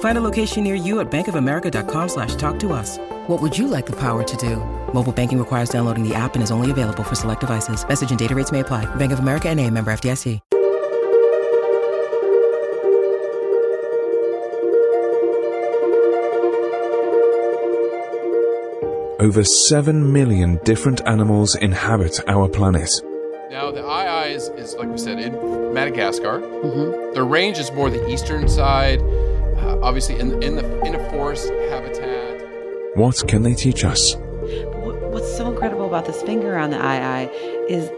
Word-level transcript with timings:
Find 0.00 0.16
a 0.16 0.20
location 0.20 0.64
near 0.64 0.76
you 0.76 1.00
at 1.00 1.10
bankofamerica.com 1.10 2.08
slash 2.08 2.36
talk 2.36 2.58
to 2.60 2.72
us. 2.72 2.98
What 3.26 3.42
would 3.42 3.58
you 3.58 3.66
like 3.66 3.86
the 3.86 3.96
power 3.96 4.22
to 4.22 4.36
do? 4.36 4.56
Mobile 4.94 5.12
banking 5.12 5.38
requires 5.38 5.68
downloading 5.68 6.08
the 6.08 6.14
app 6.14 6.34
and 6.34 6.42
is 6.44 6.52
only 6.52 6.70
available 6.70 7.02
for 7.02 7.16
select 7.16 7.40
devices. 7.40 7.86
Message 7.86 8.10
and 8.10 8.18
data 8.18 8.34
rates 8.34 8.52
may 8.52 8.60
apply. 8.60 8.86
Bank 8.94 9.12
of 9.12 9.18
America 9.18 9.48
and 9.48 9.58
a 9.60 9.68
member 9.68 9.92
FDIC. 9.92 10.40
Over 19.20 19.42
7 19.42 20.12
million 20.12 20.58
different 20.64 21.00
animals 21.06 21.54
inhabit 21.54 22.20
our 22.28 22.46
planet. 22.46 22.90
Now, 23.48 23.70
the 23.70 23.80
eye 23.80 24.26
is, 24.26 24.48
is, 24.50 24.74
like 24.74 24.88
we 24.88 24.98
said, 24.98 25.18
in 25.18 25.72
Madagascar. 25.72 26.40
Mm-hmm. 26.40 27.14
Their 27.14 27.24
range 27.24 27.58
is 27.58 27.70
more 27.72 27.88
the 27.88 28.06
eastern 28.10 28.48
side, 28.48 29.00
uh, 29.74 29.86
obviously 29.86 30.18
in, 30.18 30.42
in, 30.42 30.56
the, 30.56 30.80
in 30.84 30.94
a 30.94 31.10
forest 31.10 31.48
habitat. 31.70 32.96
What 32.96 33.26
can 33.26 33.42
they 33.42 33.54
teach 33.54 33.84
us? 33.84 34.16
What's 34.16 35.36
so 35.36 35.50
incredible 35.50 35.86
about 35.86 36.06
this 36.06 36.22
finger 36.22 36.56
on 36.56 36.70
the 36.70 36.78
aye-aye 36.78 37.30
is 37.68 37.88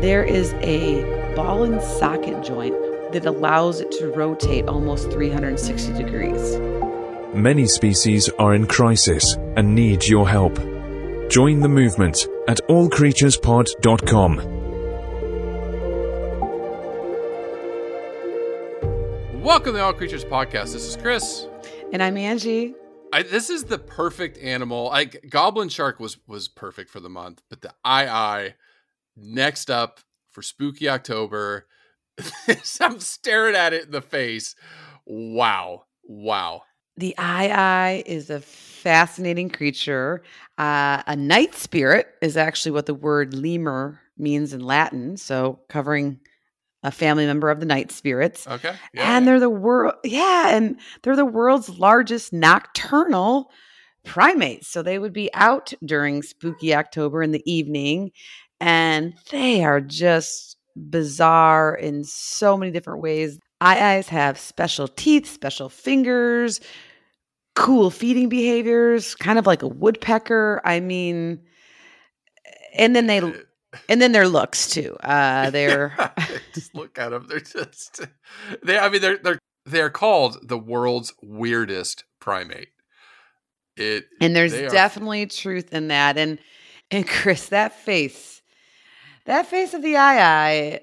there 0.00 0.24
is 0.24 0.52
a 0.54 1.02
ball 1.34 1.64
and 1.64 1.80
socket 1.82 2.44
joint 2.44 2.74
that 3.12 3.26
allows 3.26 3.80
it 3.80 3.90
to 3.92 4.08
rotate 4.08 4.66
almost 4.66 5.10
360 5.10 5.92
degrees. 5.94 6.56
Many 7.34 7.66
species 7.66 8.28
are 8.38 8.54
in 8.54 8.66
crisis 8.66 9.34
and 9.56 9.74
need 9.74 10.06
your 10.06 10.28
help. 10.28 10.56
Join 11.30 11.60
the 11.60 11.68
movement 11.68 12.28
at 12.48 12.60
allcreaturespod.com. 12.68 14.53
Welcome 19.44 19.72
to 19.74 19.78
the 19.78 19.84
All 19.84 19.92
Creatures 19.92 20.24
Podcast. 20.24 20.72
This 20.72 20.86
is 20.86 20.96
Chris. 20.96 21.48
And 21.92 22.02
I'm 22.02 22.16
Angie. 22.16 22.74
I, 23.12 23.24
this 23.24 23.50
is 23.50 23.64
the 23.64 23.76
perfect 23.76 24.38
animal. 24.38 24.86
Like 24.86 25.22
Goblin 25.28 25.68
Shark 25.68 26.00
was 26.00 26.16
was 26.26 26.48
perfect 26.48 26.88
for 26.88 26.98
the 26.98 27.10
month, 27.10 27.42
but 27.50 27.60
the 27.60 27.74
aye-aye 27.84 28.54
next 29.18 29.70
up 29.70 30.00
for 30.30 30.40
Spooky 30.40 30.88
October. 30.88 31.66
I'm 32.80 32.98
staring 33.00 33.54
at 33.54 33.74
it 33.74 33.84
in 33.84 33.90
the 33.90 34.00
face. 34.00 34.56
Wow, 35.04 35.84
wow. 36.04 36.62
The 36.96 37.14
aye-aye 37.18 38.02
is 38.06 38.30
a 38.30 38.40
fascinating 38.40 39.50
creature. 39.50 40.22
Uh, 40.56 41.02
a 41.06 41.16
night 41.16 41.54
spirit 41.54 42.06
is 42.22 42.38
actually 42.38 42.72
what 42.72 42.86
the 42.86 42.94
word 42.94 43.34
lemur 43.34 44.00
means 44.16 44.54
in 44.54 44.62
Latin. 44.62 45.18
So 45.18 45.60
covering 45.68 46.20
a 46.84 46.90
family 46.90 47.26
member 47.26 47.50
of 47.50 47.58
the 47.58 47.66
night 47.66 47.90
spirits. 47.90 48.46
Okay, 48.46 48.74
and 48.94 49.26
they're 49.26 49.40
the 49.40 49.50
world 49.50 49.94
yeah 50.04 50.54
and 50.54 50.78
they're 51.02 51.16
the 51.16 51.24
world's 51.24 51.70
largest 51.70 52.32
nocturnal 52.32 53.50
primates. 54.04 54.68
So 54.68 54.82
they 54.82 54.98
would 54.98 55.14
be 55.14 55.30
out 55.32 55.72
during 55.84 56.22
spooky 56.22 56.74
october 56.74 57.22
in 57.22 57.32
the 57.32 57.42
evening 57.50 58.12
and 58.60 59.14
they 59.30 59.64
are 59.64 59.80
just 59.80 60.58
bizarre 60.76 61.74
in 61.74 62.04
so 62.04 62.56
many 62.56 62.70
different 62.70 63.00
ways. 63.00 63.38
Aye-ayes 63.60 64.08
have 64.08 64.38
special 64.38 64.86
teeth 64.86 65.26
special 65.26 65.68
fingers 65.68 66.60
cool 67.54 67.88
feeding 67.88 68.28
behaviors 68.28 69.14
kind 69.14 69.38
of 69.38 69.46
like 69.46 69.62
a 69.62 69.68
woodpecker. 69.68 70.60
I 70.64 70.80
mean 70.80 71.40
and 72.76 72.94
then 72.94 73.06
they 73.06 73.22
and 73.88 74.00
then 74.02 74.12
their 74.12 74.28
looks 74.28 74.70
too 74.70 74.96
uh 75.02 75.50
they're 75.56 75.94
just 76.54 76.74
look 76.74 76.98
at 76.98 77.10
them. 77.10 77.26
They're 77.28 77.40
just 77.40 78.00
they. 78.62 78.78
I 78.78 78.88
mean, 78.88 79.00
they're 79.00 79.18
they're 79.18 79.38
they're 79.66 79.90
called 79.90 80.38
the 80.46 80.58
world's 80.58 81.12
weirdest 81.22 82.04
primate. 82.20 82.68
It 83.76 84.06
And 84.20 84.34
there's 84.36 84.52
are- 84.54 84.68
definitely 84.68 85.26
truth 85.26 85.72
in 85.72 85.88
that. 85.88 86.16
And 86.18 86.38
and 86.90 87.06
Chris, 87.08 87.48
that 87.48 87.72
face, 87.72 88.42
that 89.26 89.46
face 89.46 89.74
of 89.74 89.82
the 89.82 89.96
aye-aye, 89.96 90.80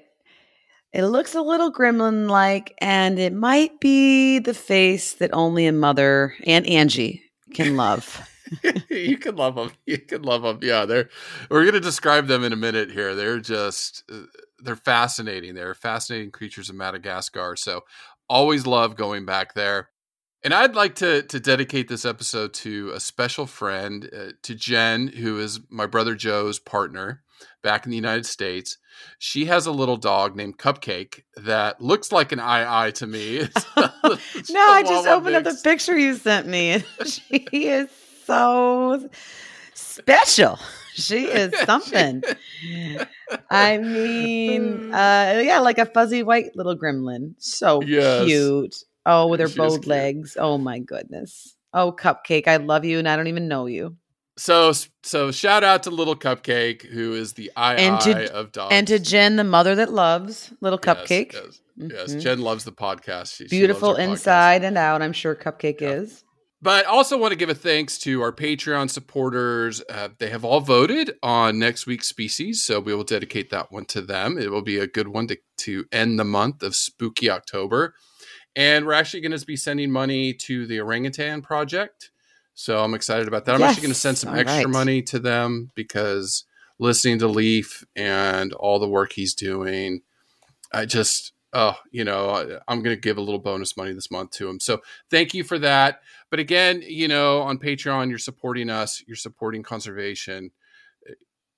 it 0.92 1.04
looks 1.06 1.34
a 1.34 1.40
little 1.40 1.72
gremlin 1.72 2.28
like, 2.28 2.74
and 2.78 3.18
it 3.18 3.32
might 3.32 3.80
be 3.80 4.40
the 4.40 4.52
face 4.52 5.14
that 5.14 5.30
only 5.32 5.66
a 5.66 5.72
mother 5.72 6.34
and 6.44 6.66
Angie 6.66 7.22
can 7.54 7.76
love. 7.76 8.28
you 8.90 9.16
can 9.18 9.36
love 9.36 9.54
them. 9.56 9.70
You 9.86 9.98
can 9.98 10.22
love 10.22 10.42
them. 10.42 10.58
Yeah, 10.62 10.84
they're. 10.84 11.08
We're 11.50 11.62
going 11.62 11.74
to 11.74 11.80
describe 11.80 12.26
them 12.26 12.44
in 12.44 12.52
a 12.52 12.56
minute 12.56 12.90
here. 12.90 13.14
They're 13.14 13.40
just. 13.40 14.04
uh, 14.12 14.22
They're 14.58 14.76
fascinating. 14.76 15.54
They're 15.54 15.74
fascinating 15.74 16.30
creatures 16.30 16.68
of 16.68 16.76
Madagascar. 16.76 17.56
So 17.56 17.82
always 18.28 18.66
love 18.66 18.96
going 18.96 19.24
back 19.26 19.54
there. 19.54 19.88
And 20.44 20.52
I'd 20.52 20.74
like 20.74 20.96
to 20.96 21.22
to 21.22 21.38
dedicate 21.40 21.88
this 21.88 22.04
episode 22.04 22.52
to 22.54 22.90
a 22.94 23.00
special 23.00 23.46
friend, 23.46 24.10
uh, 24.12 24.32
to 24.42 24.54
Jen, 24.54 25.06
who 25.08 25.38
is 25.38 25.60
my 25.70 25.86
brother 25.86 26.14
Joe's 26.16 26.58
partner 26.58 27.22
back 27.62 27.84
in 27.84 27.90
the 27.90 27.96
United 27.96 28.26
States. 28.26 28.76
She 29.20 29.44
has 29.46 29.66
a 29.66 29.72
little 29.72 29.96
dog 29.96 30.34
named 30.36 30.58
Cupcake 30.58 31.22
that 31.36 31.80
looks 31.80 32.10
like 32.12 32.32
an 32.32 32.40
aye-aye 32.40 32.90
to 32.92 33.06
me. 33.06 33.38
It's 33.54 33.66
a- 33.76 34.18
it's 34.34 34.50
no, 34.58 34.60
I 34.60 34.82
just 34.82 35.06
opened 35.06 35.36
up 35.36 35.44
the 35.44 35.58
picture 35.62 35.96
you 35.96 36.14
sent 36.16 36.46
me. 36.48 36.70
and 36.72 36.84
she 37.04 37.36
is 37.68 37.88
so 38.24 39.08
special. 39.74 40.58
She 40.94 41.24
is 41.26 41.52
something. 41.64 42.22
I 43.50 43.78
mean, 43.78 44.92
uh, 44.92 45.40
yeah, 45.44 45.58
like 45.60 45.78
a 45.78 45.86
fuzzy 45.86 46.22
white 46.22 46.54
little 46.54 46.76
gremlin. 46.76 47.34
So 47.38 47.82
Yes. 47.82 48.26
cute. 48.26 48.76
Oh, 49.06 49.26
with 49.28 49.40
her 49.40 49.48
She 49.48 49.56
bowed 49.58 49.86
legs. 49.86 50.36
Oh 50.38 50.58
my 50.58 50.78
goodness. 50.78 51.56
Oh, 51.74 51.92
cupcake, 51.92 52.46
I 52.46 52.56
love 52.58 52.84
you, 52.84 52.98
and 52.98 53.08
I 53.08 53.16
don't 53.16 53.28
even 53.28 53.48
know 53.48 53.66
you. 53.66 53.96
So 54.38 54.72
so 55.02 55.30
shout 55.30 55.62
out 55.64 55.82
to 55.84 55.90
little 55.90 56.16
Cupcake, 56.16 56.82
who 56.82 57.12
is 57.14 57.34
the 57.34 57.50
eye 57.56 57.74
And 57.76 58.00
to- 58.00 58.16
eye 58.16 58.26
of 58.28 58.50
dogs. 58.52 58.74
And 58.74 58.86
to 58.88 58.98
Jen, 58.98 59.36
the 59.36 59.44
mother 59.44 59.74
that 59.74 59.92
loves 59.92 60.52
little 60.62 60.78
cupcake. 60.78 61.32
Yes, 61.34 61.60
yes. 61.76 62.14
Mhm. 62.14 62.20
Jen 62.22 62.40
loves 62.40 62.64
the 62.64 62.72
podcast. 62.72 63.34
She, 63.36 63.44
she 63.44 63.48
Beautiful 63.48 63.90
loves 63.90 64.00
our 64.00 64.06
podcast. 64.06 64.10
inside 64.12 64.64
and 64.64 64.78
out. 64.78 65.02
I'm 65.02 65.12
sure 65.12 65.34
Cupcake 65.34 65.80
Yeah. 65.82 65.90
is. 65.90 66.24
But 66.62 66.86
I 66.86 66.90
also 66.90 67.18
want 67.18 67.32
to 67.32 67.36
give 67.36 67.48
a 67.48 67.54
thanks 67.54 67.98
to 67.98 68.22
our 68.22 68.30
Patreon 68.30 68.88
supporters. 68.88 69.82
Uh, 69.90 70.10
they 70.18 70.30
have 70.30 70.44
all 70.44 70.60
voted 70.60 71.14
on 71.20 71.58
next 71.58 71.86
week's 71.88 72.08
species, 72.08 72.64
so 72.64 72.78
we 72.78 72.94
will 72.94 73.02
dedicate 73.02 73.50
that 73.50 73.72
one 73.72 73.84
to 73.86 74.00
them. 74.00 74.38
It 74.38 74.52
will 74.52 74.62
be 74.62 74.78
a 74.78 74.86
good 74.86 75.08
one 75.08 75.26
to, 75.26 75.38
to 75.58 75.84
end 75.90 76.20
the 76.20 76.24
month 76.24 76.62
of 76.62 76.76
spooky 76.76 77.28
October. 77.28 77.94
And 78.54 78.86
we're 78.86 78.92
actually 78.92 79.22
going 79.22 79.36
to 79.36 79.44
be 79.44 79.56
sending 79.56 79.90
money 79.90 80.32
to 80.34 80.66
the 80.66 80.80
Orangutan 80.80 81.42
Project. 81.42 82.10
So 82.54 82.78
I'm 82.78 82.94
excited 82.94 83.26
about 83.26 83.44
that. 83.46 83.56
I'm 83.56 83.62
actually 83.62 83.82
going 83.82 83.94
to 83.94 83.98
send 83.98 84.18
some 84.18 84.32
all 84.32 84.38
extra 84.38 84.64
right. 84.64 84.68
money 84.68 85.02
to 85.02 85.18
them 85.18 85.72
because 85.74 86.44
listening 86.78 87.18
to 87.20 87.26
Leif 87.28 87.84
and 87.96 88.52
all 88.52 88.78
the 88.78 88.88
work 88.88 89.14
he's 89.14 89.34
doing, 89.34 90.02
I 90.72 90.84
just, 90.84 91.32
oh, 91.54 91.76
you 91.90 92.04
know, 92.04 92.28
I- 92.30 92.58
I'm 92.68 92.82
going 92.82 92.94
to 92.94 93.00
give 93.00 93.16
a 93.16 93.22
little 93.22 93.40
bonus 93.40 93.76
money 93.76 93.94
this 93.94 94.10
month 94.10 94.32
to 94.32 94.48
him. 94.48 94.60
So 94.60 94.82
thank 95.10 95.34
you 95.34 95.44
for 95.44 95.58
that. 95.60 96.00
But 96.32 96.40
again, 96.40 96.82
you 96.82 97.08
know, 97.08 97.42
on 97.42 97.58
Patreon, 97.58 98.08
you're 98.08 98.16
supporting 98.16 98.70
us, 98.70 99.04
you're 99.06 99.16
supporting 99.16 99.62
conservation. 99.62 100.50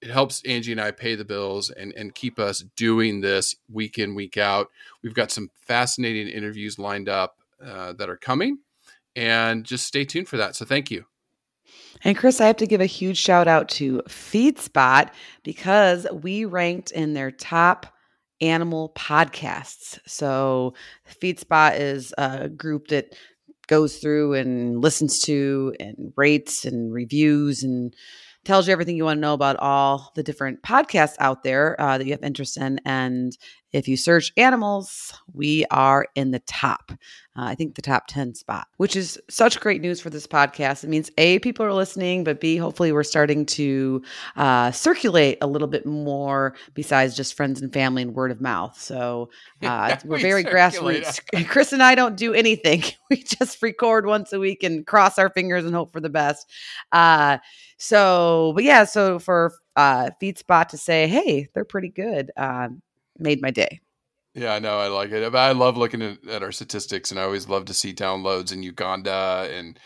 It 0.03 0.11
helps 0.11 0.45
Angie 0.45 0.73
and 0.73 0.81
I 0.81 0.91
pay 0.91 1.15
the 1.15 1.25
bills 1.25 1.71
and, 1.71 1.93
and 1.93 2.13
keep 2.13 2.41
us 2.41 2.65
doing 2.75 3.21
this 3.21 3.55
week 3.73 4.01
in, 4.01 4.17
week 4.17 4.37
out. 4.37 4.71
We've 5.01 5.15
got 5.15 5.31
some 5.31 5.49
fascinating 5.55 6.27
interviews 6.27 6.77
lined 6.77 7.09
up 7.09 7.37
uh, 7.65 7.93
that 7.93 8.11
are 8.11 8.17
coming. 8.17 8.59
And 9.15 9.63
just 9.63 9.87
stay 9.87 10.05
tuned 10.05 10.27
for 10.27 10.39
that. 10.39 10.57
So 10.57 10.65
thank 10.65 10.91
you. 10.91 11.05
And 12.03 12.17
Chris, 12.17 12.41
I 12.41 12.49
have 12.49 12.57
to 12.57 12.67
give 12.67 12.81
a 12.81 12.87
huge 12.87 13.19
shout 13.19 13.47
out 13.47 13.69
to 13.71 14.03
FeedSpot 14.09 15.09
because 15.45 16.05
we 16.13 16.47
ranked 16.47 16.91
in 16.91 17.15
their 17.15 17.31
top 17.31 17.95
animal 18.41 18.91
podcasts. 18.97 20.01
So, 20.05 20.75
FeedSpot 21.23 21.79
is 21.79 22.13
a 22.19 22.49
group 22.49 22.89
that 22.89 23.15
goes 23.67 23.97
through 23.97 24.35
and 24.35 24.81
listens 24.81 25.21
to 25.21 25.75
and 25.81 26.13
rates 26.17 26.65
and 26.65 26.93
reviews 26.93 27.63
and 27.63 27.95
tells 28.45 28.67
you 28.67 28.73
everything 28.73 28.97
you 28.97 29.05
want 29.05 29.17
to 29.17 29.23
know 29.23 29.33
about 29.35 29.57
all 29.57 30.13
the 30.15 30.23
different 30.23 30.63
podcasts 30.63 31.17
out 31.19 31.43
there 31.43 31.81
uh, 31.81 31.99
that 31.99 32.05
you 32.05 32.13
have 32.13 32.23
interest 32.23 32.57
in. 32.57 32.79
And 32.85 33.37
if 33.75 33.89
you 33.89 33.97
search 33.97 34.33
animals, 34.37 35.13
we 35.33 35.65
are 35.71 36.07
in 36.15 36.31
the 36.31 36.39
top. 36.41 36.93
Uh, 37.37 37.47
I 37.47 37.57
think 37.57 37.75
the 37.75 37.83
top 37.83 38.05
10 38.07 38.35
spot, 38.35 38.69
which 38.77 38.95
is 38.95 39.21
such 39.29 39.59
great 39.59 39.81
news 39.81 40.01
for 40.01 40.09
this 40.09 40.25
podcast. 40.25 40.85
It 40.85 40.91
means 40.91 41.11
A, 41.19 41.41
people 41.41 41.67
are 41.67 41.73
listening, 41.73 42.23
but 42.23 42.41
B, 42.41 42.57
hopefully 42.57 42.93
we're 42.93 43.03
starting 43.03 43.45
to 43.47 44.03
uh, 44.37 44.71
circulate 44.71 45.39
a 45.43 45.49
little 45.49 45.67
bit 45.67 45.85
more 45.85 46.55
besides 46.75 47.17
just 47.17 47.35
friends 47.35 47.61
and 47.61 47.73
family 47.73 48.03
and 48.03 48.15
word 48.15 48.31
of 48.31 48.41
mouth. 48.41 48.81
So 48.81 49.31
uh, 49.63 49.97
we're 50.05 50.17
We 50.19 50.23
very 50.23 50.45
circulate. 50.45 51.03
grassroots. 51.03 51.49
Chris 51.49 51.73
and 51.73 51.83
I 51.83 51.97
don't 51.97 52.17
do 52.17 52.33
anything. 52.33 52.83
We 53.11 53.23
just 53.23 53.63
record 53.63 54.07
once 54.07 54.33
a 54.33 54.41
week 54.41 54.63
and 54.65 54.85
cross 54.87 55.19
our 55.19 55.29
fingers 55.31 55.65
and 55.65 55.75
hope 55.75 55.93
for 55.93 56.01
the 56.01 56.09
best. 56.09 56.51
Uh, 56.91 57.39
so, 57.77 58.53
but 58.55 58.65
yeah, 58.65 58.85
so 58.85 59.19
for 59.19 59.53
uh, 59.77 60.11
FeedSpot 60.23 60.67
to 60.69 60.79
say, 60.79 61.07
hey, 61.07 61.49
they're 61.55 61.65
pretty 61.65 61.91
good, 61.91 62.31
uh, 62.37 62.69
made 63.19 63.41
my 63.43 63.51
day. 63.51 63.81
Yeah, 64.35 64.53
I 64.55 64.59
know. 64.59 64.79
I 64.79 64.89
like 64.89 65.11
it. 65.13 65.35
I 65.35 65.53
love 65.53 65.77
looking 65.77 66.03
at, 66.03 66.27
at 66.29 66.43
our 66.43 66.51
statistics, 66.53 67.11
and 67.11 67.21
I 67.21 67.23
always 67.23 67.49
love 67.49 67.67
to 67.67 67.75
see 67.75 67.95
downloads 67.95 68.53
in 68.53 68.63
Uganda 68.65 69.49
and 69.53 69.79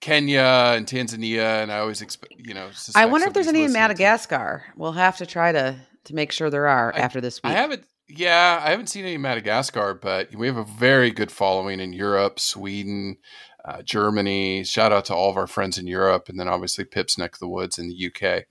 Kenya 0.00 0.72
and 0.76 0.86
Tanzania. 0.86 1.62
And 1.62 1.70
I 1.70 1.78
always 1.78 2.00
expect, 2.00 2.34
you 2.38 2.54
know, 2.54 2.70
I 2.94 3.06
wonder 3.06 3.26
if 3.26 3.34
there's 3.34 3.46
any 3.48 3.62
in 3.64 3.68
to- 3.68 3.72
Madagascar. 3.74 4.64
We'll 4.76 4.92
have 4.92 5.18
to 5.18 5.26
try 5.26 5.52
to 5.52 5.76
to 6.04 6.14
make 6.14 6.32
sure 6.32 6.50
there 6.50 6.66
are 6.66 6.94
I- 6.94 6.98
after 6.98 7.20
this 7.20 7.42
week. 7.42 7.52
I 7.52 7.56
haven't. 7.56 7.84
Yeah, 8.08 8.60
I 8.62 8.70
haven't 8.70 8.88
seen 8.88 9.04
any 9.04 9.14
in 9.14 9.22
Madagascar, 9.22 9.94
but 9.94 10.34
we 10.34 10.46
have 10.46 10.58
a 10.58 10.64
very 10.64 11.10
good 11.10 11.32
following 11.32 11.80
in 11.80 11.94
Europe, 11.94 12.38
Sweden, 12.38 13.16
uh, 13.64 13.80
Germany. 13.82 14.62
Shout 14.62 14.92
out 14.92 15.06
to 15.06 15.14
all 15.14 15.30
of 15.30 15.38
our 15.38 15.46
friends 15.46 15.78
in 15.78 15.86
Europe, 15.86 16.28
and 16.28 16.38
then 16.38 16.46
obviously 16.46 16.84
Pip's 16.84 17.16
neck 17.16 17.32
of 17.34 17.38
the 17.38 17.48
woods 17.48 17.78
in 17.78 17.88
the 17.88 17.94
UK, 17.94 18.44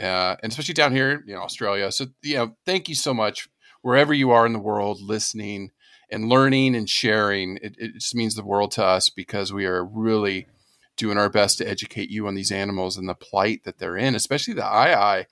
uh, 0.00 0.36
and 0.42 0.50
especially 0.52 0.74
down 0.74 0.92
here, 0.92 1.22
know, 1.34 1.42
Australia. 1.42 1.90
So, 1.92 2.06
you 2.22 2.36
know, 2.36 2.56
thank 2.64 2.88
you 2.88 2.94
so 2.94 3.14
much 3.14 3.48
wherever 3.82 4.14
you 4.14 4.30
are 4.30 4.46
in 4.46 4.52
the 4.52 4.58
world, 4.58 5.00
listening 5.00 5.70
and 6.10 6.28
learning 6.28 6.74
and 6.74 6.88
sharing. 6.88 7.58
It, 7.62 7.76
it 7.78 7.94
just 7.94 8.14
means 8.14 8.34
the 8.34 8.44
world 8.44 8.70
to 8.72 8.84
us 8.84 9.10
because 9.10 9.52
we 9.52 9.66
are 9.66 9.84
really 9.84 10.46
doing 10.96 11.18
our 11.18 11.30
best 11.30 11.58
to 11.58 11.68
educate 11.68 12.10
you 12.10 12.26
on 12.26 12.34
these 12.34 12.52
animals 12.52 12.96
and 12.96 13.08
the 13.08 13.14
plight 13.14 13.64
that 13.64 13.78
they're 13.78 13.96
in, 13.96 14.14
especially 14.14 14.54
the 14.54 14.64
eye 14.64 15.26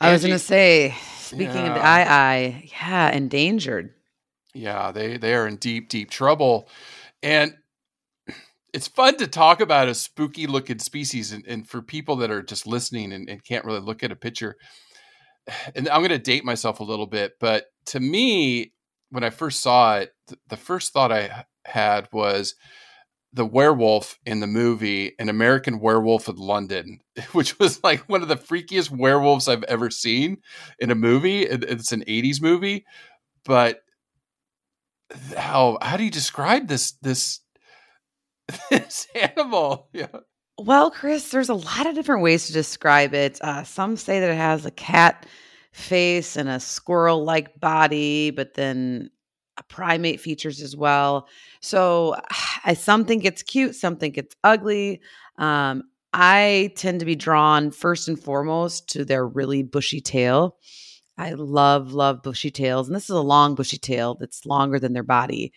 I 0.00 0.12
was 0.12 0.22
going 0.22 0.32
to 0.32 0.38
say, 0.38 0.94
speaking 1.16 1.46
of 1.46 1.74
the 1.74 1.80
Yeah. 1.80 1.94
aye-aye, 1.94 2.70
yeah, 2.70 3.10
endangered. 3.12 3.94
Yeah, 4.52 4.92
they 4.92 5.16
they 5.16 5.34
are 5.34 5.48
in 5.48 5.56
deep 5.56 5.88
deep 5.88 6.10
trouble, 6.10 6.68
and 7.22 7.56
it's 8.74 8.88
fun 8.88 9.16
to 9.18 9.28
talk 9.28 9.60
about 9.62 9.88
a 9.88 9.94
spooky 9.94 10.46
looking 10.48 10.80
species, 10.80 11.32
and, 11.32 11.46
and 11.46 11.68
for 11.68 11.82
people 11.82 12.16
that 12.16 12.32
are 12.32 12.42
just 12.42 12.66
listening 12.66 13.12
and, 13.14 13.30
and 13.30 13.44
can't 13.44 13.64
really 13.66 13.80
look 13.80 14.04
at 14.04 14.12
a 14.12 14.16
picture. 14.16 14.56
And 15.74 15.88
I'm 15.88 16.00
going 16.00 16.08
to 16.10 16.18
date 16.18 16.44
myself 16.44 16.80
a 16.80 16.84
little 16.84 17.06
bit, 17.06 17.32
but 17.40 17.66
to 17.86 18.00
me, 18.00 18.72
when 19.10 19.24
I 19.24 19.30
first 19.30 19.60
saw 19.60 19.98
it, 19.98 20.12
th- 20.28 20.38
the 20.48 20.56
first 20.56 20.92
thought 20.92 21.12
i 21.12 21.44
had 21.66 22.08
was 22.12 22.54
the 23.32 23.46
werewolf 23.46 24.18
in 24.26 24.40
the 24.40 24.46
movie 24.46 25.14
An 25.18 25.28
American 25.28 25.80
Werewolf 25.80 26.28
in 26.28 26.36
London, 26.36 27.00
which 27.32 27.58
was 27.58 27.82
like 27.84 28.08
one 28.08 28.22
of 28.22 28.28
the 28.28 28.36
freakiest 28.36 28.90
werewolves 28.90 29.48
I've 29.48 29.64
ever 29.64 29.90
seen 29.90 30.38
in 30.78 30.90
a 30.90 30.94
movie. 30.96 31.42
It- 31.42 31.64
It's 31.64 31.92
an 31.92 32.04
80s 32.06 32.40
movie, 32.42 32.86
but 33.44 33.80
how 35.36 35.78
how 35.82 35.96
do 35.96 36.04
you 36.04 36.10
describe 36.10 36.66
this 36.68 36.92
this 37.02 37.40
this 38.70 39.06
animal? 39.14 39.88
Yeah. 39.92 40.08
Well, 40.58 40.90
Chris, 40.90 41.30
there's 41.30 41.48
a 41.48 41.54
lot 41.54 41.86
of 41.86 41.94
different 41.94 42.22
ways 42.22 42.46
to 42.46 42.52
describe 42.52 43.12
it. 43.14 43.38
Uh, 43.42 43.64
some 43.64 43.96
say 43.96 44.20
that 44.20 44.30
it 44.30 44.36
has 44.36 44.64
a 44.64 44.70
cat 44.70 45.26
face 45.72 46.36
and 46.36 46.48
a 46.48 46.60
squirrel 46.60 47.24
like 47.24 47.58
body, 47.58 48.30
but 48.30 48.54
then 48.54 49.10
a 49.56 49.62
primate 49.64 50.20
features 50.20 50.60
as 50.60 50.76
well. 50.76 51.28
So 51.60 52.16
some 52.74 53.04
think 53.04 53.24
it's 53.24 53.42
cute, 53.42 53.74
some 53.74 53.96
think 53.96 54.16
it's 54.16 54.36
ugly. 54.44 55.00
Um, 55.38 55.84
I 56.12 56.72
tend 56.76 57.00
to 57.00 57.06
be 57.06 57.16
drawn 57.16 57.72
first 57.72 58.06
and 58.06 58.18
foremost 58.18 58.88
to 58.90 59.04
their 59.04 59.26
really 59.26 59.64
bushy 59.64 60.00
tail. 60.00 60.56
I 61.18 61.32
love, 61.32 61.92
love 61.92 62.22
bushy 62.22 62.52
tails. 62.52 62.88
And 62.88 62.94
this 62.94 63.04
is 63.04 63.16
a 63.16 63.20
long 63.20 63.56
bushy 63.56 63.78
tail 63.78 64.16
that's 64.18 64.46
longer 64.46 64.78
than 64.78 64.92
their 64.92 65.02
body. 65.02 65.52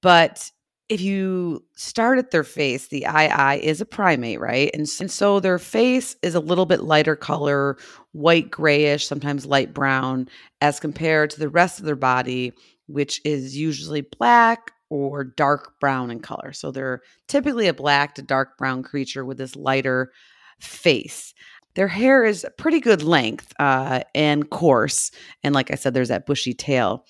But 0.00 0.50
if 0.90 1.00
you 1.00 1.64
start 1.76 2.18
at 2.18 2.32
their 2.32 2.44
face, 2.44 2.88
the 2.88 3.06
eye 3.06 3.56
is 3.62 3.80
a 3.80 3.86
primate, 3.86 4.40
right? 4.40 4.70
And, 4.74 4.82
s- 4.82 5.00
and 5.00 5.10
so 5.10 5.40
their 5.40 5.58
face 5.58 6.16
is 6.22 6.34
a 6.34 6.40
little 6.40 6.66
bit 6.66 6.82
lighter 6.82 7.16
color, 7.16 7.78
white 8.12 8.50
grayish, 8.50 9.06
sometimes 9.06 9.46
light 9.46 9.72
brown, 9.72 10.28
as 10.60 10.80
compared 10.80 11.30
to 11.30 11.40
the 11.40 11.48
rest 11.48 11.78
of 11.78 11.86
their 11.86 11.96
body, 11.96 12.52
which 12.88 13.20
is 13.24 13.56
usually 13.56 14.02
black 14.02 14.72
or 14.90 15.24
dark 15.24 15.80
brown 15.80 16.10
in 16.10 16.20
color. 16.20 16.52
So 16.52 16.72
they're 16.72 17.02
typically 17.28 17.68
a 17.68 17.74
black 17.74 18.16
to 18.16 18.22
dark 18.22 18.58
brown 18.58 18.82
creature 18.82 19.24
with 19.24 19.38
this 19.38 19.56
lighter 19.56 20.12
face. 20.60 21.34
Their 21.74 21.88
hair 21.88 22.24
is 22.24 22.44
pretty 22.58 22.80
good 22.80 23.02
length 23.02 23.52
uh, 23.60 24.00
and 24.14 24.50
coarse. 24.50 25.12
And 25.44 25.54
like 25.54 25.70
I 25.70 25.76
said, 25.76 25.94
there's 25.94 26.08
that 26.08 26.26
bushy 26.26 26.52
tail. 26.52 27.04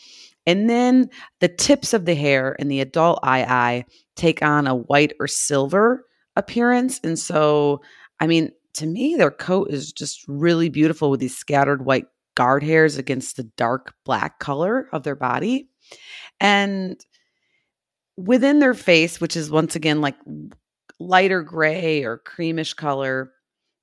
And 0.51 0.69
then 0.69 1.09
the 1.39 1.47
tips 1.47 1.95
of 1.95 2.07
the 2.07 2.17
hair 2.17 2.57
in 2.59 2.67
the 2.67 2.81
adult 2.81 3.21
aye-aye 3.23 3.85
take 4.17 4.43
on 4.43 4.67
a 4.67 4.75
white 4.75 5.13
or 5.21 5.29
silver 5.29 6.05
appearance. 6.35 6.99
And 7.05 7.17
so, 7.17 7.83
I 8.19 8.27
mean, 8.27 8.51
to 8.75 8.87
me, 8.87 9.15
their 9.15 9.31
coat 9.31 9.71
is 9.71 9.93
just 9.93 10.25
really 10.27 10.69
beautiful 10.69 11.09
with 11.09 11.21
these 11.21 11.37
scattered 11.37 11.85
white 11.85 12.07
guard 12.35 12.65
hairs 12.65 12.99
against 12.99 13.37
the 13.37 13.45
dark 13.45 13.95
black 14.05 14.41
color 14.41 14.89
of 14.93 15.05
their 15.05 15.15
body. 15.15 15.69
And 16.41 17.01
within 18.17 18.59
their 18.59 18.75
face, 18.75 19.21
which 19.21 19.37
is 19.37 19.53
once 19.53 19.77
again 19.77 20.01
like 20.01 20.17
lighter 20.99 21.45
gray 21.45 22.03
or 22.03 22.19
creamish 22.27 22.75
color, 22.75 23.31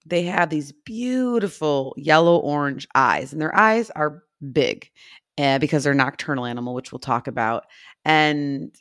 they 0.05 0.23
have 0.23 0.49
these 0.49 0.73
beautiful 0.83 1.93
yellow 1.95 2.35
orange 2.39 2.89
eyes, 2.93 3.31
and 3.31 3.41
their 3.41 3.55
eyes 3.57 3.89
are 3.91 4.23
big 4.51 4.89
uh, 5.37 5.59
because 5.59 5.83
they're 5.83 5.93
nocturnal 5.93 6.45
animal, 6.45 6.73
which 6.73 6.91
we'll 6.91 6.99
talk 6.99 7.27
about. 7.27 7.65
And 8.05 8.75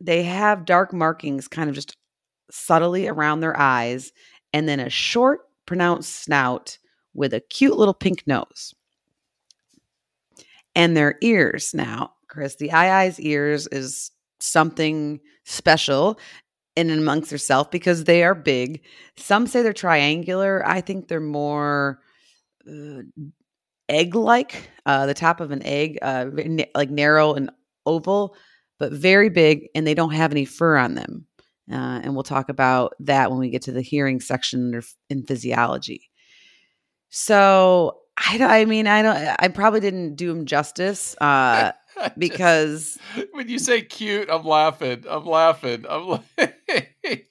they 0.00 0.22
have 0.22 0.64
dark 0.64 0.92
markings 0.92 1.48
kind 1.48 1.68
of 1.68 1.74
just 1.74 1.96
subtly 2.50 3.08
around 3.08 3.40
their 3.40 3.58
eyes, 3.58 4.12
and 4.52 4.68
then 4.68 4.80
a 4.80 4.90
short, 4.90 5.40
pronounced 5.66 6.22
snout 6.24 6.78
with 7.14 7.32
a 7.32 7.40
cute 7.40 7.76
little 7.76 7.94
pink 7.94 8.26
nose. 8.26 8.74
And 10.74 10.96
their 10.96 11.16
ears 11.22 11.72
now, 11.72 12.12
Chris, 12.28 12.56
the 12.56 12.72
eye 12.72 13.12
ears 13.18 13.66
is 13.68 14.10
something 14.40 15.20
special 15.44 16.18
in 16.76 16.90
amongst 16.90 17.30
herself 17.30 17.70
because 17.70 18.04
they 18.04 18.24
are 18.24 18.34
big. 18.34 18.82
Some 19.16 19.46
say 19.46 19.62
they're 19.62 19.72
triangular. 19.72 20.66
I 20.66 20.80
think 20.80 21.08
they're 21.08 21.20
more 21.20 22.00
uh, 22.68 23.02
egg-like, 23.88 24.70
uh, 24.86 25.06
the 25.06 25.14
top 25.14 25.40
of 25.40 25.50
an 25.50 25.62
egg, 25.64 25.98
uh, 26.02 26.26
like 26.74 26.90
narrow 26.90 27.34
and 27.34 27.50
oval, 27.86 28.36
but 28.78 28.92
very 28.92 29.28
big, 29.28 29.68
and 29.74 29.86
they 29.86 29.94
don't 29.94 30.12
have 30.12 30.30
any 30.32 30.44
fur 30.44 30.76
on 30.76 30.94
them. 30.94 31.26
Uh, 31.70 32.00
and 32.02 32.14
we'll 32.14 32.22
talk 32.22 32.48
about 32.50 32.94
that 33.00 33.30
when 33.30 33.40
we 33.40 33.48
get 33.50 33.62
to 33.62 33.72
the 33.72 33.80
hearing 33.82 34.20
section 34.20 34.82
in 35.08 35.22
physiology. 35.26 36.10
So 37.10 37.98
I, 38.16 38.38
don't- 38.38 38.50
I 38.50 38.64
mean, 38.64 38.86
I 38.86 39.02
don't. 39.02 39.16
I 39.38 39.48
probably 39.48 39.80
didn't 39.80 40.16
do 40.16 40.28
them 40.28 40.46
justice 40.46 41.16
uh, 41.20 41.72
just- 41.98 42.18
because 42.18 42.98
when 43.32 43.48
you 43.48 43.58
say 43.58 43.82
cute, 43.82 44.28
I'm 44.30 44.44
laughing. 44.44 45.04
I'm 45.08 45.24
laughing. 45.24 45.84
I'm 45.88 46.06
like 46.38 47.28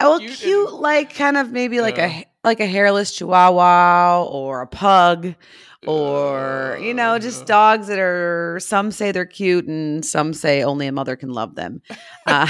Oh, 0.00 0.18
Cute 0.20 0.32
cute, 0.38 0.68
and- 0.70 0.78
like 0.78 1.14
kind 1.14 1.36
of 1.36 1.50
maybe 1.50 1.80
like 1.80 1.96
Yeah. 1.96 2.06
a 2.20 2.24
like 2.46 2.60
a 2.60 2.66
hairless 2.66 3.14
chihuahua 3.14 4.24
or 4.24 4.62
a 4.62 4.66
pug 4.66 5.34
or 5.86 6.78
you 6.82 6.92
know 6.94 7.18
just 7.18 7.46
dogs 7.46 7.86
that 7.86 7.98
are 7.98 8.58
some 8.60 8.90
say 8.90 9.12
they're 9.12 9.24
cute 9.26 9.66
and 9.66 10.04
some 10.04 10.32
say 10.34 10.62
only 10.64 10.86
a 10.86 10.92
mother 10.92 11.16
can 11.16 11.30
love 11.30 11.54
them. 11.54 11.82
Uh, 12.28 12.44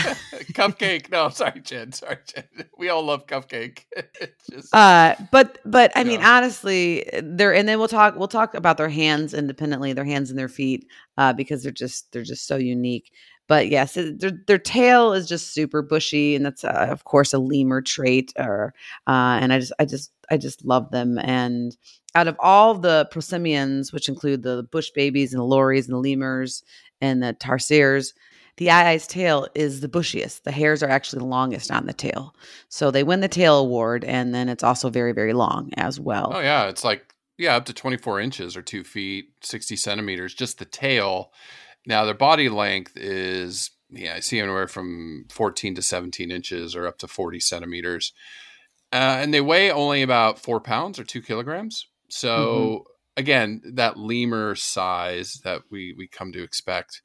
cupcake. 0.55 1.11
No, 1.11 1.29
sorry, 1.29 1.61
Jen. 1.61 1.93
Sorry, 1.93 2.17
Jen. 2.35 2.45
We 2.79 2.89
all 2.89 3.03
love 3.05 3.27
cupcake. 3.27 3.81
Just 4.51 4.75
uh, 4.75 5.15
but 5.31 5.59
but 5.67 5.93
I 5.95 6.03
mean 6.03 6.21
Yeah. 6.21 6.37
honestly, 6.39 7.05
they're 7.23 7.53
and 7.55 7.69
then 7.69 7.79
we'll 7.79 7.87
talk 7.89 8.17
we'll 8.17 8.27
talk 8.27 8.55
about 8.55 8.79
their 8.79 8.89
hands 8.89 9.35
independently, 9.35 9.93
their 9.93 10.07
hands 10.07 10.31
and 10.31 10.39
their 10.39 10.49
feet, 10.49 10.87
uh, 11.19 11.35
because 11.35 11.63
they're 11.63 11.73
just 11.73 12.11
they're 12.13 12.23
just 12.23 12.47
so 12.47 12.57
unique. 12.57 13.13
But 13.49 13.69
yes, 13.69 13.95
their 13.95 14.33
their 14.47 14.59
tail 14.59 15.13
is 15.13 15.29
just 15.29 15.55
super 15.55 15.83
bushy, 15.83 16.35
and 16.35 16.45
that's 16.45 16.65
uh, 16.65 16.89
of 16.91 17.05
course 17.05 17.33
a 17.33 17.39
lemur 17.39 17.81
trait. 17.81 18.33
Or 18.39 18.75
uh, 19.07 19.39
and 19.41 19.53
I 19.53 19.61
just 19.61 19.73
I 19.79 19.85
just 19.85 20.11
I 20.31 20.37
just 20.37 20.65
love 20.65 20.91
them, 20.91 21.19
and 21.19 21.77
out 22.15 22.29
of 22.29 22.37
all 22.41 22.75
the 22.75 23.09
prosimians, 23.13 23.93
which 23.93 24.09
include 24.09 24.43
the 24.43 24.65
bush 24.73 24.91
babies 24.91 25.33
and 25.33 25.41
the 25.41 25.45
lories 25.45 25.87
and 25.87 25.95
the 25.95 26.11
lemurs 26.11 26.65
and 27.01 27.23
the 27.23 27.35
tarsiers, 27.35 28.15
the 28.57 28.71
aye-aye's 28.71 29.07
tail 29.07 29.47
is 29.55 29.81
the 29.81 29.89
bushiest. 29.89 30.45
The 30.45 30.51
hairs 30.51 30.83
are 30.83 30.89
actually 30.89 31.21
the 31.21 31.27
longest 31.27 31.71
on 31.71 31.87
the 31.87 31.93
tail. 31.93 32.35
So 32.71 32.91
they 32.91 33.05
win 33.05 33.21
the 33.21 33.29
tail 33.29 33.59
award, 33.59 34.03
and 34.05 34.35
then 34.35 34.49
it's 34.49 34.65
also 34.65 34.89
very, 34.89 35.13
very 35.13 35.35
long 35.35 35.71
as 35.77 36.01
well. 36.01 36.33
Oh 36.35 36.41
yeah, 36.41 36.69
it's 36.69 36.85
like 36.85 37.15
yeah, 37.39 37.57
up 37.57 37.67
to 37.67 37.75
24 37.75 38.21
inches 38.21 38.57
or 38.57 38.63
two 38.63 38.83
feet, 38.83 39.33
60 39.43 39.77
centimeters, 39.77 40.35
just 40.35 40.59
the 40.59 40.65
tail. 40.65 41.33
Now 41.87 42.05
their 42.05 42.15
body 42.15 42.49
length 42.49 42.97
is 42.97 43.71
yeah, 43.91 44.15
I 44.15 44.21
see 44.21 44.41
anywhere 44.41 44.69
from 44.69 45.27
14 45.31 45.77
to 45.77 45.83
17 45.83 46.31
inches 46.31 46.75
or 46.75 46.87
up 46.87 46.99
to 46.99 47.09
40 47.09 47.41
centimeters. 47.41 48.13
Uh, 48.93 49.19
and 49.21 49.33
they 49.33 49.41
weigh 49.41 49.71
only 49.71 50.03
about 50.03 50.39
four 50.39 50.61
pounds 50.61 50.99
or 50.99 51.05
two 51.05 51.23
kilograms. 51.23 51.87
So 52.09 52.39
mm-hmm. 52.39 52.83
again, 53.17 53.63
that 53.75 53.97
lemur 53.97 54.55
size 54.55 55.41
that 55.45 55.63
we 55.71 55.95
we 55.97 56.09
come 56.09 56.33
to 56.33 56.43
expect 56.43 57.03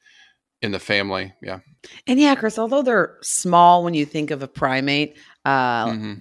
in 0.61 0.71
the 0.71 0.79
family, 0.79 1.33
yeah. 1.41 1.59
And 2.05 2.19
yeah, 2.19 2.35
Chris, 2.35 2.59
although 2.59 2.83
they're 2.83 3.17
small 3.23 3.83
when 3.83 3.95
you 3.95 4.05
think 4.05 4.29
of 4.29 4.43
a 4.43 4.47
primate, 4.47 5.17
uh, 5.43 5.87
mm-hmm. 5.87 6.13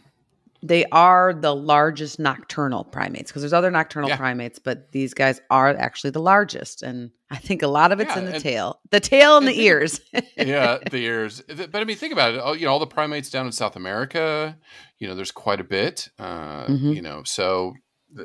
They 0.62 0.85
are 0.87 1.33
the 1.33 1.55
largest 1.55 2.19
nocturnal 2.19 2.85
primates 2.85 3.31
because 3.31 3.43
there's 3.43 3.52
other 3.52 3.71
nocturnal 3.71 4.11
yeah. 4.11 4.17
primates, 4.17 4.59
but 4.59 4.93
these 4.93 5.14
guys 5.14 5.40
are 5.50 5.71
actually 5.71 6.11
the 6.11 6.21
largest. 6.21 6.83
And 6.83 7.11
I 7.31 7.37
think 7.37 7.62
a 7.62 7.67
lot 7.67 7.93
of 7.93 8.00
it's 8.00 8.11
yeah, 8.11 8.19
in 8.19 8.25
the 8.26 8.35
and, 8.35 8.43
tail, 8.43 8.81
the 8.90 9.00
tail 9.00 9.38
and, 9.38 9.47
and 9.47 9.57
the 9.57 9.62
ears. 9.62 10.00
yeah, 10.37 10.79
the 10.90 10.99
ears. 10.99 11.43
But 11.49 11.76
I 11.76 11.85
mean, 11.85 11.97
think 11.97 12.12
about 12.12 12.35
it. 12.35 12.40
All, 12.40 12.55
You 12.55 12.67
know, 12.67 12.73
all 12.73 12.79
the 12.79 12.87
primates 12.87 13.31
down 13.31 13.47
in 13.47 13.52
South 13.52 13.76
America, 13.76 14.57
you 14.99 15.09
know, 15.09 15.14
there's 15.14 15.33
quite 15.33 15.61
a 15.61 15.64
bit. 15.64 16.09
Uh, 16.19 16.67
mm-hmm. 16.67 16.93
You 16.93 17.02
know, 17.02 17.23
so 17.25 17.75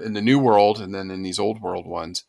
in 0.03 0.13
the 0.13 0.21
new 0.21 0.39
world 0.39 0.81
and 0.81 0.93
then 0.93 1.11
in 1.11 1.23
these 1.23 1.39
old 1.39 1.61
world 1.61 1.85
ones. 1.85 2.23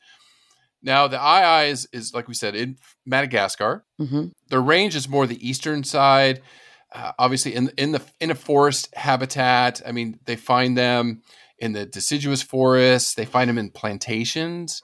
Now 0.82 1.08
the 1.08 1.20
aye 1.20 1.64
is, 1.64 1.88
is 1.92 2.14
like 2.14 2.28
we 2.28 2.34
said 2.34 2.54
in 2.54 2.76
Madagascar. 3.04 3.84
Mm-hmm. 4.00 4.26
The 4.50 4.60
range 4.60 4.94
is 4.94 5.08
more 5.08 5.26
the 5.26 5.48
eastern 5.48 5.82
side. 5.82 6.42
Uh, 6.96 7.12
obviously, 7.18 7.54
in 7.54 7.70
in 7.76 7.92
the 7.92 8.02
in 8.20 8.30
a 8.30 8.34
forest 8.34 8.88
habitat. 8.94 9.82
I 9.86 9.92
mean, 9.92 10.18
they 10.24 10.36
find 10.36 10.78
them 10.78 11.22
in 11.58 11.72
the 11.72 11.84
deciduous 11.84 12.40
forests. 12.40 13.14
They 13.14 13.26
find 13.26 13.50
them 13.50 13.58
in 13.58 13.70
plantations. 13.70 14.82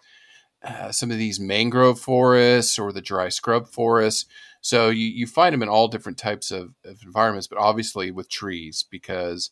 Uh, 0.62 0.92
some 0.92 1.10
of 1.10 1.16
these 1.16 1.40
mangrove 1.40 1.98
forests 1.98 2.78
or 2.78 2.92
the 2.92 3.00
dry 3.00 3.30
scrub 3.30 3.66
forests. 3.66 4.26
So 4.60 4.90
you, 4.90 5.06
you 5.06 5.26
find 5.26 5.52
them 5.52 5.62
in 5.62 5.68
all 5.68 5.88
different 5.88 6.18
types 6.18 6.52
of, 6.52 6.74
of 6.84 7.00
environments, 7.02 7.48
but 7.48 7.58
obviously 7.58 8.12
with 8.12 8.30
trees, 8.30 8.84
because 8.88 9.50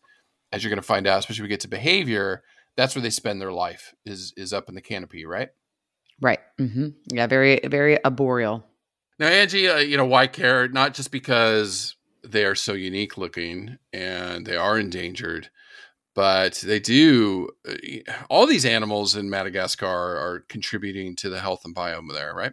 as 0.53 0.63
you're 0.63 0.71
going 0.71 0.77
to 0.77 0.87
find 0.87 1.09
out, 1.09 1.19
especially 1.19 1.43
when 1.43 1.47
we 1.47 1.55
get 1.55 1.61
to 1.61 1.69
behavior, 1.69 2.45
that's 2.77 2.95
where 2.95 3.03
they 3.03 3.11
spend 3.11 3.41
their 3.41 3.53
life 3.53 3.95
is 4.05 4.35
is 4.37 4.53
up 4.53 4.69
in 4.69 4.75
the 4.75 4.83
canopy, 4.83 5.25
right? 5.25 5.49
Right. 6.21 6.41
Mm-hmm. 6.61 6.89
Yeah. 7.11 7.27
Very 7.27 7.59
very 7.65 8.05
arboreal. 8.05 8.67
Now, 9.19 9.29
Angie, 9.29 9.69
uh, 9.69 9.79
you 9.79 9.97
know 9.97 10.07
why 10.07 10.27
care? 10.27 10.69
Not 10.69 10.95
just 10.95 11.11
because 11.11 11.97
they 12.25 12.45
are 12.45 12.55
so 12.55 12.73
unique 12.73 13.19
looking 13.19 13.79
and 13.93 14.47
they 14.47 14.57
are 14.57 14.79
endangered, 14.79 15.51
but 16.15 16.55
they 16.65 16.81
do. 16.81 17.49
Uh, 17.69 17.75
all 18.29 18.47
these 18.47 18.65
animals 18.65 19.17
in 19.17 19.31
Madagascar 19.31 19.87
are 19.87 20.45
contributing 20.49 21.17
to 21.17 21.29
the 21.29 21.41
health 21.41 21.63
and 21.65 21.75
biome 21.75 22.13
there, 22.13 22.35
right? 22.35 22.53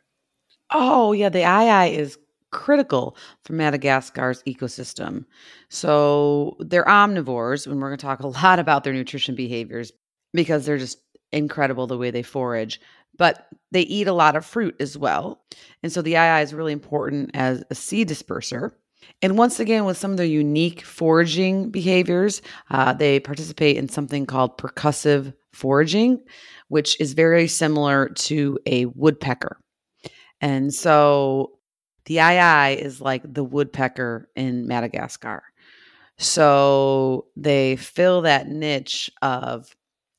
Oh 0.71 1.13
yeah, 1.13 1.29
the 1.29 1.43
aye 1.43 1.87
is 1.87 2.17
critical 2.51 3.17
for 3.43 3.53
Madagascar's 3.53 4.43
ecosystem. 4.43 5.25
So 5.69 6.55
they're 6.59 6.85
omnivores, 6.85 7.67
and 7.67 7.81
we're 7.81 7.89
going 7.89 7.97
to 7.97 8.05
talk 8.05 8.19
a 8.21 8.27
lot 8.27 8.59
about 8.59 8.83
their 8.83 8.93
nutrition 8.93 9.35
behaviors 9.35 9.91
because 10.33 10.65
they're 10.65 10.77
just 10.77 10.99
incredible 11.31 11.87
the 11.87 11.97
way 11.97 12.11
they 12.11 12.23
forage. 12.23 12.79
But 13.17 13.47
they 13.71 13.81
eat 13.81 14.07
a 14.07 14.13
lot 14.13 14.35
of 14.35 14.45
fruit 14.45 14.75
as 14.79 14.97
well. 14.97 15.41
And 15.81 15.91
so 15.91 16.01
the 16.01 16.17
aye 16.17 16.41
is 16.41 16.53
really 16.53 16.73
important 16.73 17.31
as 17.33 17.63
a 17.71 17.75
seed 17.75 18.09
disperser. 18.09 18.71
And 19.21 19.37
once 19.37 19.59
again, 19.59 19.85
with 19.85 19.97
some 19.97 20.11
of 20.11 20.17
their 20.17 20.25
unique 20.25 20.81
foraging 20.83 21.69
behaviors, 21.69 22.41
uh, 22.69 22.93
they 22.93 23.19
participate 23.19 23.77
in 23.77 23.89
something 23.89 24.25
called 24.25 24.57
percussive 24.57 25.33
foraging, 25.53 26.23
which 26.67 26.99
is 27.01 27.13
very 27.13 27.47
similar 27.47 28.09
to 28.09 28.59
a 28.65 28.85
woodpecker. 28.85 29.59
And 30.39 30.73
so 30.73 31.59
the 32.05 32.19
aye 32.19 32.77
is 32.79 33.01
like 33.01 33.23
the 33.25 33.43
woodpecker 33.43 34.29
in 34.35 34.67
Madagascar. 34.67 35.43
So 36.17 37.27
they 37.35 37.75
fill 37.75 38.21
that 38.21 38.47
niche 38.47 39.09
of 39.21 39.75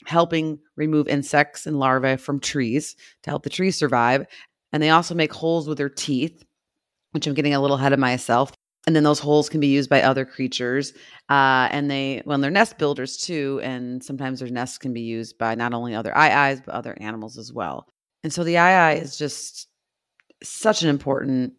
helping 0.07 0.59
remove 0.77 1.09
insects 1.09 1.67
and 1.67 1.79
larvae 1.79 2.17
from 2.17 2.41
trees 2.41 2.97
to 3.23 3.31
help 3.31 3.43
the 3.43 3.51
trees 3.51 3.77
survive. 3.77 4.27
And 4.73 4.83
they 4.83 4.91
also 4.91 5.15
make 5.15 5.33
holes 5.33 5.69
with 5.69 5.79
their 5.79 5.89
teeth, 5.89 6.45
which 7.13 7.27
I'm 7.27 7.35
getting 7.35 7.55
a 7.55 7.61
little 7.61 7.77
ahead 7.77 7.93
of 7.93 7.99
myself. 7.99 8.53
And 8.89 8.97
then 8.97 9.05
those 9.05 9.19
holes 9.19 9.51
can 9.51 9.61
be 9.61 9.67
used 9.67 9.91
by 9.91 10.01
other 10.01 10.25
creatures. 10.25 10.95
Uh, 11.29 11.69
and 11.71 11.91
they, 11.91 12.23
well, 12.25 12.39
they're 12.39 12.51
nest 12.51 12.79
builders 12.79 13.19
too. 13.19 13.61
And 13.63 14.03
sometimes 14.03 14.41
their 14.41 14.49
nests 14.49 14.79
can 14.79 14.95
be 14.95 15.03
used 15.03 15.37
by 15.37 15.55
not 15.57 15.75
only 15.75 15.95
other 15.95 16.17
aye-ayes, 16.17 16.63
but 16.65 16.75
other 16.75 16.97
animals 16.99 17.37
as 17.37 17.53
well. 17.53 17.87
And 18.25 18.33
so 18.33 18.45
the 18.45 18.57
aye-aye 18.57 18.95
is 18.95 19.19
just 19.19 19.69
such 20.43 20.83
an 20.83 20.89
important 20.89 21.53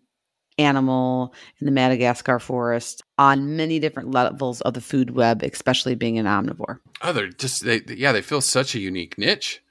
animal 0.58 1.36
in 1.62 1.66
the 1.66 1.72
Madagascar 1.72 2.40
forest 2.40 3.04
on 3.20 3.56
many 3.56 3.78
different 3.78 4.10
levels 4.10 4.62
of 4.62 4.74
the 4.74 4.82
food 4.82 5.12
web, 5.12 5.44
especially 5.44 5.94
being 5.94 6.18
an 6.18 6.26
omnivore. 6.26 6.80
Oh, 7.04 7.14
they're 7.14 7.30
just 7.30 7.64
they 7.64 7.82
yeah, 7.90 8.12
they 8.12 8.24
fill 8.24 8.42
such 8.42 8.74
a 8.74 8.80
unique 8.80 9.20
niche 9.20 9.62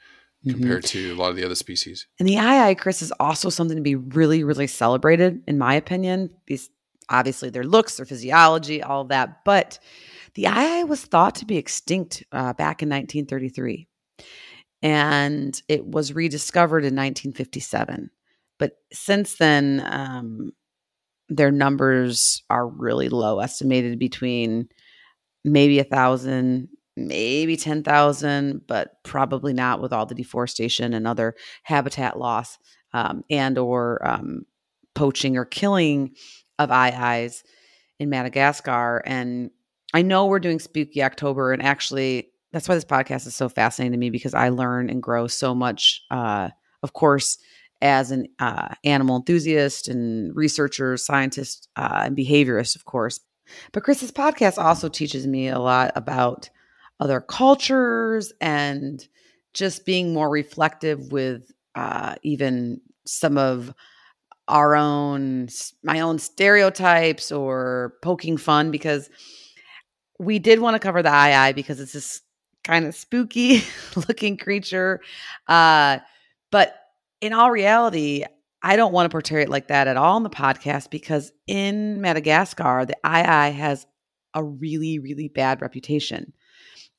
mm-hmm. 0.46 0.56
compared 0.56 0.84
mm-hmm. 0.84 1.08
to 1.08 1.12
a 1.12 1.16
lot 1.16 1.30
of 1.30 1.36
the 1.36 1.44
other 1.44 1.56
species. 1.56 2.06
And 2.20 2.28
the 2.28 2.38
aye 2.38 2.74
Chris, 2.74 3.02
is 3.02 3.12
also 3.18 3.50
something 3.50 3.76
to 3.76 3.82
be 3.82 3.96
really, 3.96 4.44
really 4.44 4.68
celebrated, 4.68 5.42
in 5.48 5.58
my 5.58 5.74
opinion. 5.74 6.30
These 6.46 6.70
obviously 7.10 7.50
their 7.50 7.64
looks, 7.64 7.96
their 7.96 8.06
physiology, 8.06 8.82
all 8.82 9.02
of 9.02 9.08
that, 9.08 9.44
but 9.44 9.78
the 10.34 10.46
aye 10.46 10.84
was 10.84 11.04
thought 11.04 11.34
to 11.36 11.46
be 11.46 11.56
extinct 11.56 12.22
uh, 12.32 12.52
back 12.52 12.82
in 12.82 12.88
1933, 12.88 13.88
and 14.82 15.60
it 15.68 15.86
was 15.86 16.12
rediscovered 16.12 16.84
in 16.84 16.94
1957. 16.94 18.10
But 18.58 18.72
since 18.92 19.36
then, 19.36 19.82
um, 19.86 20.52
their 21.28 21.50
numbers 21.50 22.42
are 22.50 22.66
really 22.66 23.08
low, 23.08 23.40
estimated 23.40 23.98
between 23.98 24.68
maybe 25.44 25.78
a 25.78 25.84
thousand, 25.84 26.68
maybe 26.96 27.56
10,000, 27.56 28.62
but 28.66 29.02
probably 29.04 29.52
not 29.52 29.80
with 29.80 29.92
all 29.92 30.06
the 30.06 30.14
deforestation 30.14 30.94
and 30.94 31.06
other 31.06 31.34
habitat 31.62 32.18
loss 32.18 32.58
um, 32.92 33.22
and 33.30 33.58
or 33.58 34.06
um, 34.06 34.42
poaching 34.94 35.36
or 35.36 35.44
killing 35.44 36.14
of 36.58 36.70
aye-ayes 36.70 37.44
in 37.98 38.10
Madagascar. 38.10 39.02
And 39.06 39.50
I 39.94 40.02
know 40.02 40.26
we're 40.26 40.38
doing 40.38 40.58
Spooky 40.58 41.02
October, 41.02 41.52
and 41.52 41.62
actually, 41.62 42.30
that's 42.52 42.68
why 42.68 42.74
this 42.74 42.84
podcast 42.84 43.26
is 43.26 43.34
so 43.34 43.48
fascinating 43.48 43.92
to 43.92 43.98
me 43.98 44.10
because 44.10 44.34
I 44.34 44.48
learn 44.48 44.90
and 44.90 45.02
grow 45.02 45.26
so 45.26 45.54
much. 45.54 46.02
Uh, 46.10 46.50
of 46.82 46.92
course, 46.92 47.38
as 47.80 48.10
an 48.10 48.26
uh, 48.38 48.74
animal 48.84 49.16
enthusiast 49.16 49.88
and 49.88 50.34
researcher, 50.34 50.96
scientist, 50.96 51.68
uh, 51.76 52.02
and 52.04 52.16
behaviorist, 52.16 52.76
of 52.76 52.84
course. 52.84 53.20
But 53.72 53.82
Chris's 53.82 54.12
podcast 54.12 54.62
also 54.62 54.88
teaches 54.88 55.26
me 55.26 55.48
a 55.48 55.58
lot 55.58 55.92
about 55.94 56.50
other 57.00 57.20
cultures 57.20 58.32
and 58.40 59.06
just 59.54 59.86
being 59.86 60.12
more 60.12 60.28
reflective 60.28 61.12
with 61.12 61.50
uh, 61.74 62.16
even 62.22 62.80
some 63.06 63.38
of 63.38 63.72
our 64.48 64.74
own, 64.74 65.48
my 65.82 66.00
own 66.00 66.18
stereotypes 66.18 67.30
or 67.30 67.94
poking 68.02 68.36
fun 68.36 68.70
because 68.70 69.10
we 70.18 70.38
did 70.38 70.60
want 70.60 70.74
to 70.74 70.80
cover 70.80 71.02
the 71.02 71.10
aye-aye 71.10 71.52
because 71.52 71.80
it's 71.80 71.92
this 71.92 72.22
kind 72.64 72.86
of 72.86 72.94
spooky 72.94 73.62
looking 74.08 74.36
creature. 74.36 75.00
Uh, 75.46 75.98
but 76.50 76.74
in 77.20 77.32
all 77.32 77.50
reality, 77.50 78.24
I 78.62 78.76
don't 78.76 78.92
want 78.92 79.06
to 79.06 79.14
portray 79.14 79.42
it 79.42 79.48
like 79.48 79.68
that 79.68 79.86
at 79.86 79.96
all 79.96 80.16
in 80.16 80.22
the 80.22 80.30
podcast 80.30 80.90
because 80.90 81.32
in 81.46 82.00
Madagascar, 82.00 82.84
the 82.84 82.96
aye-aye 83.04 83.50
has 83.50 83.86
a 84.34 84.42
really, 84.42 84.98
really 84.98 85.28
bad 85.28 85.62
reputation. 85.62 86.32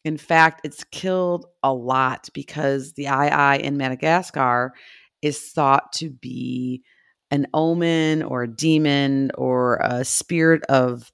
In 0.05 0.17
fact, 0.17 0.61
it's 0.63 0.85
killed 0.85 1.45
a 1.61 1.73
lot 1.73 2.29
because 2.33 2.93
the 2.93 3.07
aye-aye 3.07 3.57
in 3.57 3.77
Madagascar 3.77 4.73
is 5.21 5.51
thought 5.51 5.91
to 5.93 6.09
be 6.09 6.83
an 7.31 7.47
omen 7.53 8.23
or 8.23 8.43
a 8.43 8.47
demon 8.47 9.31
or 9.37 9.77
a 9.77 10.03
spirit 10.03 10.63
of 10.63 11.11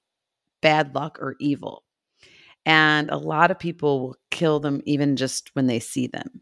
bad 0.61 0.95
luck 0.95 1.17
or 1.19 1.35
evil. 1.39 1.83
And 2.65 3.09
a 3.09 3.17
lot 3.17 3.51
of 3.51 3.59
people 3.59 3.99
will 3.99 4.15
kill 4.31 4.59
them 4.59 4.81
even 4.85 5.15
just 5.15 5.51
when 5.53 5.67
they 5.67 5.79
see 5.79 6.07
them. 6.07 6.41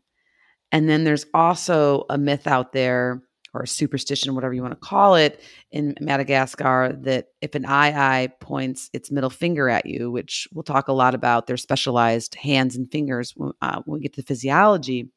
And 0.72 0.90
then 0.90 1.04
there's 1.04 1.26
also 1.34 2.06
a 2.10 2.18
myth 2.18 2.48
out 2.48 2.72
there, 2.72 3.22
or 3.56 3.62
a 3.62 3.68
superstition, 3.68 4.34
whatever 4.34 4.56
you 4.56 4.64
want 4.64 4.74
to 4.74 4.88
call 4.88 5.14
it, 5.14 5.40
in 5.72 5.94
Madagascar 6.00 6.98
that 7.02 7.28
if 7.40 7.54
an 7.54 7.66
aye-aye 7.66 8.30
points 8.40 8.90
its 8.94 9.12
middle 9.12 9.30
finger 9.30 9.70
at 9.70 9.86
you, 9.86 10.10
which 10.10 10.48
we'll 10.52 10.64
talk 10.64 10.88
a 10.88 10.94
lot 10.94 11.14
about 11.14 11.46
their 11.46 11.58
specialized 11.58 12.34
hands 12.34 12.76
and 12.76 12.92
fingers 12.92 13.36
uh, 13.62 13.82
when 13.86 14.00
we 14.00 14.02
get 14.02 14.14
to 14.14 14.24
physiology, 14.24 15.12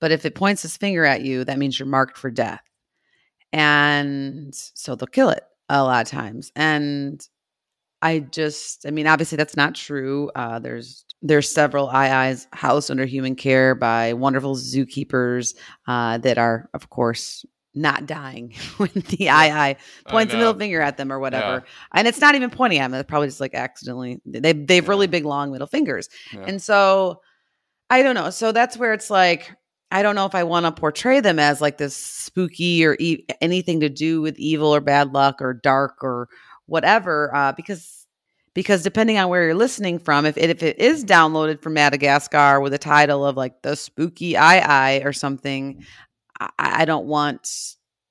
But 0.00 0.12
if 0.12 0.24
it 0.24 0.34
points 0.34 0.64
its 0.64 0.76
finger 0.76 1.04
at 1.04 1.22
you, 1.22 1.44
that 1.44 1.58
means 1.58 1.78
you're 1.78 1.86
marked 1.86 2.16
for 2.16 2.30
death. 2.30 2.60
And 3.54 4.52
so 4.52 4.96
they'll 4.96 5.06
kill 5.06 5.30
it 5.30 5.44
a 5.68 5.84
lot 5.84 6.04
of 6.04 6.10
times. 6.10 6.50
And 6.56 7.24
I 8.02 8.18
just, 8.18 8.84
I 8.84 8.90
mean, 8.90 9.06
obviously 9.06 9.36
that's 9.36 9.56
not 9.56 9.76
true. 9.76 10.28
Uh, 10.34 10.58
there's 10.58 11.04
there's 11.22 11.48
several 11.48 11.88
aye-ayes 11.88 12.48
housed 12.52 12.90
under 12.90 13.06
human 13.06 13.36
care 13.36 13.76
by 13.76 14.12
wonderful 14.12 14.56
zookeepers 14.56 15.54
uh, 15.86 16.18
that 16.18 16.36
are, 16.36 16.68
of 16.74 16.90
course, 16.90 17.46
not 17.74 18.06
dying 18.06 18.52
when 18.76 18.90
the 18.92 19.30
aye-aye 19.30 19.76
points 20.08 20.34
a 20.34 20.36
middle 20.36 20.52
finger 20.54 20.80
at 20.80 20.96
them 20.96 21.12
or 21.12 21.20
whatever. 21.20 21.64
Yeah. 21.64 21.72
And 21.92 22.08
it's 22.08 22.20
not 22.20 22.34
even 22.34 22.50
pointing 22.50 22.80
at 22.80 22.90
them. 22.90 22.98
It's 22.98 23.08
probably 23.08 23.28
just 23.28 23.40
like 23.40 23.54
accidentally. 23.54 24.20
They 24.26 24.52
they 24.52 24.76
have 24.76 24.84
yeah. 24.84 24.90
really 24.90 25.06
big 25.06 25.24
long 25.24 25.52
middle 25.52 25.68
fingers. 25.68 26.08
Yeah. 26.32 26.44
And 26.46 26.60
so 26.60 27.20
I 27.88 28.02
don't 28.02 28.16
know. 28.16 28.30
So 28.30 28.50
that's 28.50 28.76
where 28.76 28.92
it's 28.92 29.10
like 29.10 29.54
I 29.94 30.02
don't 30.02 30.16
know 30.16 30.26
if 30.26 30.34
I 30.34 30.42
want 30.42 30.66
to 30.66 30.72
portray 30.72 31.20
them 31.20 31.38
as 31.38 31.60
like 31.60 31.78
this 31.78 31.94
spooky 31.94 32.84
or 32.84 32.96
e- 32.98 33.24
anything 33.40 33.78
to 33.78 33.88
do 33.88 34.20
with 34.20 34.36
evil 34.40 34.74
or 34.74 34.80
bad 34.80 35.12
luck 35.12 35.40
or 35.40 35.54
dark 35.54 36.02
or 36.02 36.28
whatever 36.66 37.32
uh, 37.32 37.52
because 37.52 38.04
because 38.54 38.82
depending 38.82 39.18
on 39.18 39.28
where 39.28 39.44
you're 39.44 39.54
listening 39.54 40.00
from 40.00 40.26
if 40.26 40.36
it, 40.36 40.50
if 40.50 40.64
it 40.64 40.80
is 40.80 41.04
downloaded 41.04 41.62
from 41.62 41.74
Madagascar 41.74 42.60
with 42.60 42.74
a 42.74 42.78
title 42.78 43.24
of 43.24 43.36
like 43.36 43.62
the 43.62 43.76
spooky 43.76 44.36
aye-aye 44.36 45.02
or 45.04 45.12
something 45.12 45.84
I, 46.40 46.50
I 46.58 46.84
don't 46.86 47.06
want 47.06 47.48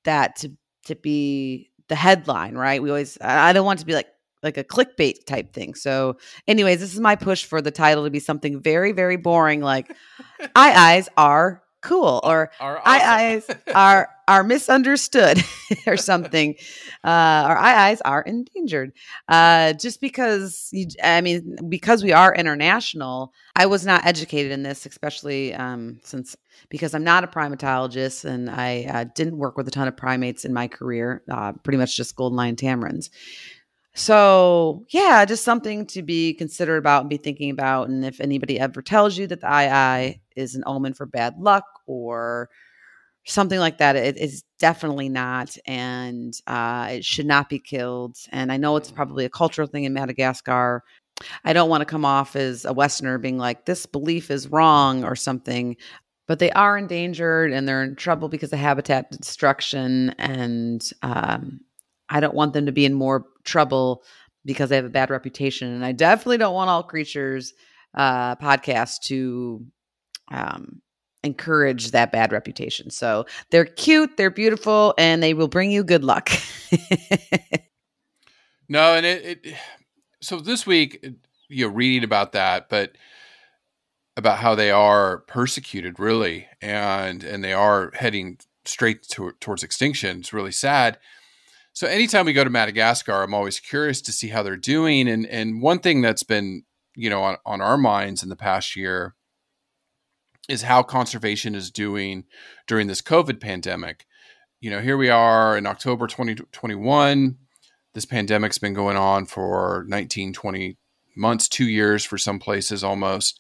that 0.05 0.37
to 0.37 0.53
to 0.85 0.95
be 0.95 1.69
the 1.89 1.95
headline 1.95 2.55
right 2.55 2.81
we 2.81 2.91
always 2.91 3.17
I 3.19 3.51
don't 3.51 3.65
want 3.65 3.79
to 3.81 3.85
be 3.85 3.93
like 3.93 4.07
like 4.41 4.57
a 4.57 4.63
clickbait 4.63 5.25
type 5.25 5.53
thing. 5.53 5.73
So, 5.73 6.17
anyways, 6.49 6.81
this 6.81 6.93
is 6.93 6.99
my 6.99 7.15
push 7.15 7.45
for 7.45 7.61
the 7.61 7.71
title 7.71 8.03
to 8.03 8.09
be 8.09 8.19
something 8.19 8.61
very, 8.61 8.91
very 8.91 9.15
boring, 9.15 9.61
like 9.61 9.89
aye-ayes 10.55 11.07
are 11.15 11.62
cool 11.83 12.21
or 12.23 12.51
are 12.59 12.77
awesome. 12.79 12.83
aye-ayes 12.85 13.49
are 13.75 14.09
are 14.27 14.43
misunderstood 14.43 15.43
or 15.87 15.97
something. 15.97 16.55
Uh 17.03 17.45
or 17.49 17.57
aye-ayes 17.57 18.01
are 18.01 18.21
endangered. 18.21 18.93
Uh 19.27 19.73
just 19.73 20.01
because 20.01 20.69
you, 20.71 20.87
i 21.03 21.21
mean 21.21 21.55
because 21.69 22.03
we 22.03 22.11
are 22.11 22.33
international 22.33 23.33
i 23.55 23.65
was 23.65 23.85
not 23.85 24.05
educated 24.05 24.51
in 24.51 24.63
this 24.63 24.85
especially 24.85 25.53
um 25.53 25.99
since 26.03 26.35
because 26.69 26.93
i'm 26.93 27.03
not 27.03 27.23
a 27.23 27.27
primatologist 27.27 28.25
and 28.25 28.49
i 28.49 28.85
uh, 28.89 29.05
didn't 29.15 29.37
work 29.37 29.57
with 29.57 29.67
a 29.67 29.71
ton 29.71 29.87
of 29.87 29.97
primates 29.97 30.45
in 30.45 30.53
my 30.53 30.67
career 30.67 31.21
uh, 31.31 31.51
pretty 31.63 31.77
much 31.77 31.95
just 31.97 32.15
golden 32.15 32.37
lion 32.37 32.55
tamarins 32.55 33.09
so, 33.95 34.85
yeah, 34.89 35.23
just 35.25 35.43
something 35.43 35.85
to 35.87 36.01
be 36.01 36.33
considerate 36.33 36.79
about 36.79 37.01
and 37.01 37.09
be 37.09 37.17
thinking 37.17 37.49
about. 37.49 37.89
And 37.89 38.03
if 38.03 38.19
anybody 38.19 38.59
ever 38.59 38.81
tells 38.81 39.17
you 39.17 39.27
that 39.27 39.41
the 39.41 39.47
aye-aye 39.47 40.19
is 40.35 40.55
an 40.55 40.63
omen 40.65 40.93
for 40.93 41.05
bad 41.05 41.37
luck 41.37 41.65
or 41.85 42.49
something 43.25 43.59
like 43.59 43.77
that, 43.77 43.95
it 43.95 44.17
is 44.17 44.43
definitely 44.57 45.09
not. 45.09 45.55
And 45.65 46.33
uh, 46.47 46.89
it 46.91 47.05
should 47.05 47.27
not 47.27 47.49
be 47.49 47.59
killed. 47.59 48.17
And 48.31 48.51
I 48.51 48.57
know 48.57 48.75
it's 48.77 48.91
probably 48.91 49.25
a 49.25 49.29
cultural 49.29 49.67
thing 49.67 49.83
in 49.83 49.93
Madagascar. 49.93 50.83
I 51.45 51.53
don't 51.53 51.69
want 51.69 51.81
to 51.81 51.85
come 51.85 52.03
off 52.03 52.35
as 52.35 52.65
a 52.65 52.73
Westerner 52.73 53.19
being 53.19 53.37
like, 53.37 53.65
this 53.65 53.85
belief 53.85 54.31
is 54.31 54.47
wrong 54.47 55.03
or 55.03 55.15
something. 55.15 55.77
But 56.25 56.39
they 56.39 56.51
are 56.51 56.77
endangered 56.77 57.51
and 57.51 57.67
they're 57.67 57.83
in 57.83 57.95
trouble 57.95 58.27
because 58.27 58.51
of 58.53 58.59
habitat 58.59 59.11
destruction. 59.11 60.09
And 60.17 60.89
um, 61.03 61.59
I 62.09 62.19
don't 62.19 62.33
want 62.33 62.53
them 62.53 62.65
to 62.65 62.71
be 62.71 62.85
in 62.85 62.93
more 62.93 63.25
trouble 63.43 64.03
because 64.45 64.69
they 64.69 64.75
have 64.75 64.85
a 64.85 64.89
bad 64.89 65.09
reputation. 65.09 65.73
And 65.73 65.85
I 65.85 65.91
definitely 65.91 66.37
don't 66.37 66.53
want 66.53 66.69
all 66.69 66.83
creatures 66.83 67.53
uh, 67.93 68.35
podcast 68.35 69.01
to 69.03 69.65
um, 70.31 70.81
encourage 71.23 71.91
that 71.91 72.11
bad 72.11 72.31
reputation. 72.31 72.89
So 72.89 73.25
they're 73.49 73.65
cute, 73.65 74.17
they're 74.17 74.29
beautiful, 74.29 74.93
and 74.97 75.23
they 75.23 75.33
will 75.33 75.47
bring 75.47 75.71
you 75.71 75.83
good 75.83 76.03
luck. 76.03 76.29
no, 78.69 78.95
and 78.95 79.05
it, 79.05 79.39
it, 79.43 79.55
so 80.21 80.39
this 80.39 80.67
week, 80.67 81.05
you 81.49 81.67
know, 81.67 81.73
reading 81.73 82.03
about 82.03 82.33
that, 82.33 82.69
but 82.69 82.97
about 84.17 84.37
how 84.39 84.55
they 84.55 84.71
are 84.71 85.19
persecuted, 85.19 85.99
really, 85.99 86.47
and 86.61 87.23
and 87.23 87.43
they 87.43 87.53
are 87.53 87.91
heading 87.95 88.37
straight 88.65 89.03
to, 89.03 89.31
towards 89.39 89.63
extinction. 89.63 90.19
It's 90.19 90.33
really 90.33 90.51
sad. 90.51 90.97
So 91.73 91.87
anytime 91.87 92.25
we 92.25 92.33
go 92.33 92.43
to 92.43 92.49
Madagascar, 92.49 93.23
I'm 93.23 93.33
always 93.33 93.59
curious 93.59 93.99
to 94.01 94.11
see 94.11 94.29
how 94.29 94.43
they're 94.43 94.55
doing. 94.55 95.09
And 95.09 95.25
and 95.25 95.61
one 95.61 95.79
thing 95.79 96.01
that's 96.01 96.23
been 96.23 96.63
you 96.95 97.09
know 97.09 97.23
on, 97.23 97.37
on 97.45 97.61
our 97.61 97.77
minds 97.77 98.23
in 98.23 98.29
the 98.29 98.35
past 98.35 98.75
year 98.75 99.15
is 100.49 100.63
how 100.63 100.83
conservation 100.83 101.55
is 101.55 101.71
doing 101.71 102.25
during 102.67 102.87
this 102.87 103.01
COVID 103.01 103.39
pandemic. 103.39 104.05
You 104.59 104.69
know, 104.69 104.81
here 104.81 104.97
we 104.97 105.09
are 105.09 105.57
in 105.57 105.65
October 105.65 106.07
2021. 106.07 107.37
This 107.93 108.05
pandemic's 108.05 108.57
been 108.57 108.73
going 108.73 108.97
on 108.97 109.25
for 109.25 109.85
19, 109.87 110.33
20 110.33 110.77
months, 111.15 111.47
two 111.47 111.67
years 111.67 112.03
for 112.03 112.17
some 112.17 112.39
places 112.39 112.83
almost. 112.83 113.39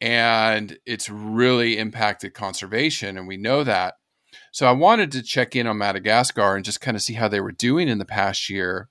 And 0.00 0.78
it's 0.86 1.08
really 1.08 1.78
impacted 1.78 2.34
conservation. 2.34 3.16
And 3.16 3.26
we 3.26 3.36
know 3.36 3.64
that. 3.64 3.94
So 4.52 4.66
I 4.66 4.72
wanted 4.72 5.12
to 5.12 5.22
check 5.22 5.54
in 5.54 5.66
on 5.66 5.78
Madagascar 5.78 6.56
and 6.56 6.64
just 6.64 6.80
kind 6.80 6.96
of 6.96 7.02
see 7.02 7.14
how 7.14 7.28
they 7.28 7.40
were 7.40 7.52
doing 7.52 7.88
in 7.88 7.98
the 7.98 8.04
past 8.04 8.48
year. 8.48 8.88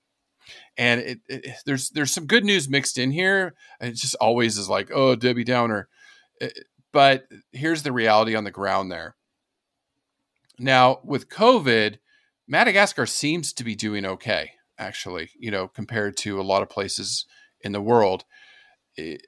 And 0.78 1.02
it, 1.02 1.20
it, 1.28 1.56
there's 1.66 1.90
there's 1.90 2.12
some 2.12 2.26
good 2.26 2.46
news 2.46 2.70
mixed 2.70 2.98
in 2.98 3.12
here. 3.12 3.56
It 3.82 3.96
just 3.96 4.16
always 4.16 4.58
is 4.58 4.70
like, 4.70 4.90
oh, 4.94 5.16
Debbie 5.16 5.44
Downer. 5.44 5.90
But 6.92 7.28
here's 7.52 7.84
the 7.84 7.92
reality 7.92 8.36
on 8.36 8.44
the 8.44 8.52
ground 8.52 8.92
there. 8.92 9.16
Now, 10.60 11.00
with 11.04 11.30
COVID, 11.30 11.98
Madagascar 12.48 13.06
seems 13.06 13.54
to 13.54 13.64
be 13.64 13.76
doing 13.76 14.06
okay, 14.06 14.52
actually, 14.80 15.30
you 15.38 15.52
know, 15.52 15.68
compared 15.68 16.18
to 16.18 16.40
a 16.40 16.44
lot 16.44 16.64
of 16.64 16.70
places 16.70 17.26
in 17.62 17.74
the 17.74 17.82
world. 17.82 18.24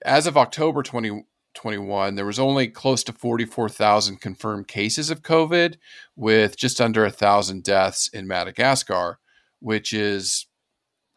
As 0.04 0.26
of 0.26 0.38
October 0.38 0.82
20, 0.82 1.26
21, 1.60 2.16
there 2.16 2.26
was 2.26 2.40
only 2.40 2.70
close 2.70 3.04
to 3.04 3.12
44,000 3.12 4.22
confirmed 4.22 4.70
cases 4.70 5.10
of 5.10 5.24
COVID, 5.24 5.76
with 6.16 6.56
just 6.56 6.80
under 6.80 7.04
a 7.04 7.12
thousand 7.12 7.66
deaths 7.66 8.08
in 8.08 8.26
Madagascar, 8.26 9.20
which 9.60 9.92
is 9.92 10.48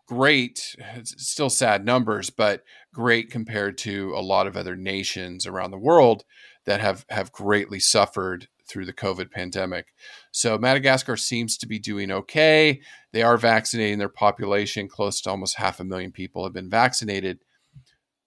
great. 0.09 0.75
It's 0.97 1.15
still 1.31 1.49
sad 1.49 1.85
numbers, 1.85 2.29
but 2.31 2.65
great 2.93 3.31
compared 3.31 3.79
to 3.79 4.13
a 4.17 4.21
lot 4.21 4.49
of 4.49 4.57
other 4.57 4.75
nations 4.75 5.47
around 5.47 5.71
the 5.71 5.79
world 5.79 6.25
that 6.67 6.81
have 6.81 7.07
have 7.09 7.31
greatly 7.31 7.79
suffered 7.79 8.49
through 8.69 8.87
the 8.87 8.93
COVID 8.93 9.31
pandemic. 9.31 9.95
So 10.33 10.59
Madagascar 10.59 11.17
seems 11.17 11.57
to 11.59 11.69
be 11.69 11.79
doing 11.79 12.11
okay. 12.11 12.81
They 13.13 13.23
are 13.23 13.37
vaccinating 13.37 13.99
their 13.99 14.09
population. 14.09 14.89
Close 14.89 15.21
to 15.21 15.31
almost 15.31 15.59
half 15.59 15.79
a 15.79 15.85
million 15.85 16.11
people 16.11 16.43
have 16.43 16.53
been 16.53 16.71
vaccinated 16.71 17.39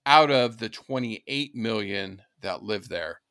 out 0.06 0.32
of 0.32 0.58
the 0.58 0.70
28 0.70 1.56
million 1.56 2.22
that 2.42 2.64
live 2.64 2.90
there. 2.90 3.22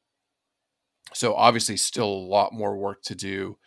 So, 1.12 1.34
obviously, 1.34 1.76
still 1.76 2.08
a 2.08 2.28
lot 2.28 2.52
more 2.52 2.76
work 2.76 3.02
to 3.04 3.14
do 3.14 3.58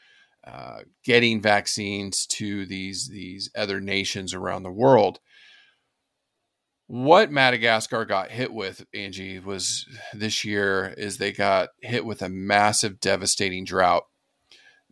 uh, 0.45 0.79
getting 1.03 1.41
vaccines 1.41 2.25
to 2.25 2.65
these, 2.65 3.09
these 3.09 3.49
other 3.55 3.81
nations 3.81 4.33
around 4.33 4.63
the 4.63 4.71
world. 4.71 5.19
What 6.87 7.31
Madagascar 7.31 8.05
got 8.05 8.31
hit 8.31 8.53
with, 8.53 8.85
Angie, 8.93 9.39
was 9.39 9.85
this 10.13 10.45
year 10.45 10.93
is 10.97 11.17
they 11.17 11.33
got 11.33 11.69
hit 11.81 12.05
with 12.05 12.21
a 12.21 12.29
massive, 12.29 13.01
devastating 13.01 13.65
drought 13.65 14.03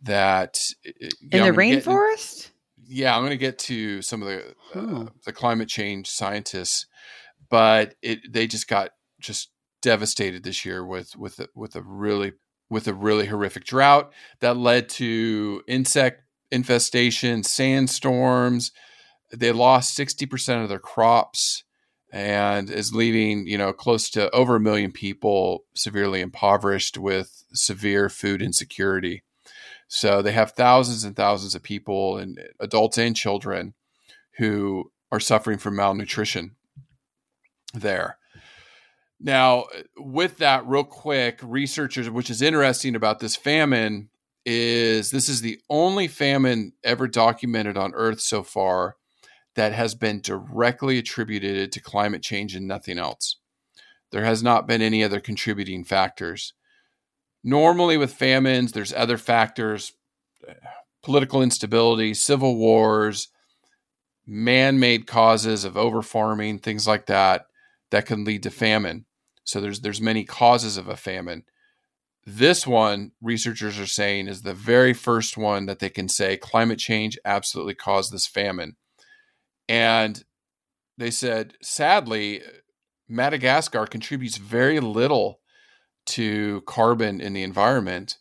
that 0.02 0.60
in 0.84 1.08
the 1.30 1.52
rainforest. 1.52 2.50
yeah, 2.86 3.14
I'm 3.14 3.22
going 3.22 3.30
to 3.30 3.38
get 3.38 3.58
to 3.60 4.02
some 4.02 4.22
of 4.22 4.28
the 4.28 4.54
uh, 4.74 5.06
the 5.24 5.32
climate 5.32 5.68
change 5.68 6.08
scientists 6.08 6.86
but 7.50 7.94
it 8.02 8.32
they 8.32 8.46
just 8.46 8.68
got 8.68 8.90
just 9.20 9.50
devastated 9.82 10.42
this 10.42 10.64
year 10.64 10.84
with 10.84 11.16
with 11.16 11.40
with 11.54 11.76
a 11.76 11.82
really 11.82 12.32
with 12.68 12.88
a 12.88 12.94
really 12.94 13.26
horrific 13.26 13.64
drought 13.64 14.12
that 14.40 14.56
led 14.56 14.88
to 14.88 15.62
insect 15.68 16.22
infestation, 16.50 17.42
sandstorms. 17.42 18.72
They 19.32 19.52
lost 19.52 19.98
60% 19.98 20.62
of 20.62 20.68
their 20.68 20.78
crops 20.78 21.64
and 22.12 22.70
is 22.70 22.94
leaving, 22.94 23.46
you 23.46 23.58
know, 23.58 23.72
close 23.72 24.08
to 24.10 24.30
over 24.30 24.56
a 24.56 24.60
million 24.60 24.92
people 24.92 25.64
severely 25.74 26.20
impoverished 26.20 26.96
with 26.96 27.44
severe 27.52 28.08
food 28.08 28.40
insecurity. 28.40 29.22
So 29.88 30.22
they 30.22 30.32
have 30.32 30.52
thousands 30.52 31.04
and 31.04 31.14
thousands 31.14 31.54
of 31.54 31.62
people 31.62 32.16
and 32.18 32.40
adults 32.60 32.98
and 32.98 33.14
children 33.14 33.74
who 34.38 34.90
are 35.12 35.20
suffering 35.20 35.58
from 35.58 35.76
malnutrition 35.76 36.56
there. 37.80 38.18
Now, 39.18 39.64
with 39.96 40.38
that, 40.38 40.66
real 40.66 40.84
quick, 40.84 41.40
researchers, 41.42 42.10
which 42.10 42.30
is 42.30 42.42
interesting 42.42 42.94
about 42.94 43.18
this 43.18 43.36
famine, 43.36 44.10
is 44.44 45.10
this 45.10 45.28
is 45.28 45.40
the 45.40 45.58
only 45.68 46.06
famine 46.06 46.72
ever 46.84 47.08
documented 47.08 47.76
on 47.76 47.94
Earth 47.94 48.20
so 48.20 48.42
far 48.42 48.96
that 49.54 49.72
has 49.72 49.94
been 49.94 50.20
directly 50.20 50.98
attributed 50.98 51.72
to 51.72 51.80
climate 51.80 52.22
change 52.22 52.54
and 52.54 52.68
nothing 52.68 52.98
else. 52.98 53.36
There 54.12 54.24
has 54.24 54.42
not 54.42 54.68
been 54.68 54.82
any 54.82 55.02
other 55.02 55.18
contributing 55.18 55.82
factors. 55.82 56.52
Normally, 57.42 57.96
with 57.96 58.12
famines, 58.12 58.72
there's 58.72 58.92
other 58.92 59.18
factors 59.18 59.92
political 61.02 61.40
instability, 61.40 62.12
civil 62.12 62.56
wars, 62.56 63.28
man 64.26 64.80
made 64.80 65.06
causes 65.06 65.64
of 65.64 65.76
over 65.76 66.02
farming, 66.02 66.58
things 66.58 66.84
like 66.84 67.06
that, 67.06 67.46
that 67.90 68.06
can 68.06 68.24
lead 68.24 68.42
to 68.44 68.50
famine. 68.50 69.06
So 69.44 69.60
there's 69.60 69.80
there's 69.80 70.00
many 70.00 70.24
causes 70.24 70.76
of 70.76 70.88
a 70.88 70.96
famine. 70.96 71.44
This 72.28 72.66
one, 72.66 73.12
researchers 73.22 73.78
are 73.78 73.86
saying, 73.86 74.26
is 74.26 74.42
the 74.42 74.54
very 74.54 74.92
first 74.92 75.36
one 75.36 75.66
that 75.66 75.78
they 75.78 75.90
can 75.90 76.08
say 76.08 76.36
climate 76.36 76.80
change 76.80 77.16
absolutely 77.24 77.74
caused 77.74 78.12
this 78.12 78.26
famine. 78.26 78.76
And 79.68 80.24
they 80.98 81.12
said, 81.12 81.54
sadly, 81.62 82.42
Madagascar 83.08 83.86
contributes 83.86 84.38
very 84.38 84.80
little 84.80 85.40
to 86.06 86.62
carbon 86.62 87.20
in 87.20 87.32
the 87.32 87.44
environment. 87.44 88.16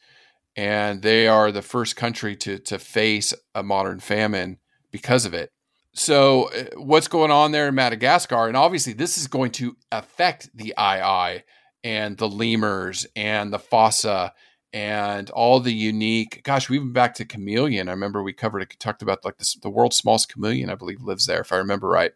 And 0.55 1.01
they 1.01 1.27
are 1.27 1.51
the 1.51 1.63
first 1.63 1.95
country 1.95 2.35
to, 2.37 2.59
to 2.59 2.77
face 2.77 3.33
a 3.55 3.63
modern 3.63 3.99
famine 3.99 4.59
because 4.91 5.25
of 5.25 5.33
it. 5.33 5.51
So, 5.97 6.49
uh, 6.49 6.65
what's 6.75 7.07
going 7.07 7.31
on 7.31 7.53
there 7.53 7.69
in 7.69 7.75
Madagascar? 7.75 8.47
And 8.47 8.57
obviously, 8.57 8.91
this 8.91 9.17
is 9.17 9.27
going 9.27 9.51
to 9.53 9.77
affect 9.93 10.49
the 10.53 10.75
aye-aye 10.75 11.45
and 11.85 12.17
the 12.17 12.27
lemurs 12.27 13.07
and 13.15 13.53
the 13.53 13.59
fossa 13.59 14.33
and 14.73 15.29
all 15.29 15.61
the 15.61 15.73
unique. 15.73 16.43
Gosh, 16.43 16.69
we've 16.69 16.81
been 16.81 16.91
back 16.91 17.13
to 17.15 17.25
chameleon. 17.25 17.87
I 17.87 17.93
remember 17.93 18.21
we 18.21 18.33
covered 18.33 18.61
it, 18.61 18.75
talked 18.77 19.01
about 19.01 19.23
like 19.23 19.37
this, 19.37 19.55
the 19.55 19.69
world's 19.69 19.95
smallest 19.95 20.33
chameleon, 20.33 20.69
I 20.69 20.75
believe, 20.75 21.01
lives 21.01 21.27
there, 21.27 21.39
if 21.39 21.53
I 21.53 21.57
remember 21.57 21.87
right. 21.87 22.11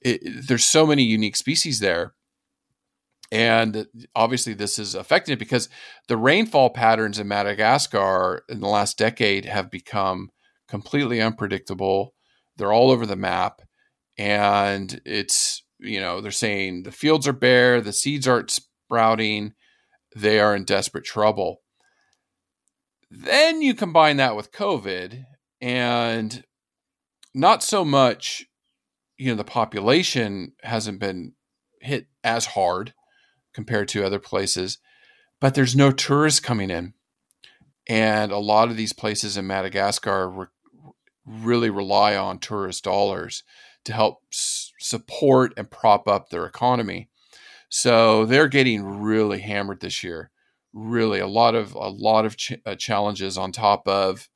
It, 0.00 0.46
there's 0.48 0.64
so 0.64 0.86
many 0.86 1.02
unique 1.02 1.36
species 1.36 1.80
there. 1.80 2.14
And 3.30 3.88
obviously, 4.14 4.54
this 4.54 4.78
is 4.78 4.94
affecting 4.94 5.34
it 5.34 5.38
because 5.38 5.68
the 6.08 6.16
rainfall 6.16 6.70
patterns 6.70 7.18
in 7.18 7.28
Madagascar 7.28 8.44
in 8.48 8.60
the 8.60 8.68
last 8.68 8.96
decade 8.96 9.44
have 9.44 9.70
become 9.70 10.30
completely 10.66 11.20
unpredictable 11.20 12.14
they're 12.56 12.72
all 12.72 12.90
over 12.90 13.06
the 13.06 13.16
map. 13.16 13.62
And 14.18 15.00
it's, 15.04 15.62
you 15.78 16.00
know, 16.00 16.20
they're 16.20 16.30
saying 16.30 16.82
the 16.82 16.92
fields 16.92 17.28
are 17.28 17.32
bare, 17.32 17.80
the 17.80 17.92
seeds 17.92 18.26
aren't 18.26 18.50
sprouting, 18.50 19.52
they 20.14 20.40
are 20.40 20.56
in 20.56 20.64
desperate 20.64 21.04
trouble. 21.04 21.62
Then 23.10 23.62
you 23.62 23.74
combine 23.74 24.16
that 24.16 24.36
with 24.36 24.52
COVID 24.52 25.24
and 25.60 26.44
not 27.34 27.62
so 27.62 27.84
much, 27.84 28.46
you 29.18 29.30
know, 29.30 29.36
the 29.36 29.44
population 29.44 30.52
hasn't 30.62 30.98
been 30.98 31.34
hit 31.80 32.06
as 32.24 32.46
hard 32.46 32.94
compared 33.54 33.88
to 33.88 34.04
other 34.04 34.18
places, 34.18 34.78
but 35.40 35.54
there's 35.54 35.76
no 35.76 35.92
tourists 35.92 36.40
coming 36.40 36.70
in. 36.70 36.94
And 37.88 38.32
a 38.32 38.38
lot 38.38 38.68
of 38.68 38.76
these 38.76 38.92
places 38.92 39.36
in 39.36 39.46
Madagascar 39.46 40.50
really 41.26 41.70
rely 41.70 42.16
on 42.16 42.38
tourist 42.38 42.84
dollars 42.84 43.42
to 43.84 43.92
help 43.92 44.22
s- 44.32 44.72
support 44.78 45.52
and 45.56 45.70
prop 45.70 46.08
up 46.08 46.30
their 46.30 46.46
economy. 46.46 47.08
So 47.68 48.24
they're 48.24 48.48
getting 48.48 48.84
really 48.84 49.40
hammered 49.40 49.80
this 49.80 50.04
year. 50.04 50.30
Really, 50.72 51.20
a 51.20 51.26
lot 51.26 51.54
of 51.54 51.74
a 51.74 51.88
lot 51.88 52.26
of 52.26 52.36
ch- 52.36 52.52
uh, 52.64 52.74
challenges 52.74 53.38
on 53.38 53.50
top 53.50 53.88
of 53.88 54.28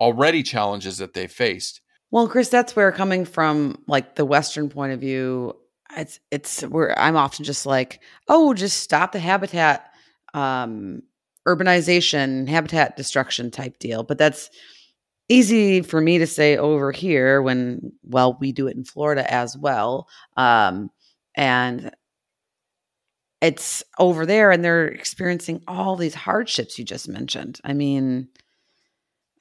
already 0.00 0.42
challenges 0.42 0.98
that 0.98 1.12
they 1.12 1.26
faced. 1.26 1.80
Well, 2.10 2.26
Chris, 2.26 2.48
that's 2.48 2.74
where 2.74 2.90
coming 2.90 3.24
from 3.24 3.82
like 3.86 4.16
the 4.16 4.24
Western 4.24 4.68
point 4.68 4.92
of 4.92 5.00
view, 5.00 5.54
it's 5.96 6.18
it's 6.30 6.62
where 6.62 6.98
I'm 6.98 7.16
often 7.16 7.44
just 7.44 7.66
like, 7.66 8.00
oh, 8.28 8.54
just 8.54 8.78
stop 8.78 9.12
the 9.12 9.20
habitat 9.20 9.92
um 10.34 11.02
urbanization, 11.46 12.48
habitat 12.48 12.96
destruction 12.96 13.50
type 13.50 13.78
deal. 13.78 14.02
But 14.02 14.18
that's 14.18 14.50
easy 15.30 15.80
for 15.80 16.00
me 16.00 16.18
to 16.18 16.26
say 16.26 16.56
over 16.56 16.90
here 16.90 17.40
when 17.40 17.92
well 18.02 18.36
we 18.40 18.50
do 18.52 18.66
it 18.66 18.76
in 18.76 18.84
Florida 18.84 19.32
as 19.32 19.56
well 19.56 20.08
um, 20.36 20.90
and 21.36 21.92
it's 23.40 23.82
over 23.98 24.26
there 24.26 24.50
and 24.50 24.62
they're 24.62 24.88
experiencing 24.88 25.62
all 25.66 25.96
these 25.96 26.14
hardships 26.14 26.78
you 26.78 26.84
just 26.84 27.08
mentioned. 27.08 27.58
I 27.64 27.72
mean 27.72 28.28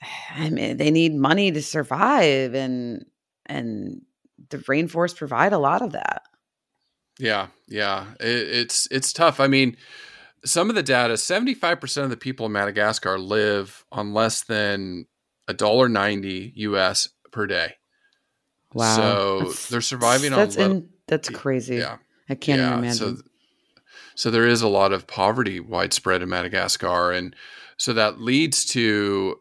i 0.36 0.50
mean 0.50 0.78
they 0.78 0.92
need 0.92 1.14
money 1.16 1.52
to 1.52 1.62
survive 1.62 2.54
and 2.54 3.06
and 3.48 4.02
the 4.50 4.60
rainforest 4.60 5.18
provide 5.18 5.54
a 5.54 5.58
lot 5.58 5.82
of 5.82 5.92
that. 5.94 6.22
Yeah 7.18 7.48
yeah 7.68 8.06
it, 8.20 8.48
it's 8.48 8.88
it's 8.92 9.12
tough. 9.12 9.40
I 9.40 9.48
mean 9.48 9.76
some 10.46 10.70
of 10.70 10.76
the 10.76 10.84
data 10.84 11.16
75% 11.16 12.04
of 12.04 12.10
the 12.10 12.16
people 12.16 12.46
in 12.46 12.54
madagascar 12.54 13.20
live 13.20 13.84
on 13.92 14.14
less 14.14 14.44
than 14.46 15.06
a 15.50 15.54
dollar 15.54 15.90
ninety 15.90 16.54
US 16.56 17.10
per 17.32 17.46
day. 17.48 17.74
Wow. 18.74 18.96
So 18.96 19.40
that's, 19.40 19.70
they're 19.70 19.82
surviving 19.82 20.32
that's 20.32 20.56
on 20.58 20.72
in, 20.72 20.90
that's 21.08 21.30
crazy. 21.30 21.78
Yeah. 21.78 21.98
I 22.30 22.36
can't 22.36 22.62
yeah, 22.62 22.78
imagine. 22.78 23.18
So, 23.18 23.24
so 24.16 24.32
there 24.32 24.46
is 24.46 24.62
a 24.62 24.68
lot 24.68 24.94
of 24.94 25.08
poverty 25.08 25.60
widespread 25.60 26.22
in 26.22 26.30
Madagascar 26.30 27.12
and 27.12 27.36
so 27.78 27.94
that 27.94 28.22
leads 28.22 28.66
to 28.66 29.40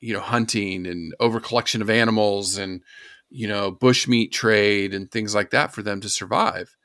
you 0.00 0.12
know 0.12 0.20
hunting 0.20 0.86
and 0.86 1.14
overcollection 1.20 1.80
of 1.80 1.88
animals 1.88 2.58
and 2.58 2.82
you 3.30 3.46
know 3.46 3.70
bushmeat 3.70 4.32
trade 4.32 4.92
and 4.92 5.10
things 5.10 5.34
like 5.34 5.50
that 5.50 5.72
for 5.72 5.82
them 5.82 6.00
to 6.00 6.08
survive. 6.08 6.76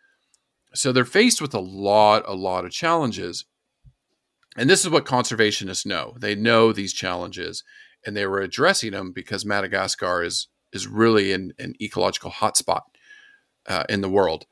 So 0.75 0.91
they're 0.91 1.05
faced 1.05 1.41
with 1.41 1.55
a 1.55 1.59
lot 1.59 2.23
a 2.27 2.35
lot 2.35 2.65
of 2.65 2.71
challenges. 2.71 3.45
And 4.57 4.69
this 4.69 4.83
is 4.83 4.89
what 4.89 5.05
conservationists 5.05 5.85
know. 5.85 6.15
They 6.19 6.35
know 6.35 6.73
these 6.73 6.91
challenges 6.91 7.63
and 8.05 8.15
they 8.15 8.25
were 8.25 8.39
addressing 8.39 8.91
them 8.91 9.11
because 9.11 9.45
Madagascar 9.45 10.23
is 10.23 10.47
is 10.71 10.87
really 10.87 11.33
an, 11.33 11.51
an 11.57 11.73
ecological 11.81 12.29
hotspot 12.29 12.81
uh, 13.67 13.83
in 13.89 14.01
the 14.01 14.09
world. 14.09 14.45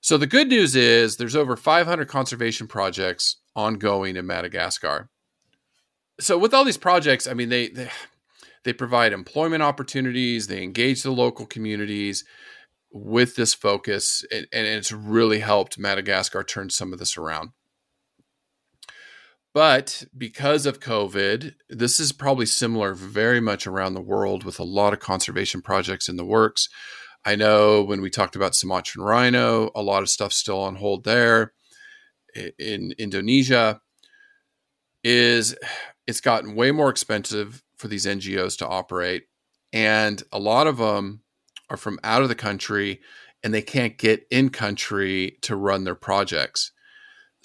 So 0.00 0.16
the 0.16 0.26
good 0.26 0.48
news 0.48 0.74
is 0.74 1.16
there's 1.16 1.36
over 1.36 1.56
500 1.56 2.08
conservation 2.08 2.66
projects 2.66 3.36
ongoing 3.54 4.16
in 4.16 4.26
Madagascar. 4.26 5.10
So 6.20 6.38
with 6.38 6.54
all 6.54 6.64
these 6.64 6.78
projects, 6.78 7.26
I 7.26 7.34
mean 7.34 7.48
they 7.48 7.68
they, 7.68 7.90
they 8.64 8.72
provide 8.72 9.12
employment 9.12 9.62
opportunities, 9.62 10.46
they 10.46 10.62
engage 10.62 11.02
the 11.02 11.10
local 11.10 11.46
communities 11.46 12.24
with 12.90 13.34
this 13.34 13.52
focus, 13.52 14.24
and, 14.30 14.46
and 14.52 14.66
it's 14.66 14.92
really 14.92 15.40
helped 15.40 15.78
Madagascar 15.78 16.44
turn 16.44 16.70
some 16.70 16.92
of 16.92 16.98
this 16.98 17.16
around. 17.16 17.50
But 19.54 20.04
because 20.18 20.66
of 20.66 20.80
COVID, 20.80 21.54
this 21.70 22.00
is 22.00 22.10
probably 22.10 22.44
similar 22.44 22.92
very 22.92 23.40
much 23.40 23.68
around 23.68 23.94
the 23.94 24.00
world 24.00 24.42
with 24.42 24.58
a 24.58 24.64
lot 24.64 24.92
of 24.92 24.98
conservation 24.98 25.62
projects 25.62 26.08
in 26.08 26.16
the 26.16 26.24
works. 26.24 26.68
I 27.24 27.36
know 27.36 27.80
when 27.82 28.02
we 28.02 28.10
talked 28.10 28.34
about 28.34 28.56
Sumatran 28.56 29.04
rhino, 29.04 29.70
a 29.76 29.80
lot 29.80 30.02
of 30.02 30.10
stuff 30.10 30.32
still 30.32 30.58
on 30.58 30.74
hold 30.74 31.04
there. 31.04 31.52
In 32.58 32.94
Indonesia, 32.98 33.80
is 35.04 35.54
it's 36.08 36.20
gotten 36.20 36.56
way 36.56 36.72
more 36.72 36.90
expensive 36.90 37.62
for 37.76 37.86
these 37.86 38.06
NGOs 38.06 38.58
to 38.58 38.66
operate, 38.66 39.24
and 39.72 40.20
a 40.32 40.38
lot 40.40 40.66
of 40.66 40.78
them 40.78 41.22
are 41.70 41.76
from 41.76 42.00
out 42.02 42.22
of 42.22 42.28
the 42.28 42.34
country, 42.34 43.00
and 43.44 43.54
they 43.54 43.62
can't 43.62 43.98
get 43.98 44.26
in 44.30 44.48
country 44.48 45.38
to 45.42 45.54
run 45.54 45.84
their 45.84 45.94
projects. 45.94 46.72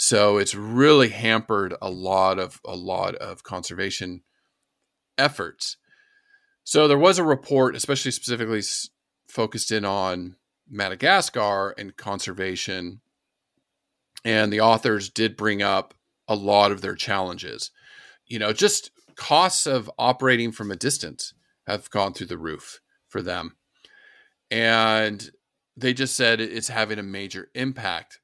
So 0.02 0.38
it's 0.38 0.56
really 0.56 1.10
hampered 1.10 1.76
a 1.82 1.92
lot 1.92 2.40
of 2.40 2.62
a 2.66 2.76
lot 2.76 3.16
of 3.16 3.44
conservation 3.44 4.22
efforts. 5.18 5.76
So 6.64 6.88
there 6.88 6.98
was 6.98 7.20
a 7.20 7.24
report, 7.24 7.76
especially 7.76 8.12
specifically 8.12 8.62
focused 9.28 9.72
in 9.74 9.84
on 9.84 10.38
Madagascar 10.70 11.76
and 11.78 11.98
conservation, 11.98 13.02
and 14.24 14.54
the 14.54 14.62
authors 14.62 15.10
did 15.10 15.36
bring 15.36 15.62
up 15.62 15.94
a 16.30 16.36
lot 16.36 16.72
of 16.72 16.80
their 16.80 16.96
challenges. 16.96 17.72
You 18.26 18.40
know, 18.40 18.54
just 18.54 18.92
costs 19.18 19.68
of 19.68 19.92
operating 20.00 20.54
from 20.54 20.72
a 20.72 20.78
distance 20.78 21.34
have 21.68 21.90
gone 21.90 22.14
through 22.14 22.28
the 22.28 22.38
roof 22.38 22.80
for 23.10 23.22
them. 23.22 23.58
And 24.50 25.30
they 25.76 25.94
just 25.94 26.16
said 26.16 26.40
it's 26.40 26.70
having 26.70 27.00
a 27.00 27.04
major 27.04 27.50
impact 27.54 28.20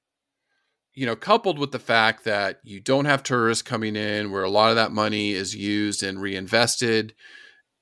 you 0.95 1.05
know, 1.05 1.15
coupled 1.15 1.59
with 1.59 1.71
the 1.71 1.79
fact 1.79 2.23
that 2.23 2.61
you 2.63 2.79
don't 2.79 3.05
have 3.05 3.21
tourists 3.21 3.61
coming 3.61 3.97
in, 3.97 4.31
where 4.31 4.43
a 4.43 4.49
lot 4.49 4.69
of 4.69 4.77
that 4.77 4.93
money 4.93 5.31
is 5.31 5.53
used 5.53 6.01
and 6.01 6.21
reinvested 6.21 7.13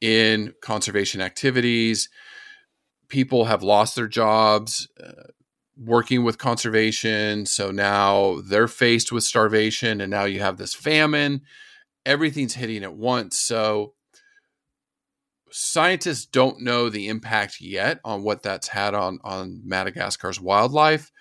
in 0.01 0.53
conservation 0.61 1.21
activities, 1.21 2.09
people 3.07 3.45
have 3.45 3.61
lost 3.61 3.95
their 3.95 4.07
jobs 4.07 4.89
uh, 5.01 5.29
working 5.77 6.23
with 6.23 6.39
conservation. 6.39 7.45
So 7.45 7.69
now 7.69 8.41
they're 8.43 8.67
faced 8.67 9.11
with 9.11 9.23
starvation, 9.23 10.01
and 10.01 10.09
now 10.09 10.25
you 10.25 10.39
have 10.39 10.57
this 10.57 10.73
famine. 10.73 11.41
Everything's 12.05 12.55
hitting 12.55 12.83
at 12.83 12.95
once. 12.95 13.39
So 13.39 13.93
scientists 15.51 16.25
don't 16.25 16.61
know 16.61 16.89
the 16.89 17.07
impact 17.07 17.61
yet 17.61 17.99
on 18.03 18.23
what 18.23 18.41
that's 18.41 18.69
had 18.69 18.95
on 18.95 19.19
on 19.23 19.61
Madagascar's 19.63 20.41
wildlife 20.41 21.11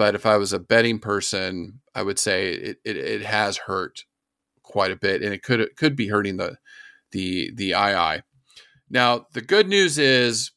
but 0.00 0.14
if 0.14 0.24
I 0.24 0.38
was 0.38 0.54
a 0.54 0.58
betting 0.58 0.98
person, 0.98 1.82
I 1.94 2.02
would 2.02 2.18
say 2.18 2.54
it, 2.54 2.78
it, 2.86 2.96
it 2.96 3.20
has 3.20 3.58
hurt 3.58 4.06
quite 4.62 4.90
a 4.90 4.96
bit, 4.96 5.20
and 5.20 5.34
it 5.34 5.42
could 5.42 5.60
it 5.60 5.76
could 5.76 5.94
be 5.94 6.08
hurting 6.08 6.38
the 6.38 6.56
the 7.12 7.50
the 7.54 7.74
aye-aye. 7.74 8.22
Now, 8.88 9.26
the 9.34 9.42
good 9.42 9.68
news 9.68 9.98
is 9.98 10.52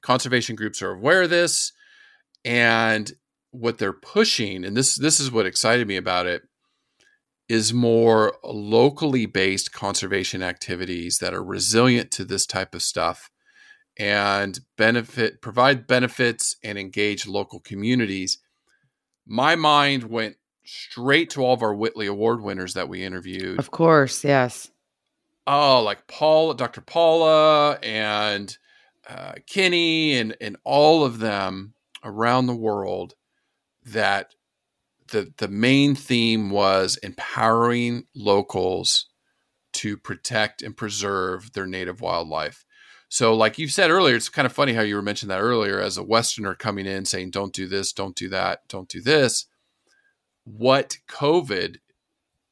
conservation 0.00 0.56
groups 0.56 0.80
are 0.80 0.92
aware 0.92 1.24
of 1.24 1.28
this, 1.28 1.72
and 2.42 3.12
what 3.50 3.76
they're 3.76 3.92
pushing, 3.92 4.64
and 4.64 4.74
this 4.74 4.94
this 4.94 5.20
is 5.20 5.30
what 5.30 5.44
excited 5.44 5.86
me 5.86 5.98
about 5.98 6.24
it, 6.24 6.40
is 7.50 7.74
more 7.74 8.38
locally 8.42 9.26
based 9.26 9.74
conservation 9.74 10.42
activities 10.42 11.18
that 11.18 11.34
are 11.34 11.44
resilient 11.44 12.10
to 12.12 12.24
this 12.24 12.46
type 12.46 12.74
of 12.74 12.80
stuff 12.80 13.30
and 13.98 14.58
benefit 14.76 15.40
provide 15.40 15.86
benefits 15.86 16.56
and 16.62 16.78
engage 16.78 17.26
local 17.26 17.60
communities. 17.60 18.38
My 19.26 19.54
mind 19.54 20.04
went 20.04 20.36
straight 20.64 21.30
to 21.30 21.42
all 21.42 21.54
of 21.54 21.62
our 21.62 21.74
Whitley 21.74 22.06
Award 22.06 22.40
winners 22.42 22.74
that 22.74 22.88
we 22.88 23.04
interviewed. 23.04 23.58
Of 23.58 23.70
course, 23.70 24.24
yes. 24.24 24.70
Oh, 25.46 25.82
like 25.82 26.06
Paul, 26.06 26.54
Dr. 26.54 26.80
Paula, 26.80 27.78
and 27.82 28.56
uh, 29.08 29.32
Kenny, 29.46 30.18
and 30.18 30.36
and 30.40 30.56
all 30.64 31.04
of 31.04 31.18
them 31.18 31.74
around 32.04 32.46
the 32.46 32.54
world. 32.54 33.14
That 33.84 34.34
the 35.08 35.32
the 35.38 35.48
main 35.48 35.94
theme 35.94 36.50
was 36.50 36.96
empowering 37.02 38.04
locals 38.14 39.06
to 39.74 39.96
protect 39.96 40.62
and 40.62 40.76
preserve 40.76 41.52
their 41.52 41.66
native 41.66 42.00
wildlife. 42.00 42.64
So, 43.12 43.34
like 43.34 43.58
you 43.58 43.68
said 43.68 43.90
earlier, 43.90 44.16
it's 44.16 44.30
kind 44.30 44.46
of 44.46 44.52
funny 44.52 44.72
how 44.72 44.80
you 44.82 44.94
were 44.94 45.02
mentioning 45.02 45.36
that 45.36 45.42
earlier 45.42 45.78
as 45.80 45.98
a 45.98 46.02
Westerner 46.02 46.54
coming 46.54 46.86
in 46.86 47.04
saying, 47.04 47.30
"Don't 47.30 47.52
do 47.52 47.66
this, 47.68 47.92
don't 47.92 48.16
do 48.16 48.28
that, 48.30 48.66
don't 48.68 48.88
do 48.88 49.00
this." 49.00 49.46
what 50.44 50.98
COVID 51.08 51.76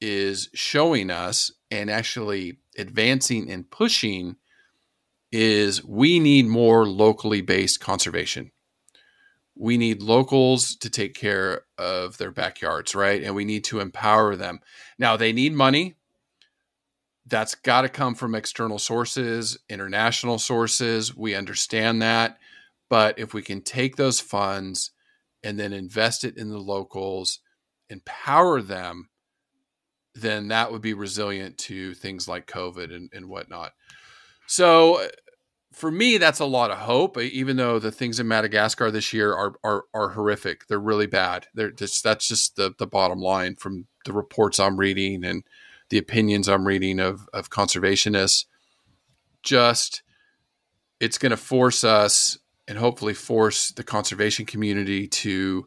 is 0.00 0.48
showing 0.54 1.10
us 1.10 1.50
and 1.70 1.90
actually 1.90 2.58
advancing 2.78 3.50
and 3.50 3.70
pushing 3.70 4.36
is 5.32 5.84
we 5.84 6.18
need 6.18 6.46
more 6.46 6.86
locally 6.86 7.40
based 7.40 7.80
conservation. 7.80 8.50
We 9.54 9.76
need 9.76 10.00
locals 10.00 10.74
to 10.76 10.88
take 10.88 11.14
care 11.14 11.62
of 11.76 12.16
their 12.16 12.30
backyards, 12.30 12.94
right? 12.94 13.22
And 13.22 13.34
we 13.34 13.44
need 13.44 13.64
to 13.64 13.80
empower 13.80 14.34
them. 14.34 14.60
Now, 14.98 15.16
they 15.16 15.32
need 15.32 15.52
money. 15.52 15.96
That's 17.30 17.54
got 17.54 17.82
to 17.82 17.88
come 17.88 18.14
from 18.14 18.34
external 18.34 18.78
sources, 18.78 19.58
international 19.68 20.38
sources. 20.38 21.16
We 21.16 21.34
understand 21.34 22.02
that. 22.02 22.38
But 22.88 23.18
if 23.18 23.32
we 23.32 23.42
can 23.42 23.62
take 23.62 23.96
those 23.96 24.20
funds 24.20 24.90
and 25.42 25.58
then 25.58 25.72
invest 25.72 26.24
it 26.24 26.36
in 26.36 26.50
the 26.50 26.58
locals, 26.58 27.38
empower 27.88 28.60
them, 28.60 29.08
then 30.14 30.48
that 30.48 30.72
would 30.72 30.82
be 30.82 30.92
resilient 30.92 31.56
to 31.56 31.94
things 31.94 32.26
like 32.26 32.46
COVID 32.46 32.94
and, 32.94 33.10
and 33.12 33.28
whatnot. 33.28 33.72
So 34.46 35.04
uh, 35.04 35.08
for 35.72 35.90
me, 35.90 36.18
that's 36.18 36.40
a 36.40 36.44
lot 36.44 36.72
of 36.72 36.78
hope. 36.78 37.16
Even 37.16 37.56
though 37.56 37.78
the 37.78 37.92
things 37.92 38.18
in 38.18 38.26
Madagascar 38.26 38.90
this 38.90 39.12
year 39.12 39.32
are 39.32 39.54
are, 39.62 39.84
are 39.94 40.08
horrific, 40.10 40.66
they're 40.66 40.80
really 40.80 41.06
bad. 41.06 41.46
They're 41.54 41.70
just 41.70 42.02
that's 42.02 42.26
just 42.26 42.56
the 42.56 42.74
the 42.76 42.88
bottom 42.88 43.20
line 43.20 43.54
from 43.54 43.86
the 44.04 44.12
reports 44.12 44.58
I'm 44.58 44.76
reading 44.76 45.24
and 45.24 45.44
the 45.90 45.98
opinions 45.98 46.48
I'm 46.48 46.66
reading 46.66 46.98
of 46.98 47.28
of 47.32 47.50
conservationists. 47.50 48.46
Just 49.42 50.02
it's 51.00 51.18
going 51.18 51.30
to 51.30 51.36
force 51.36 51.84
us 51.84 52.38
and 52.68 52.78
hopefully 52.78 53.14
force 53.14 53.70
the 53.72 53.82
conservation 53.82 54.46
community 54.46 55.08
to 55.08 55.66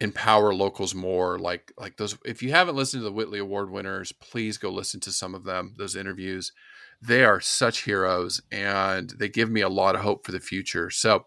empower 0.00 0.52
locals 0.52 0.94
more 0.94 1.38
like 1.38 1.72
like 1.78 1.96
those 1.96 2.18
if 2.24 2.42
you 2.42 2.50
haven't 2.50 2.74
listened 2.74 3.00
to 3.00 3.04
the 3.04 3.12
whitley 3.12 3.38
award 3.38 3.70
winners 3.70 4.10
please 4.12 4.58
go 4.58 4.68
listen 4.68 4.98
to 4.98 5.12
some 5.12 5.34
of 5.36 5.44
them 5.44 5.72
those 5.78 5.94
interviews 5.94 6.52
they 7.00 7.24
are 7.24 7.40
such 7.40 7.84
heroes 7.84 8.40
and 8.50 9.10
they 9.18 9.28
give 9.28 9.48
me 9.48 9.60
a 9.60 9.68
lot 9.68 9.94
of 9.94 10.00
hope 10.00 10.26
for 10.26 10.32
the 10.32 10.40
future 10.40 10.90
so 10.90 11.26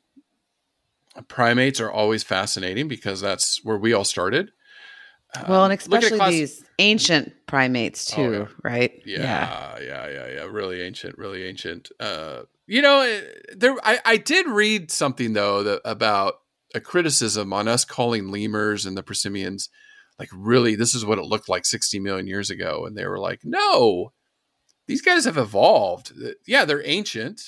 primates 1.27 1.79
are 1.79 1.91
always 1.91 2.23
fascinating 2.23 2.87
because 2.87 3.21
that's 3.21 3.63
where 3.63 3.77
we 3.77 3.93
all 3.93 4.03
started. 4.03 4.51
Well, 5.47 5.63
and 5.63 5.71
um, 5.71 5.77
especially 5.77 6.17
class- 6.17 6.31
these 6.31 6.65
ancient 6.79 7.33
primates 7.47 8.11
oh, 8.13 8.15
too, 8.15 8.47
oh, 8.49 8.55
right? 8.63 9.01
Yeah, 9.05 9.77
yeah, 9.79 9.79
yeah, 9.79 10.09
yeah, 10.09 10.27
yeah. 10.27 10.43
Really 10.43 10.81
ancient, 10.81 11.17
really 11.17 11.45
ancient. 11.45 11.89
Uh, 11.99 12.43
you 12.67 12.81
know, 12.81 13.01
eh, 13.01 13.21
there. 13.55 13.75
I, 13.83 13.99
I 14.03 14.17
did 14.17 14.47
read 14.47 14.91
something 14.91 15.33
though 15.33 15.63
that, 15.63 15.81
about 15.85 16.35
a 16.75 16.81
criticism 16.81 17.53
on 17.53 17.67
us 17.67 17.85
calling 17.85 18.29
lemurs 18.29 18.85
and 18.85 18.97
the 18.97 19.03
prosimians 19.03 19.69
like 20.21 20.29
really 20.33 20.75
this 20.75 20.93
is 20.93 21.03
what 21.03 21.17
it 21.17 21.25
looked 21.25 21.49
like 21.49 21.65
60 21.65 21.99
million 21.99 22.27
years 22.27 22.51
ago, 22.51 22.85
and 22.85 22.95
they 22.95 23.07
were 23.07 23.17
like, 23.17 23.39
no, 23.43 24.13
these 24.87 25.01
guys 25.01 25.25
have 25.25 25.37
evolved. 25.37 26.13
Yeah, 26.45 26.63
they're 26.63 26.85
ancient, 26.85 27.41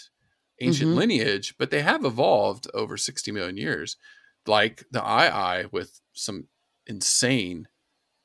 ancient 0.62 0.90
mm-hmm. 0.90 1.00
lineage, 1.00 1.56
but 1.58 1.72
they 1.72 1.82
have 1.82 2.06
evolved 2.06 2.68
over 2.74 2.98
60 2.98 3.32
million 3.32 3.58
years, 3.58 3.98
like 4.46 4.84
the 4.92 5.04
aye-aye 5.04 5.66
with 5.72 6.00
some 6.14 6.48
insane 6.86 7.68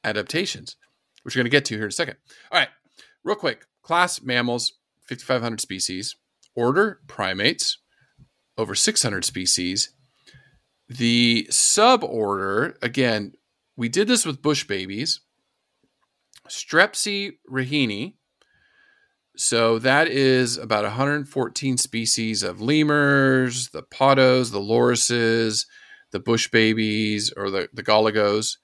adaptations, 0.05 0.77
which 1.23 1.35
we're 1.35 1.41
going 1.41 1.51
to 1.51 1.57
get 1.57 1.65
to 1.67 1.75
here 1.75 1.85
in 1.85 1.89
a 1.89 1.93
second. 1.93 2.17
All 2.51 2.59
right, 2.59 2.69
real 3.25 3.37
quick 3.37 3.67
class 3.83 4.21
mammals, 4.23 4.75
5,500 5.09 5.61
species, 5.61 6.17
order 6.55 7.01
primates, 7.07 7.79
over 8.59 8.75
600 8.75 9.25
species. 9.25 9.95
The 10.89 11.47
suborder, 11.51 12.75
again, 12.83 13.33
we 13.77 13.89
did 13.89 14.09
this 14.09 14.27
with 14.27 14.43
bush 14.43 14.65
babies. 14.65 15.21
Strepsy 16.49 17.39
rahini, 17.51 18.15
so 19.39 19.79
that 19.79 20.09
is 20.09 20.57
about 20.57 20.83
114 20.83 21.77
species 21.77 22.43
of 22.43 22.61
lemurs, 22.61 23.69
the 23.69 23.85
pottos, 23.85 24.51
the 24.51 24.59
lorises, 24.59 25.65
the 26.11 26.19
bush 26.19 26.51
babies, 26.51 27.33
or 27.37 27.49
the, 27.49 27.69
the. 27.73 28.57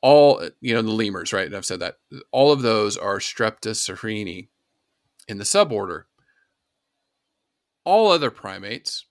All, 0.00 0.48
you 0.62 0.72
know, 0.72 0.80
the 0.80 0.90
lemurs, 0.90 1.34
right? 1.34 1.46
And 1.46 1.54
I've 1.54 1.66
said 1.66 1.80
that. 1.80 1.96
All 2.32 2.52
of 2.52 2.62
those 2.62 2.96
are 2.96 3.18
Strepsirrhini 3.18 4.48
in 5.28 5.36
the 5.36 5.44
suborder. 5.44 6.04
All 7.84 8.10
other 8.10 8.30
primates 8.30 9.04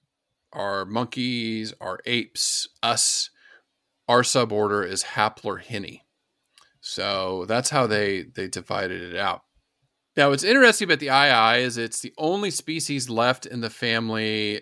are 0.52 0.84
monkeys, 0.84 1.76
are 1.80 2.00
apes, 2.08 2.68
us. 2.82 3.30
Our 4.08 4.24
suborder 4.24 4.84
is 4.88 5.04
Haplorhini. 5.04 6.02
So 6.82 7.46
that's 7.48 7.70
how 7.70 7.86
they 7.86 8.24
they 8.24 8.48
divided 8.48 9.14
it 9.14 9.16
out. 9.16 9.44
Now, 10.16 10.30
what's 10.30 10.44
interesting 10.44 10.86
about 10.86 11.00
the 11.00 11.10
aye-aye 11.10 11.58
is 11.58 11.78
it's 11.78 12.02
the 12.02 12.14
only 12.18 12.52
species 12.52 13.10
left 13.10 13.46
in 13.46 13.62
the 13.62 13.70
family 13.70 14.62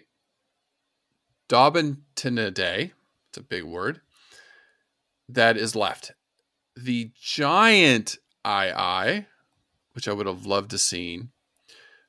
Daubentoniidae. 1.49 2.91
It's 3.29 3.37
a 3.37 3.43
big 3.43 3.63
word 3.63 3.99
that 5.27 5.57
is 5.57 5.75
left. 5.75 6.13
The 6.75 7.11
giant 7.21 8.17
aye-aye, 8.45 9.25
which 9.93 10.07
I 10.07 10.13
would 10.13 10.25
have 10.25 10.45
loved 10.45 10.71
to 10.71 10.77
seen, 10.77 11.31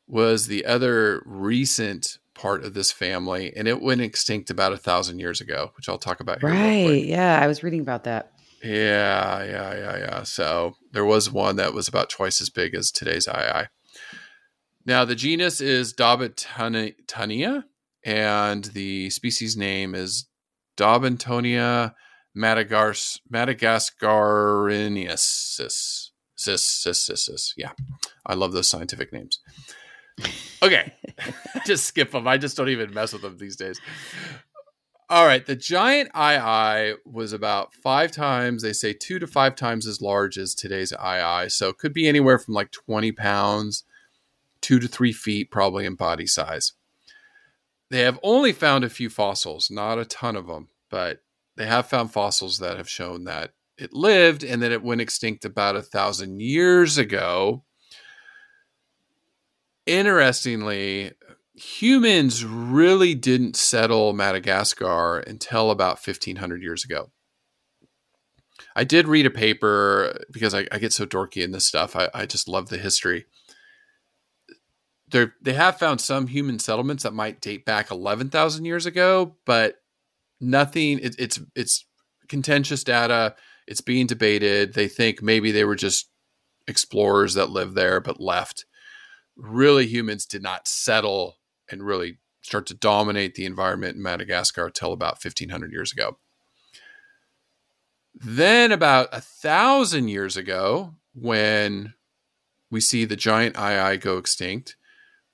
was 0.06 0.46
the 0.46 0.64
other 0.64 1.22
recent 1.26 2.18
part 2.34 2.64
of 2.64 2.74
this 2.74 2.92
family, 2.92 3.52
and 3.56 3.66
it 3.66 3.82
went 3.82 4.00
extinct 4.00 4.50
about 4.50 4.72
a 4.72 4.78
thousand 4.78 5.18
years 5.18 5.40
ago, 5.40 5.72
which 5.76 5.88
I'll 5.88 5.98
talk 5.98 6.20
about. 6.20 6.42
Right. 6.42 7.04
Yeah, 7.04 7.40
I 7.40 7.46
was 7.46 7.62
reading 7.62 7.80
about 7.80 8.04
that. 8.04 8.32
Yeah, 8.62 9.44
yeah, 9.44 9.74
yeah, 9.74 9.98
yeah. 9.98 10.22
So 10.22 10.76
there 10.92 11.04
was 11.04 11.30
one 11.30 11.56
that 11.56 11.74
was 11.74 11.88
about 11.88 12.10
twice 12.10 12.40
as 12.40 12.48
big 12.48 12.74
as 12.74 12.90
today's 12.90 13.26
aye-aye. 13.26 13.68
Now 14.86 15.04
the 15.04 15.14
genus 15.14 15.60
is 15.60 15.92
Daubentonia, 15.92 17.64
and 18.04 18.64
the 18.66 19.10
species 19.10 19.56
name 19.56 19.94
is 19.94 20.26
Daubentonia 20.76 21.94
sis. 25.16 26.12
Yeah, 27.56 27.72
I 28.26 28.34
love 28.34 28.52
those 28.52 28.68
scientific 28.68 29.12
names. 29.12 29.38
Okay, 30.62 30.92
just 31.66 31.84
skip 31.84 32.12
them. 32.12 32.28
I 32.28 32.38
just 32.38 32.56
don't 32.56 32.68
even 32.68 32.94
mess 32.94 33.12
with 33.12 33.22
them 33.22 33.38
these 33.38 33.56
days. 33.56 33.80
All 35.12 35.26
right, 35.26 35.44
the 35.44 35.54
giant 35.54 36.08
aye-aye 36.14 36.94
was 37.04 37.34
about 37.34 37.74
five 37.74 38.12
times, 38.12 38.62
they 38.62 38.72
say 38.72 38.94
two 38.94 39.18
to 39.18 39.26
five 39.26 39.54
times 39.54 39.86
as 39.86 40.00
large 40.00 40.38
as 40.38 40.54
today's 40.54 40.90
aye-aye. 40.90 41.48
So 41.48 41.68
it 41.68 41.76
could 41.76 41.92
be 41.92 42.08
anywhere 42.08 42.38
from 42.38 42.54
like 42.54 42.70
20 42.70 43.12
pounds, 43.12 43.84
two 44.62 44.78
to 44.78 44.88
three 44.88 45.12
feet, 45.12 45.50
probably 45.50 45.84
in 45.84 45.96
body 45.96 46.26
size. 46.26 46.72
They 47.90 48.00
have 48.00 48.18
only 48.22 48.52
found 48.52 48.84
a 48.84 48.88
few 48.88 49.10
fossils, 49.10 49.70
not 49.70 49.98
a 49.98 50.06
ton 50.06 50.34
of 50.34 50.46
them, 50.46 50.68
but 50.88 51.20
they 51.56 51.66
have 51.66 51.88
found 51.88 52.10
fossils 52.10 52.56
that 52.60 52.78
have 52.78 52.88
shown 52.88 53.24
that 53.24 53.50
it 53.76 53.92
lived 53.92 54.42
and 54.42 54.62
that 54.62 54.72
it 54.72 54.82
went 54.82 55.02
extinct 55.02 55.44
about 55.44 55.76
a 55.76 55.82
thousand 55.82 56.40
years 56.40 56.96
ago. 56.96 57.64
Interestingly, 59.84 61.12
humans 61.54 62.44
really 62.44 63.14
didn't 63.14 63.56
settle 63.56 64.12
Madagascar 64.12 65.18
until 65.18 65.70
about 65.70 66.04
1500 66.04 66.62
years 66.62 66.84
ago. 66.84 67.10
I 68.74 68.84
did 68.84 69.06
read 69.06 69.26
a 69.26 69.30
paper 69.30 70.18
because 70.30 70.54
I, 70.54 70.66
I 70.72 70.78
get 70.78 70.92
so 70.92 71.04
dorky 71.04 71.42
in 71.42 71.52
this 71.52 71.66
stuff. 71.66 71.94
I, 71.94 72.08
I 72.14 72.26
just 72.26 72.48
love 72.48 72.68
the 72.68 72.78
history. 72.78 73.26
They're, 75.10 75.34
they 75.42 75.52
have 75.52 75.78
found 75.78 76.00
some 76.00 76.26
human 76.26 76.58
settlements 76.58 77.02
that 77.02 77.12
might 77.12 77.42
date 77.42 77.66
back 77.66 77.90
11,000 77.90 78.64
years 78.64 78.86
ago, 78.86 79.36
but 79.44 79.76
nothing. 80.40 80.98
It, 81.00 81.16
it's 81.18 81.38
it's 81.54 81.84
contentious 82.28 82.82
data. 82.82 83.34
It's 83.66 83.82
being 83.82 84.06
debated. 84.06 84.72
They 84.72 84.88
think 84.88 85.20
maybe 85.20 85.52
they 85.52 85.64
were 85.64 85.76
just 85.76 86.08
explorers 86.66 87.34
that 87.34 87.50
lived 87.50 87.74
there 87.74 88.00
but 88.00 88.20
left. 88.20 88.64
Really, 89.36 89.86
humans 89.86 90.24
did 90.24 90.42
not 90.42 90.66
settle 90.66 91.36
and 91.72 91.82
really 91.82 92.18
start 92.42 92.66
to 92.66 92.74
dominate 92.74 93.34
the 93.34 93.46
environment 93.46 93.96
in 93.96 94.02
Madagascar 94.02 94.66
until 94.66 94.92
about 94.92 95.24
1500 95.24 95.72
years 95.72 95.92
ago. 95.92 96.18
Then, 98.14 98.72
about 98.72 99.08
a 99.12 99.20
thousand 99.20 100.08
years 100.08 100.36
ago, 100.36 100.94
when 101.14 101.94
we 102.70 102.80
see 102.80 103.04
the 103.04 103.16
giant 103.16 103.56
aye-aye 103.58 103.96
go 103.96 104.18
extinct, 104.18 104.76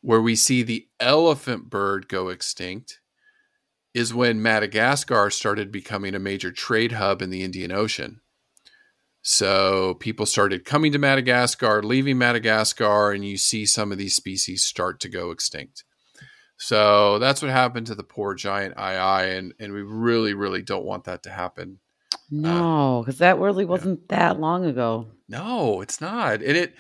where 0.01 0.21
we 0.21 0.37
see 0.37 0.63
the 0.63 0.87
elephant 1.01 1.69
bird 1.69 2.09
go 2.09 2.29
extinct, 2.29 3.01
is 3.95 4.15
when 4.15 4.43
Madagascar 4.43 5.29
started 5.31 5.73
becoming 5.73 6.15
a 6.15 6.21
major 6.21 6.53
trade 6.53 6.93
hub 6.93 7.21
in 7.21 7.31
the 7.31 7.43
Indian 7.43 7.73
Ocean. 7.73 8.21
So 9.23 9.95
people 9.95 10.25
started 10.25 10.65
coming 10.65 10.93
to 10.93 10.99
Madagascar, 10.99 11.83
leaving 11.83 12.17
Madagascar, 12.17 13.11
and 13.11 13.25
you 13.25 13.37
see 13.37 13.67
some 13.67 13.91
of 13.91 13.99
these 13.99 14.15
species 14.15 14.65
start 14.65 15.01
to 15.01 15.09
go 15.09 15.33
extinct. 15.33 15.85
So 16.59 17.19
that's 17.19 17.41
what 17.41 17.51
happened 17.51 17.87
to 17.87 17.95
the 17.95 18.03
poor 18.03 18.35
giant 18.35 18.75
aye-aye, 18.77 19.27
and 19.27 19.55
and 19.59 19.73
we 19.73 19.83
really, 19.83 20.35
really 20.35 20.63
don't 20.63 20.85
want 20.85 21.05
that 21.05 21.23
to 21.23 21.31
happen. 21.31 21.79
Uh, 22.13 22.17
no, 22.31 23.03
because 23.03 23.19
that 23.19 23.39
really 23.39 23.65
wasn't 23.65 24.09
that 24.09 24.39
long 24.41 24.65
ago. 24.65 25.07
No, 25.29 25.81
it's 25.81 26.01
not, 26.01 26.43
and 26.43 26.57
it 26.57 26.75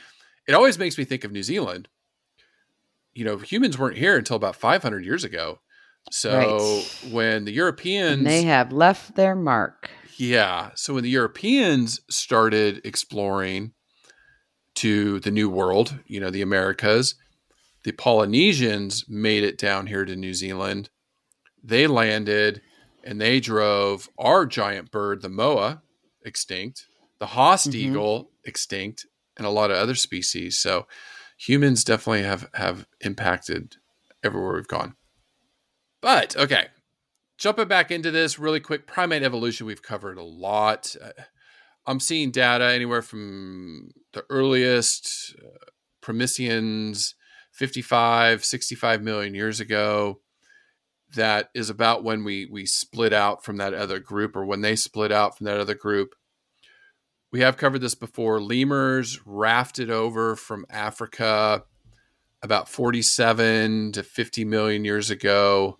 it 0.47 0.55
always 0.55 0.79
makes 0.79 0.99
me 0.99 1.05
think 1.05 1.25
of 1.25 1.33
New 1.33 1.43
Zealand. 1.43 1.89
You 3.15 3.25
know, 3.25 3.39
humans 3.39 3.79
weren't 3.79 3.97
here 3.97 4.17
until 4.17 4.37
about 4.37 4.57
500 4.57 5.05
years 5.05 5.25
ago. 5.25 5.61
So 6.11 6.39
Right. 6.39 7.13
when 7.13 7.45
the 7.45 7.53
Europeans 7.53 8.19
And 8.19 8.27
they 8.27 8.45
have 8.45 8.73
left 8.73 9.15
their 9.17 9.35
mark. 9.35 9.91
Yeah. 10.17 10.71
So 10.75 10.95
when 10.95 11.03
the 11.05 11.11
Europeans 11.11 12.01
started 12.09 12.81
exploring 12.85 13.73
to 14.77 15.21
the 15.21 15.31
New 15.31 15.51
World, 15.51 15.99
you 16.07 16.21
know, 16.21 16.31
the 16.31 16.43
Americas, 16.43 17.15
the 17.89 17.93
Polynesians 17.93 19.07
made 19.09 19.43
it 19.43 19.57
down 19.57 19.87
here 19.87 20.05
to 20.05 20.15
New 20.15 20.35
Zealand. 20.35 20.91
They 21.65 21.87
landed 21.87 22.61
and 23.03 23.19
they 23.19 23.41
drove 23.41 24.11
our 24.19 24.45
giant 24.45 24.91
bird, 24.91 25.23
the 25.23 25.31
moa, 25.31 25.81
extinct, 26.23 26.87
the 27.19 27.29
Haast 27.29 27.69
Mhm. 27.71 27.75
eagle, 27.77 28.31
extinct, 28.45 29.07
and 29.39 29.47
a 29.47 29.51
lot 29.51 29.71
of 29.71 29.79
other 29.79 29.95
species. 29.95 30.59
So 30.59 30.87
humans 31.39 31.83
definitely 31.83 32.25
have 32.25 32.51
have 32.53 32.87
impacted 33.01 33.77
everywhere 34.23 34.57
we've 34.57 34.69
gone. 34.69 34.95
But 36.03 36.37
okay, 36.37 36.67
jumping 37.39 37.69
back 37.69 37.91
into 37.91 38.11
this 38.11 38.39
really 38.39 38.61
quick 38.61 38.87
primate 38.87 39.23
evolution 39.23 39.65
we've 39.67 39.83
covered 39.83 40.19
a 40.19 40.23
lot 40.23 40.95
Uh, 41.01 41.13
i'm 41.87 42.01
seeing 42.01 42.31
data 42.31 42.67
anywhere 42.67 43.01
from 43.01 43.93
the 44.13 44.27
earliest 44.29 45.35
uh, 45.43 45.65
55 47.59 48.45
65 48.45 49.03
million 49.03 49.35
years 49.35 49.61
ago 49.61 50.21
that 51.15 51.49
is 51.55 51.71
about 51.71 52.05
when 52.05 52.25
we 52.25 52.47
we 52.51 52.65
split 52.67 53.13
out 53.13 53.45
from 53.45 53.57
that 53.57 53.75
other 53.75 53.99
group 53.99 54.37
or 54.37 54.45
when 54.45 54.61
they 54.61 54.77
split 54.77 55.11
out 55.11 55.37
from 55.37 55.47
that 55.47 55.59
other 55.59 55.75
group 55.75 56.15
we 57.33 57.41
have 57.41 57.57
covered 57.57 57.81
this 57.81 57.95
before 57.95 58.41
lemurs 58.41 59.21
rafted 59.27 59.91
over 59.91 60.37
from 60.37 60.65
africa 60.71 61.65
about 62.43 62.69
47 62.69 63.93
to 63.93 64.03
50 64.03 64.45
million 64.45 64.85
years 64.85 65.11
ago 65.11 65.79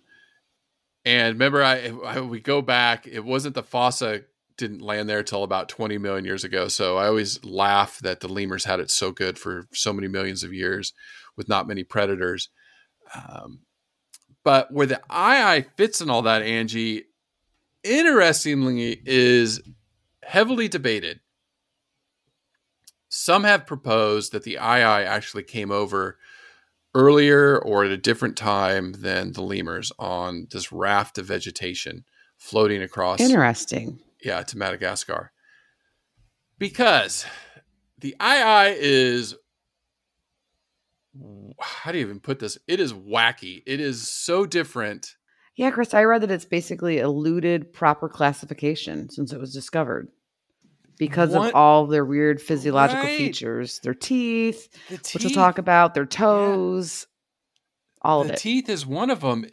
and 1.05 1.35
remember, 1.35 1.63
I, 1.63 1.91
I 2.05 2.19
we 2.21 2.39
go 2.39 2.61
back. 2.61 3.07
It 3.07 3.23
wasn't 3.23 3.55
the 3.55 3.63
fossa 3.63 4.21
didn't 4.57 4.81
land 4.81 5.07
there 5.07 5.23
till 5.23 5.43
about 5.43 5.69
20 5.69 5.97
million 5.97 6.25
years 6.25 6.43
ago. 6.43 6.67
So 6.67 6.97
I 6.97 7.07
always 7.07 7.43
laugh 7.45 7.97
that 7.99 8.19
the 8.19 8.27
lemurs 8.27 8.65
had 8.65 8.81
it 8.81 8.91
so 8.91 9.11
good 9.11 9.39
for 9.39 9.67
so 9.73 9.93
many 9.93 10.09
millions 10.09 10.43
of 10.43 10.53
years 10.53 10.93
with 11.39 11.49
not 11.49 11.67
many 11.67 11.83
predators. 11.83 12.49
Um, 13.15 13.61
but 14.43 14.71
where 14.71 14.85
the 14.85 15.01
aye-aye 15.09 15.65
fits 15.77 16.01
in 16.01 16.09
all 16.09 16.21
that, 16.23 16.43
Angie, 16.43 17.05
interestingly, 17.83 19.01
is 19.05 19.61
heavily 20.21 20.67
debated. 20.67 21.21
Some 23.07 23.45
have 23.45 23.65
proposed 23.65 24.33
that 24.33 24.43
the 24.43 24.59
aye-aye 24.59 25.03
actually 25.03 25.43
came 25.43 25.71
over 25.71 26.19
earlier 26.93 27.57
or 27.57 27.85
at 27.85 27.91
a 27.91 27.97
different 27.97 28.35
time 28.35 28.91
than 28.93 29.31
the 29.31 29.41
lemurs 29.41 29.91
on 29.97 30.47
this 30.51 30.71
raft 30.71 31.17
of 31.17 31.25
vegetation 31.25 32.03
floating 32.37 32.81
across 32.81 33.21
Interesting. 33.21 33.99
yeah 34.23 34.43
to 34.43 34.57
Madagascar. 34.57 35.31
Because 36.57 37.25
the 37.97 38.15
aye-aye 38.19 38.75
is 38.77 39.35
how 41.59 41.91
do 41.91 41.97
you 41.97 42.05
even 42.05 42.19
put 42.19 42.39
this? 42.39 42.57
It 42.67 42.79
is 42.79 42.93
wacky. 42.93 43.63
It 43.65 43.79
is 43.79 44.07
so 44.07 44.45
different. 44.45 45.15
Yeah, 45.55 45.71
Chris, 45.71 45.93
I 45.93 46.03
read 46.03 46.21
that 46.21 46.31
it's 46.31 46.45
basically 46.45 46.99
eluded 46.99 47.73
proper 47.73 48.07
classification 48.07 49.09
since 49.09 49.33
it 49.33 49.39
was 49.39 49.53
discovered 49.53 50.07
because 50.97 51.33
What? 51.33 51.49
of 51.49 51.55
all 51.55 51.87
their 51.87 52.05
weird 52.05 52.41
physiological 52.41 53.01
Right. 53.07 53.17
features, 53.17 53.79
their 53.79 53.93
teeth, 53.93 54.69
The 54.89 54.95
which 55.13 55.23
we'll 55.23 55.31
talk 55.31 55.57
about, 55.57 55.93
their 55.93 56.05
toes, 56.05 57.07
all 58.01 58.21
of 58.21 58.29
it. 58.29 58.33
the 58.33 58.37
teeth 58.37 58.69
is 58.69 58.85
one 58.85 59.09
of 59.09 59.21
them. 59.21 59.45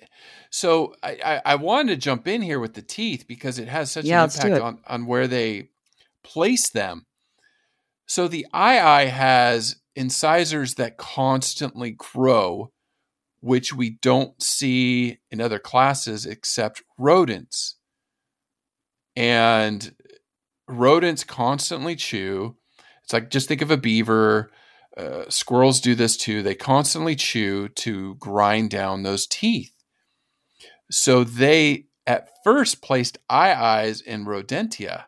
So 0.50 0.94
I, 1.02 1.18
I, 1.24 1.42
I 1.52 1.54
wanted 1.56 1.88
to 1.94 1.96
jump 1.96 2.28
in 2.28 2.42
here 2.42 2.60
with 2.60 2.74
the 2.74 2.82
teeth 2.82 3.24
because 3.26 3.58
it 3.58 3.68
has 3.68 3.90
such 3.90 4.04
Yeah, 4.04 4.22
an 4.22 4.30
impact 4.30 4.60
on, 4.62 4.78
on 4.86 5.06
where 5.06 5.26
they 5.26 5.70
place 6.22 6.70
them. 6.70 7.06
So 8.06 8.28
the 8.28 8.46
aye-aye 8.52 9.06
has 9.06 9.76
incisors 9.96 10.74
that 10.74 10.98
constantly 10.98 11.90
grow, 11.90 12.70
which 13.40 13.72
we 13.72 13.98
don't 14.02 14.40
see 14.42 15.18
in 15.30 15.40
other 15.40 15.58
classes 15.58 16.26
except 16.26 16.82
rodents. 16.98 17.76
And 19.16 19.94
rodents 20.68 21.24
constantly 21.24 21.96
chew. 21.96 22.56
It's 23.02 23.12
like 23.12 23.30
just 23.30 23.48
think 23.48 23.62
of 23.62 23.70
a 23.70 23.76
beaver. 23.76 24.50
Uh, 24.96 25.24
squirrels 25.28 25.80
do 25.80 25.94
this 25.94 26.16
too. 26.16 26.42
They 26.42 26.54
constantly 26.54 27.16
chew 27.16 27.68
to 27.68 28.14
grind 28.16 28.70
down 28.70 29.02
those 29.02 29.26
teeth. 29.26 29.72
So 30.90 31.24
they 31.24 31.86
at 32.06 32.30
first 32.44 32.82
placed 32.82 33.18
aye-ayes 33.28 34.00
in 34.00 34.24
rodentia, 34.24 35.04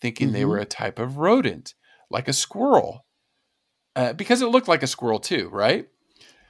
thinking 0.00 0.28
mm-hmm. 0.28 0.34
they 0.34 0.44
were 0.44 0.58
a 0.58 0.64
type 0.64 0.98
of 0.98 1.18
rodent, 1.18 1.74
like 2.10 2.28
a 2.28 2.32
squirrel, 2.32 3.04
uh, 3.96 4.12
because 4.12 4.42
it 4.42 4.46
looked 4.46 4.68
like 4.68 4.82
a 4.82 4.86
squirrel 4.86 5.20
too, 5.20 5.48
right? 5.50 5.88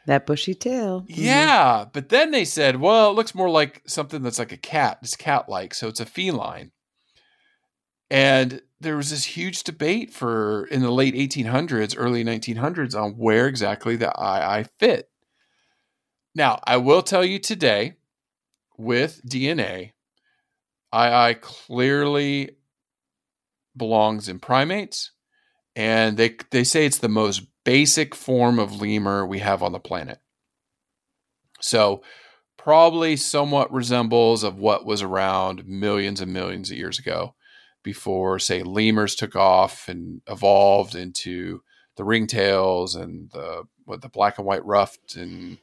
That 0.07 0.27
bushy 0.27 0.55
tail. 0.55 1.03
Mm-hmm. 1.03 1.23
Yeah, 1.23 1.85
but 1.93 2.09
then 2.09 2.31
they 2.33 2.45
said, 2.45 2.81
well, 2.81 3.11
it 3.11 3.15
looks 3.15 3.35
more 3.35 3.51
like 3.51 3.83
something 3.87 4.23
that's 4.23 4.39
like 4.39 4.53
a 4.53 4.57
cat. 4.57 4.99
It's 5.03 5.17
cat-like, 5.17 5.75
so 5.75 5.89
it's 5.89 6.01
a 6.01 6.07
feline. 6.07 6.73
And 8.11 8.61
there 8.81 8.97
was 8.97 9.11
this 9.11 9.25
huge 9.25 9.63
debate 9.63 10.13
for 10.13 10.67
in 10.67 10.83
the 10.83 10.91
late 10.91 11.15
1800s, 11.15 11.95
early 11.97 12.25
1900s 12.25 12.95
on 12.95 13.13
where 13.13 13.47
exactly 13.47 13.97
the 13.97 14.13
eye 14.21 14.67
fit. 14.79 15.09
Now, 16.35 16.61
I 16.65 16.79
will 16.79 17.03
tell 17.03 17.25
you 17.25 17.39
today 17.39 17.95
with 18.77 19.23
DNA, 19.27 19.93
aye-aye 20.93 21.35
clearly 21.35 22.57
belongs 23.77 24.29
in 24.29 24.39
primates 24.39 25.12
and 25.77 26.17
they 26.17 26.37
they 26.51 26.65
say 26.65 26.87
it's 26.87 26.99
the 26.99 27.09
most 27.09 27.43
basic 27.65 28.15
form 28.15 28.59
of 28.59 28.81
lemur 28.81 29.27
we 29.27 29.39
have 29.39 29.63
on 29.63 29.73
the 29.73 29.81
planet. 29.81 30.19
So, 31.61 32.03
probably 32.59 33.17
somewhat 33.17 33.73
resembles 33.73 34.43
of 34.43 34.59
what 34.59 34.85
was 34.85 35.03
around 35.03 35.67
millions 35.67 36.21
and 36.21 36.33
millions 36.33 36.71
of 36.71 36.77
years 36.77 36.99
ago 36.99 37.35
before 37.83 38.39
say 38.39 38.63
lemurs 38.63 39.15
took 39.15 39.35
off 39.35 39.89
and 39.89 40.21
evolved 40.29 40.95
into 40.95 41.63
the 41.97 42.05
ringtails 42.05 42.97
and 42.97 43.31
the 43.33 43.65
what 43.85 44.01
the 44.03 44.09
black 44.09 44.39
and 44.39 44.47
white 44.47 44.65
ruffed 44.65 45.17
and 45.17 45.59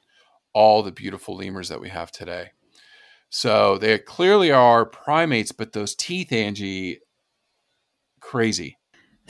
all 0.54 0.84
the 0.84 0.92
beautiful 0.92 1.38
lemurs 1.38 1.70
that 1.70 1.82
we 1.82 1.90
have 1.90 2.12
today. 2.12 2.50
So 3.30 3.78
they 3.78 3.98
clearly 4.00 4.52
are 4.52 4.86
primates, 4.86 5.52
but 5.52 5.74
those 5.74 5.96
teeth, 5.96 6.32
Angie, 6.32 7.00
crazy. 8.20 8.79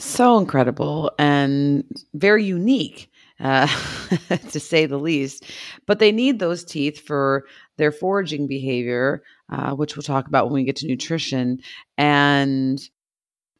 So 0.00 0.38
incredible 0.38 1.12
and 1.18 1.84
very 2.14 2.42
unique, 2.42 3.10
uh, 3.38 3.66
to 4.50 4.58
say 4.58 4.86
the 4.86 4.98
least. 4.98 5.44
But 5.86 5.98
they 5.98 6.10
need 6.10 6.38
those 6.38 6.64
teeth 6.64 7.00
for 7.06 7.44
their 7.76 7.92
foraging 7.92 8.46
behavior, 8.46 9.22
uh, 9.52 9.72
which 9.72 9.96
we'll 9.96 10.02
talk 10.02 10.26
about 10.26 10.46
when 10.46 10.54
we 10.54 10.64
get 10.64 10.76
to 10.76 10.86
nutrition, 10.86 11.58
and 11.98 12.80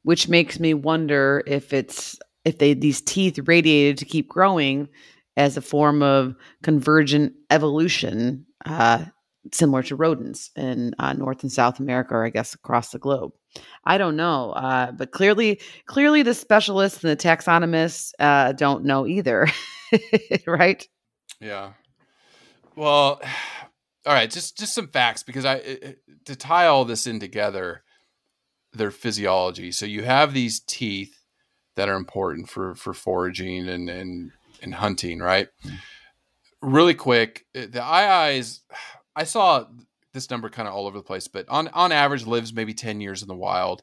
which 0.03 0.31
makes 0.31 0.59
me 0.59 0.73
wonder 0.73 1.43
if 1.47 1.75
it's 1.75 2.19
if 2.47 2.57
they 2.57 2.73
these 2.73 3.03
teeth 3.03 3.39
radiated 3.45 3.99
to 3.99 4.07
keep 4.07 4.27
growing 4.27 4.89
as 5.37 5.59
a 5.59 5.63
form 5.63 6.03
of 6.03 6.35
convergent 6.63 7.35
evolution, 7.51 8.47
uh, 8.65 9.05
similar 9.53 9.83
to 9.85 9.97
rodents 9.97 10.51
in 10.57 10.95
uh, 10.99 11.13
North 11.13 11.43
and 11.43 11.53
South 11.53 11.81
America, 11.81 12.15
or 12.15 12.25
I 12.25 12.31
guess 12.31 12.55
across 12.55 12.91
the 12.91 12.99
globe. 12.99 13.33
I 13.85 13.99
don't 13.99 14.17
know, 14.17 14.53
uh, 14.53 14.93
but 14.93 15.11
clearly, 15.11 15.61
clearly 15.87 16.23
the 16.23 16.35
specialists 16.35 17.03
and 17.03 17.11
the 17.11 17.17
taxonomists 17.17 18.13
uh, 18.19 18.53
don't 18.53 18.85
know 18.85 19.07
either, 19.07 19.49
right? 20.47 20.87
Yeah. 21.41 21.73
Well, 22.77 23.21
all 24.07 24.13
right. 24.15 24.31
Just 24.31 24.59
just 24.59 24.75
some 24.75 24.89
facts 24.89 25.23
because 25.23 25.45
I 25.45 25.97
to 26.27 26.37
tie 26.37 26.67
all 26.67 26.85
this 26.85 27.07
in 27.07 27.21
together, 27.21 27.83
their 28.73 28.91
physiology. 28.91 29.73
So 29.73 29.87
you 29.87 30.03
have 30.05 30.33
these 30.33 30.61
teeth 30.61 31.17
that 31.77 31.89
are 31.89 31.97
important 31.97 32.49
for 32.49 32.75
for 32.75 32.95
foraging 32.95 33.69
and 33.69 33.89
and 33.89 34.33
and 34.63 34.75
hunting, 34.75 35.19
right? 35.21 35.49
Mm. 35.65 35.79
Really 36.63 36.95
quick, 36.95 37.47
the 37.55 37.83
aye-ayes. 37.83 38.61
I 39.17 39.25
saw 39.25 39.67
this 40.13 40.31
number 40.31 40.49
kind 40.49 40.69
of 40.69 40.75
all 40.75 40.87
over 40.87 40.99
the 40.99 41.05
place, 41.05 41.29
but 41.29 41.49
on 41.49 41.69
on 41.69 41.93
average 41.93 42.27
lives 42.27 42.53
maybe 42.53 42.75
10 42.75 43.01
years 43.01 43.23
in 43.23 43.29
the 43.29 43.35
wild. 43.35 43.83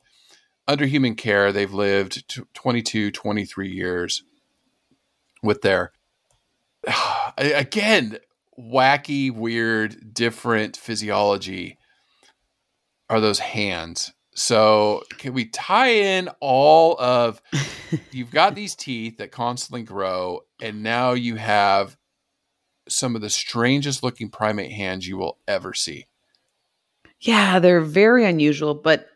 Under 0.67 0.85
human 0.85 1.15
care, 1.15 1.53
they've 1.53 1.73
lived 1.73 2.37
22, 2.53 3.11
23 3.11 3.69
years 3.69 4.23
with 5.41 5.61
their 5.61 5.93
again 7.37 8.17
wacky, 8.59 9.31
weird, 9.31 10.13
different 10.13 10.75
physiology 10.75 11.77
are 13.09 13.21
those 13.21 13.39
hands. 13.39 14.13
So, 14.35 15.03
can 15.17 15.33
we 15.33 15.45
tie 15.45 15.89
in 15.89 16.29
all 16.39 16.95
of 16.99 17.41
you've 18.11 18.31
got 18.31 18.53
these 18.53 18.75
teeth 18.75 19.17
that 19.17 19.31
constantly 19.31 19.83
grow, 19.83 20.41
and 20.61 20.83
now 20.83 21.13
you 21.13 21.35
have 21.35 21.97
some 22.91 23.15
of 23.15 23.21
the 23.21 23.29
strangest 23.29 24.03
looking 24.03 24.29
primate 24.29 24.71
hands 24.71 25.07
you 25.07 25.17
will 25.17 25.37
ever 25.47 25.73
see. 25.73 26.05
Yeah, 27.19 27.59
they're 27.59 27.81
very 27.81 28.25
unusual, 28.25 28.75
but 28.75 29.07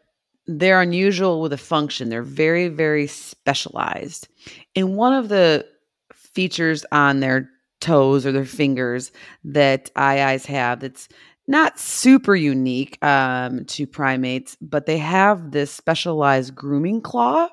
they're 0.47 0.81
unusual 0.81 1.41
with 1.41 1.53
a 1.53 1.57
function. 1.57 2.09
They're 2.09 2.23
very, 2.23 2.67
very 2.67 3.07
specialized. 3.07 4.27
And 4.75 4.95
one 4.95 5.13
of 5.13 5.29
the 5.29 5.67
features 6.13 6.85
on 6.91 7.19
their 7.19 7.49
toes 7.79 8.25
or 8.25 8.31
their 8.31 8.45
fingers 8.45 9.11
that 9.43 9.89
eyes 9.95 10.45
have 10.45 10.79
that's 10.79 11.09
not 11.47 11.79
super 11.79 12.35
unique 12.35 13.03
um, 13.03 13.65
to 13.65 13.85
primates, 13.85 14.55
but 14.61 14.85
they 14.85 14.97
have 14.97 15.51
this 15.51 15.71
specialized 15.71 16.55
grooming 16.55 17.01
claw. 17.01 17.49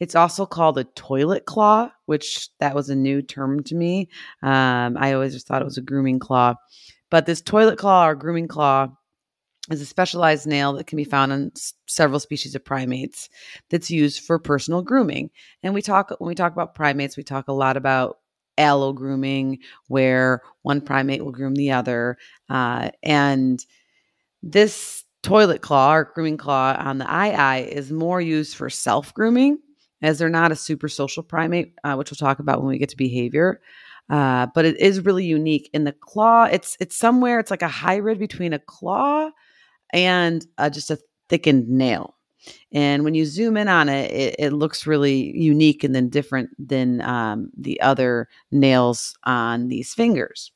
It's 0.00 0.14
also 0.14 0.46
called 0.46 0.78
a 0.78 0.84
toilet 0.84 1.44
claw, 1.44 1.90
which 2.06 2.48
that 2.60 2.74
was 2.74 2.90
a 2.90 2.96
new 2.96 3.22
term 3.22 3.62
to 3.64 3.74
me. 3.74 4.08
Um, 4.42 4.96
I 4.98 5.12
always 5.12 5.34
just 5.34 5.46
thought 5.46 5.62
it 5.62 5.66
was 5.66 5.78
a 5.78 5.82
grooming 5.82 6.18
claw. 6.18 6.54
But 7.10 7.26
this 7.26 7.40
toilet 7.42 7.78
claw 7.78 8.08
or 8.08 8.14
grooming 8.14 8.48
claw 8.48 8.88
is 9.70 9.80
a 9.80 9.86
specialized 9.86 10.46
nail 10.46 10.72
that 10.74 10.86
can 10.86 10.96
be 10.96 11.04
found 11.04 11.32
on 11.32 11.50
s- 11.56 11.74
several 11.86 12.20
species 12.20 12.54
of 12.54 12.64
primates 12.64 13.28
that's 13.70 13.90
used 13.90 14.22
for 14.22 14.38
personal 14.38 14.82
grooming. 14.82 15.30
And 15.62 15.74
we 15.74 15.82
talk 15.82 16.14
when 16.18 16.28
we 16.28 16.34
talk 16.36 16.52
about 16.52 16.74
primates, 16.74 17.16
we 17.16 17.24
talk 17.24 17.48
a 17.48 17.52
lot 17.52 17.76
about 17.76 18.18
allo 18.58 18.92
grooming, 18.92 19.58
where 19.88 20.42
one 20.62 20.80
primate 20.80 21.24
will 21.24 21.32
groom 21.32 21.54
the 21.56 21.72
other, 21.72 22.16
uh, 22.48 22.90
and 23.02 23.64
this 24.42 25.04
toilet 25.22 25.62
claw 25.62 25.94
or 25.94 26.12
grooming 26.14 26.36
claw 26.36 26.76
on 26.78 26.98
the 26.98 27.10
aye-aye 27.10 27.68
is 27.70 27.90
more 27.92 28.20
used 28.20 28.56
for 28.56 28.70
self 28.70 29.12
grooming, 29.14 29.58
as 30.06 30.18
they're 30.18 30.28
not 30.28 30.52
a 30.52 30.56
super 30.56 30.88
social 30.88 31.22
primate, 31.22 31.74
uh, 31.84 31.94
which 31.94 32.10
we'll 32.10 32.16
talk 32.16 32.38
about 32.38 32.60
when 32.60 32.68
we 32.68 32.78
get 32.78 32.88
to 32.90 32.96
behavior. 32.96 33.60
Uh, 34.08 34.46
but 34.54 34.64
it 34.64 34.78
is 34.80 35.04
really 35.04 35.24
unique. 35.24 35.68
In 35.72 35.84
the 35.84 35.92
claw, 35.92 36.44
it's 36.44 36.76
it's 36.78 36.96
somewhere. 36.96 37.40
It's 37.40 37.50
like 37.50 37.62
a 37.62 37.68
hybrid 37.68 38.18
between 38.18 38.52
a 38.52 38.60
claw 38.60 39.30
and 39.92 40.46
uh, 40.58 40.70
just 40.70 40.90
a 40.90 40.98
thickened 41.28 41.68
nail. 41.68 42.14
And 42.72 43.02
when 43.02 43.14
you 43.14 43.24
zoom 43.24 43.56
in 43.56 43.66
on 43.66 43.88
it, 43.88 44.10
it, 44.12 44.36
it 44.38 44.52
looks 44.52 44.86
really 44.86 45.36
unique 45.36 45.82
and 45.82 45.94
then 45.94 46.08
different 46.08 46.50
than 46.58 47.00
um, 47.00 47.50
the 47.56 47.80
other 47.80 48.28
nails 48.52 49.16
on 49.24 49.66
these 49.66 49.92
fingers. 49.92 50.52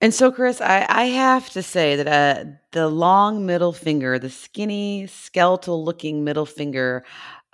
And 0.00 0.12
so, 0.12 0.30
Chris, 0.30 0.60
I, 0.60 0.86
I 0.88 1.04
have 1.04 1.48
to 1.50 1.62
say 1.62 1.96
that 1.96 2.08
uh, 2.08 2.44
the 2.72 2.88
long 2.88 3.46
middle 3.46 3.72
finger, 3.72 4.18
the 4.18 4.28
skinny, 4.28 5.06
skeletal 5.06 5.84
looking 5.84 6.24
middle 6.24 6.46
finger 6.46 7.04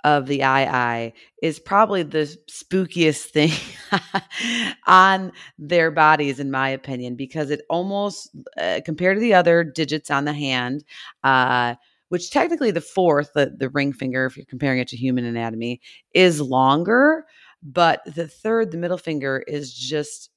of 0.03 0.27
the 0.27 0.43
aye-aye 0.43 1.13
is 1.41 1.59
probably 1.59 2.03
the 2.03 2.35
spookiest 2.49 3.25
thing 3.25 3.51
on 4.87 5.31
their 5.57 5.91
bodies 5.91 6.39
in 6.39 6.51
my 6.51 6.69
opinion 6.69 7.15
because 7.15 7.49
it 7.49 7.61
almost 7.69 8.29
uh, 8.57 8.79
compared 8.85 9.17
to 9.17 9.21
the 9.21 9.33
other 9.33 9.63
digits 9.63 10.09
on 10.09 10.25
the 10.25 10.33
hand 10.33 10.83
uh, 11.23 11.75
which 12.09 12.31
technically 12.31 12.71
the 12.71 12.81
fourth 12.81 13.31
the, 13.33 13.53
the 13.57 13.69
ring 13.69 13.93
finger 13.93 14.25
if 14.25 14.35
you're 14.35 14.45
comparing 14.45 14.79
it 14.79 14.87
to 14.87 14.97
human 14.97 15.25
anatomy 15.25 15.79
is 16.13 16.41
longer 16.41 17.25
but 17.63 18.01
the 18.05 18.27
third 18.27 18.71
the 18.71 18.77
middle 18.77 18.97
finger 18.97 19.43
is 19.47 19.73
just 19.73 20.29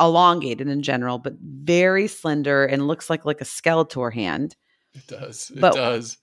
elongated 0.00 0.68
in 0.68 0.82
general 0.82 1.18
but 1.18 1.34
very 1.40 2.06
slender 2.06 2.64
and 2.64 2.86
looks 2.86 3.10
like 3.10 3.24
like 3.24 3.40
a 3.40 3.44
skeletor 3.44 4.12
hand. 4.12 4.56
It 4.94 5.06
does. 5.06 5.50
It 5.50 5.60
but, 5.60 5.74
does 5.74 6.18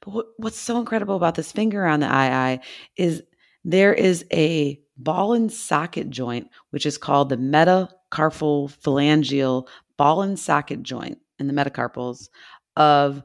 but 0.00 0.12
what, 0.12 0.26
what's 0.36 0.58
so 0.58 0.78
incredible 0.78 1.16
about 1.16 1.34
this 1.34 1.52
finger 1.52 1.86
on 1.86 2.00
the 2.00 2.06
aye-aye 2.06 2.60
is 2.96 3.22
there 3.64 3.94
is 3.94 4.24
a 4.32 4.80
ball 4.96 5.32
and 5.32 5.52
socket 5.52 6.10
joint, 6.10 6.48
which 6.70 6.86
is 6.86 6.98
called 6.98 7.28
the 7.28 7.36
metacarpal 7.36 8.70
phalangeal 8.82 9.66
ball 9.96 10.22
and 10.22 10.38
socket 10.38 10.82
joint 10.82 11.18
in 11.38 11.46
the 11.46 11.52
metacarpals 11.52 12.28
of 12.76 13.22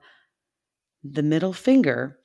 the 1.03 1.23
middle 1.23 1.53
finger 1.53 2.19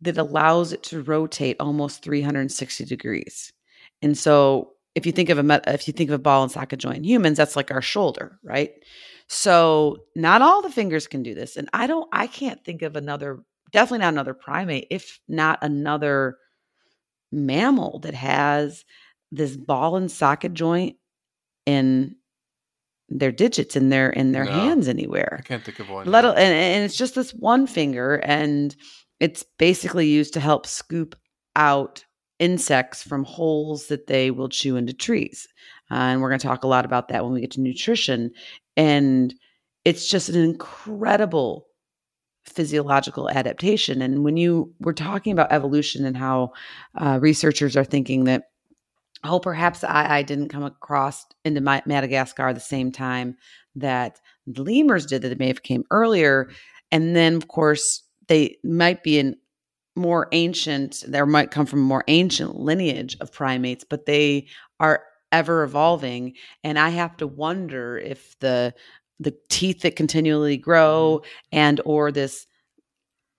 that 0.00 0.18
allows 0.18 0.72
it 0.72 0.82
to 0.84 1.02
rotate 1.02 1.56
almost 1.60 2.02
360 2.02 2.84
degrees. 2.84 3.52
And 4.02 4.16
so 4.16 4.72
if 4.94 5.06
you 5.06 5.12
think 5.12 5.28
of 5.28 5.38
a 5.38 5.62
if 5.72 5.86
you 5.86 5.92
think 5.92 6.10
of 6.10 6.14
a 6.14 6.22
ball 6.22 6.42
and 6.42 6.52
socket 6.52 6.78
joint 6.78 6.98
in 6.98 7.04
humans, 7.04 7.36
that's 7.36 7.56
like 7.56 7.70
our 7.70 7.82
shoulder, 7.82 8.38
right? 8.42 8.72
So 9.28 9.98
not 10.14 10.42
all 10.42 10.62
the 10.62 10.70
fingers 10.70 11.06
can 11.06 11.22
do 11.22 11.34
this. 11.34 11.56
And 11.56 11.68
I 11.72 11.86
don't 11.86 12.08
I 12.12 12.26
can't 12.26 12.62
think 12.64 12.82
of 12.82 12.96
another 12.96 13.40
definitely 13.72 13.98
not 13.98 14.12
another 14.14 14.34
primate, 14.34 14.86
if 14.90 15.18
not 15.28 15.58
another 15.62 16.36
mammal 17.32 17.98
that 18.00 18.14
has 18.14 18.84
this 19.32 19.56
ball 19.56 19.96
and 19.96 20.10
socket 20.10 20.54
joint 20.54 20.96
in 21.66 22.14
their 23.08 23.32
digits 23.32 23.76
in 23.76 23.88
their 23.88 24.10
in 24.10 24.32
their 24.32 24.44
No. 24.44 24.52
hands 24.52 24.88
anywhere. 24.88 25.36
I 25.40 25.42
can't 25.42 25.64
think 25.64 25.78
of 25.80 25.88
one. 25.88 26.06
Let 26.06 26.24
and, 26.24 26.38
and 26.38 26.84
it's 26.84 26.96
just 26.96 27.14
this 27.14 27.32
one 27.32 27.66
finger, 27.66 28.16
and 28.24 28.74
it's 29.20 29.44
basically 29.58 30.08
used 30.08 30.34
to 30.34 30.40
help 30.40 30.66
scoop 30.66 31.14
out 31.54 32.04
insects 32.38 33.02
from 33.02 33.24
holes 33.24 33.86
that 33.86 34.06
they 34.08 34.30
will 34.30 34.48
chew 34.48 34.76
into 34.76 34.92
trees. 34.92 35.48
Uh, 35.90 35.94
and 35.94 36.20
we're 36.20 36.28
going 36.28 36.40
to 36.40 36.46
talk 36.46 36.64
a 36.64 36.68
lot 36.68 36.84
about 36.84 37.08
that 37.08 37.24
when 37.24 37.32
we 37.32 37.40
get 37.40 37.52
to 37.52 37.60
nutrition. 37.60 38.32
And 38.76 39.34
it's 39.84 40.08
just 40.08 40.28
an 40.28 40.42
incredible 40.42 41.66
physiological 42.44 43.28
adaptation. 43.30 44.02
And 44.02 44.24
when 44.24 44.36
you 44.36 44.72
were 44.80 44.92
talking 44.92 45.32
about 45.32 45.52
evolution 45.52 46.04
and 46.04 46.16
how 46.16 46.52
uh, 46.96 47.18
researchers 47.20 47.76
are 47.76 47.84
thinking 47.84 48.24
that, 48.24 48.44
oh, 49.24 49.40
perhaps 49.40 49.82
I, 49.82 50.18
I 50.18 50.22
didn't 50.22 50.48
come 50.48 50.62
across 50.62 51.26
into 51.44 51.60
my, 51.60 51.82
Madagascar 51.86 52.52
the 52.52 52.60
same 52.60 52.92
time 52.92 53.36
that 53.74 54.20
the 54.46 54.62
lemurs 54.62 55.06
did, 55.06 55.22
that 55.22 55.32
it 55.32 55.38
may 55.38 55.48
have 55.48 55.62
came 55.62 55.84
earlier. 55.90 56.48
And 56.92 57.16
then, 57.16 57.34
of 57.34 57.48
course, 57.48 58.02
they 58.28 58.58
might 58.62 59.02
be 59.02 59.18
in 59.18 59.36
more 59.96 60.28
ancient, 60.32 61.04
there 61.08 61.26
might 61.26 61.50
come 61.50 61.66
from 61.66 61.80
a 61.80 61.82
more 61.82 62.04
ancient 62.06 62.60
lineage 62.60 63.16
of 63.20 63.32
primates, 63.32 63.82
but 63.82 64.06
they 64.06 64.46
are 64.78 65.02
ever 65.32 65.62
evolving. 65.62 66.34
And 66.64 66.78
I 66.78 66.90
have 66.90 67.16
to 67.18 67.26
wonder 67.26 67.98
if 67.98 68.38
the 68.40 68.74
the 69.18 69.34
teeth 69.48 69.80
that 69.82 69.96
continually 69.96 70.56
grow 70.56 71.22
and 71.52 71.80
or 71.84 72.12
this 72.12 72.46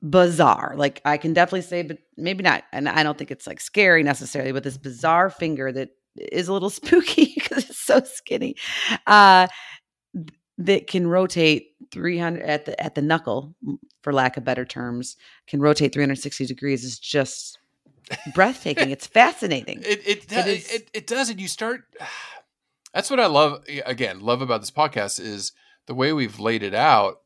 bizarre 0.02 0.74
like 0.78 1.02
i 1.06 1.18
can 1.18 1.34
definitely 1.34 1.62
say 1.62 1.82
but 1.82 1.98
maybe 2.18 2.44
not 2.44 2.64
and 2.72 2.88
i 2.88 3.02
don't 3.02 3.18
think 3.18 3.32
it's 3.32 3.48
like 3.48 3.60
scary 3.60 4.04
necessarily 4.04 4.52
but 4.52 4.64
this 4.64 4.78
bizarre 4.78 5.30
finger 5.30 5.72
that 5.72 5.90
is 6.16 6.48
a 6.48 6.54
little 6.54 6.70
spooky 6.72 7.34
because 7.36 7.70
it's 7.70 7.80
so 7.80 8.00
skinny 8.04 8.56
uh 9.08 9.48
that 10.60 10.88
can 10.88 11.08
rotate 11.08 11.70
300 11.92 12.44
at 12.44 12.66
the 12.66 12.80
at 12.82 12.96
the 12.96 13.02
knuckle 13.02 13.56
for 14.02 14.14
lack 14.14 14.38
of 14.38 14.44
better 14.44 14.66
terms 14.66 15.16
can 15.48 15.60
rotate 15.60 15.94
360 15.94 16.46
degrees 16.46 16.84
is 16.84 17.00
just 17.00 17.58
breathtaking 18.34 18.90
it's 18.92 19.08
fascinating 19.08 19.80
It 19.80 20.00
it 20.08 20.08
It 20.24 20.28
does, 20.28 20.48
is- 20.48 20.72
it, 20.72 20.90
it 20.94 21.08
does, 21.08 21.30
and 21.30 21.40
you 21.40 21.48
start. 21.48 21.84
That's 22.94 23.10
what 23.12 23.20
I 23.20 23.28
love. 23.28 23.64
Again, 23.86 24.22
love 24.22 24.42
about 24.42 24.62
this 24.62 24.72
podcast 24.72 25.20
is 25.20 25.52
the 25.86 25.94
way 25.94 26.14
we've 26.14 26.40
laid 26.40 26.64
it 26.64 26.74
out. 26.74 27.22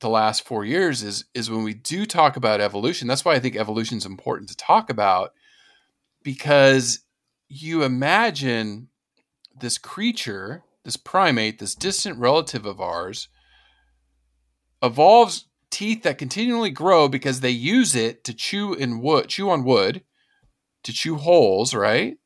The 0.00 0.08
last 0.08 0.44
four 0.46 0.64
years 0.64 1.02
is 1.02 1.24
is 1.34 1.50
when 1.50 1.64
we 1.64 1.74
do 1.74 2.06
talk 2.06 2.36
about 2.36 2.60
evolution. 2.60 3.08
That's 3.08 3.24
why 3.24 3.34
I 3.34 3.40
think 3.40 3.56
evolution 3.56 3.98
is 3.98 4.06
important 4.06 4.48
to 4.50 4.56
talk 4.56 4.88
about 4.90 5.32
because 6.22 7.00
you 7.48 7.82
imagine 7.82 8.88
this 9.58 9.78
creature, 9.78 10.62
this 10.84 10.96
primate, 10.96 11.58
this 11.58 11.74
distant 11.74 12.18
relative 12.18 12.64
of 12.64 12.80
ours, 12.80 13.26
evolves 14.82 15.47
teeth 15.70 16.02
that 16.02 16.18
continually 16.18 16.70
grow 16.70 17.08
because 17.08 17.40
they 17.40 17.50
use 17.50 17.94
it 17.94 18.24
to 18.24 18.34
chew 18.34 18.74
in 18.74 19.00
wood, 19.00 19.28
chew 19.28 19.50
on 19.50 19.64
wood, 19.64 20.02
to 20.84 20.92
chew 20.92 21.16
holes, 21.16 21.74
right? 21.74 22.16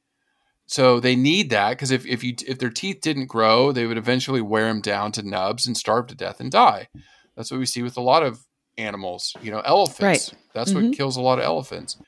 So 0.67 1.01
they 1.01 1.17
need 1.17 1.51
that 1.51 1.71
because 1.71 1.91
if, 1.91 2.07
if 2.07 2.25
you 2.25 2.35
if 2.47 2.59
their 2.59 2.71
teeth 2.71 3.01
didn't 3.03 3.27
grow, 3.27 3.73
they 3.73 3.87
would 3.87 3.99
eventually 3.99 4.41
wear 4.41 4.69
them 4.69 4.81
down 4.81 5.13
to 5.13 5.23
nubs 5.23 5.67
and 5.67 5.77
starve 5.77 6.07
to 6.09 6.15
death 6.15 6.41
and 6.41 6.51
die. 6.51 6.89
That's 7.37 7.51
what 7.51 7.59
we 7.61 7.67
see 7.67 7.83
with 7.83 7.97
a 7.97 8.03
lot 8.03 8.23
of 8.23 8.47
animals. 8.79 9.35
You 9.43 9.51
know, 9.51 9.61
elephants. 9.61 10.33
Right. 10.33 10.41
That's 10.55 10.73
Mhm. 10.73 10.83
what 10.91 10.97
kills 10.97 11.17
a 11.17 11.21
lot 11.21 11.39
of 11.39 11.45
elephants. 11.45 11.99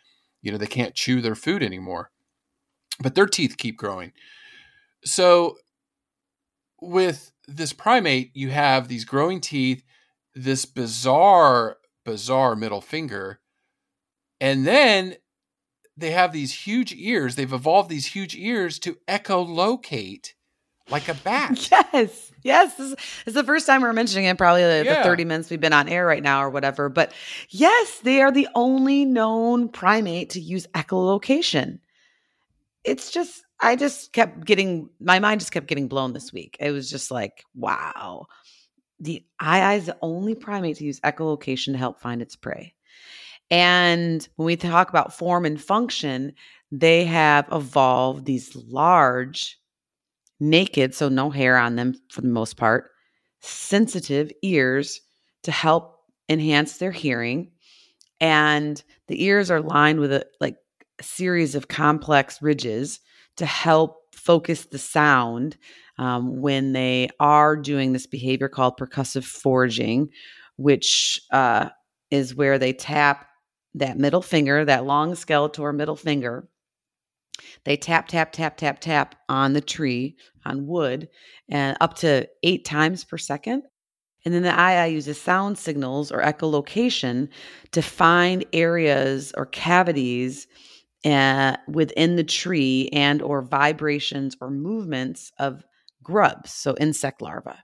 You 0.40 0.52
know, 0.52 0.58
they 0.58 0.66
can't 0.66 0.94
chew 0.94 1.20
their 1.20 1.34
food 1.34 1.62
anymore, 1.62 2.10
but 3.00 3.14
their 3.14 3.26
teeth 3.26 3.56
keep 3.58 3.76
growing. 3.76 4.12
So 5.04 5.58
with 6.80 7.32
this 7.46 7.72
primate, 7.72 8.30
you 8.34 8.50
have 8.50 8.88
these 8.88 9.04
growing 9.04 9.40
teeth, 9.40 9.82
this 10.34 10.64
bizarre, 10.64 11.78
bizarre 12.04 12.56
middle 12.56 12.80
finger, 12.80 13.40
and 14.40 14.66
then 14.66 15.16
they 15.96 16.10
have 16.10 16.32
these 16.32 16.52
huge 16.66 16.92
ears. 16.94 17.36
They've 17.36 17.52
evolved 17.52 17.88
these 17.88 18.06
huge 18.06 18.34
ears 18.36 18.78
to 18.80 18.96
echolocate 19.08 20.32
like 20.90 21.08
a 21.08 21.14
bat. 21.24 21.68
Yes, 21.70 22.32
yes. 22.42 22.74
This 22.76 22.94
is, 23.26 23.34
the 23.34 23.44
first 23.44 23.66
time 23.66 23.82
we're 23.82 23.92
mentioning 23.92 24.26
it. 24.26 24.36
Probably 24.38 24.62
the, 24.62 24.84
the 24.88 25.02
thirty 25.02 25.24
minutes 25.24 25.50
we've 25.50 25.60
been 25.60 25.72
on 25.72 25.88
air 25.88 26.06
right 26.06 26.22
now, 26.22 26.42
or 26.42 26.50
whatever. 26.50 26.88
But 26.88 27.12
yes, 27.48 28.00
they 28.00 28.20
are 28.22 28.32
the 28.32 28.48
only 28.54 29.04
known 29.04 29.68
primate 29.68 30.30
to 30.30 30.40
use 30.40 30.66
echolocation. 30.68 31.78
It's 32.84 33.10
just, 33.10 33.42
I 33.60 33.76
just 33.76 34.12
kept 34.12 34.44
getting 34.44 34.90
my 35.00 35.18
mind 35.18 35.40
just 35.40 35.52
kept 35.52 35.68
getting 35.68 35.88
blown 35.88 36.12
this 36.12 36.32
week. 36.32 36.56
It 36.60 36.70
was 36.70 36.90
just 36.90 37.10
like, 37.10 37.44
wow, 37.54 38.26
the 39.00 39.24
eye 39.40 39.74
is 39.74 39.86
the 39.86 39.96
only 40.02 40.34
primate 40.34 40.76
to 40.76 40.84
use 40.84 41.00
echolocation 41.00 41.72
to 41.72 41.78
help 41.78 42.00
find 42.00 42.22
its 42.22 42.36
prey. 42.36 42.74
And 43.50 44.26
when 44.36 44.46
we 44.46 44.56
talk 44.56 44.88
about 44.88 45.16
form 45.16 45.44
and 45.44 45.60
function, 45.60 46.32
they 46.72 47.04
have 47.04 47.46
evolved 47.52 48.24
these 48.24 48.56
large 48.56 49.58
naked, 50.40 50.94
so 50.94 51.08
no 51.08 51.30
hair 51.30 51.56
on 51.56 51.76
them 51.76 51.94
for 52.10 52.20
the 52.20 52.28
most 52.28 52.56
part, 52.56 52.90
sensitive 53.40 54.32
ears 54.42 55.00
to 55.42 55.52
help 55.52 56.00
enhance 56.28 56.78
their 56.78 56.90
hearing. 56.90 57.50
And 58.20 58.82
the 59.08 59.22
ears 59.24 59.50
are 59.50 59.60
lined 59.60 60.00
with 60.00 60.12
a 60.12 60.26
like 60.40 60.56
a 60.98 61.02
series 61.02 61.54
of 61.54 61.68
complex 61.68 62.40
ridges 62.40 63.00
to 63.36 63.46
help 63.46 64.03
focus 64.24 64.64
the 64.66 64.78
sound 64.78 65.56
um, 65.98 66.40
when 66.40 66.72
they 66.72 67.08
are 67.20 67.56
doing 67.56 67.92
this 67.92 68.06
behavior 68.06 68.48
called 68.48 68.78
percussive 68.78 69.24
foraging, 69.24 70.08
which 70.56 71.20
uh, 71.30 71.68
is 72.10 72.34
where 72.34 72.58
they 72.58 72.72
tap 72.72 73.26
that 73.74 73.98
middle 73.98 74.22
finger, 74.22 74.64
that 74.64 74.86
long 74.86 75.12
skeletor 75.12 75.74
middle 75.74 75.96
finger. 75.96 76.48
They 77.64 77.76
tap, 77.76 78.08
tap, 78.08 78.32
tap, 78.32 78.56
tap, 78.56 78.80
tap 78.80 79.16
on 79.28 79.52
the 79.52 79.60
tree, 79.60 80.16
on 80.44 80.66
wood, 80.66 81.08
and 81.48 81.76
up 81.80 81.94
to 81.98 82.28
eight 82.42 82.64
times 82.64 83.04
per 83.04 83.18
second. 83.18 83.64
And 84.24 84.32
then 84.32 84.42
the 84.42 84.58
eye 84.58 84.86
uses 84.86 85.20
sound 85.20 85.58
signals 85.58 86.10
or 86.10 86.22
echolocation 86.22 87.28
to 87.72 87.82
find 87.82 88.44
areas 88.52 89.32
or 89.36 89.46
cavities 89.46 90.46
uh, 91.04 91.56
within 91.68 92.16
the 92.16 92.24
tree 92.24 92.88
and 92.92 93.22
or 93.22 93.42
vibrations 93.42 94.36
or 94.40 94.50
movements 94.50 95.32
of 95.38 95.64
grubs, 96.02 96.52
so 96.52 96.74
insect 96.80 97.22
larvae. 97.22 97.58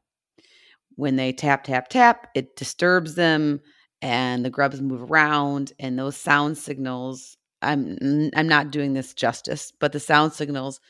When 0.97 1.17
they 1.17 1.33
tap, 1.33 1.65
tap, 1.65 1.89
tap, 1.89 2.29
it 2.35 2.57
disturbs 2.57 3.15
them 3.15 3.61
and 4.03 4.45
the 4.45 4.51
grubs 4.51 4.81
move 4.81 5.11
around 5.11 5.73
and 5.79 5.99
those 5.99 6.17
sound 6.17 6.59
signals 6.59 7.37
I'm 7.63 7.99
I'm 8.35 8.49
not 8.49 8.71
doing 8.71 8.95
this 8.95 9.13
justice, 9.13 9.71
but 9.79 9.93
the 9.93 10.01
sound 10.01 10.33
signals 10.33 10.81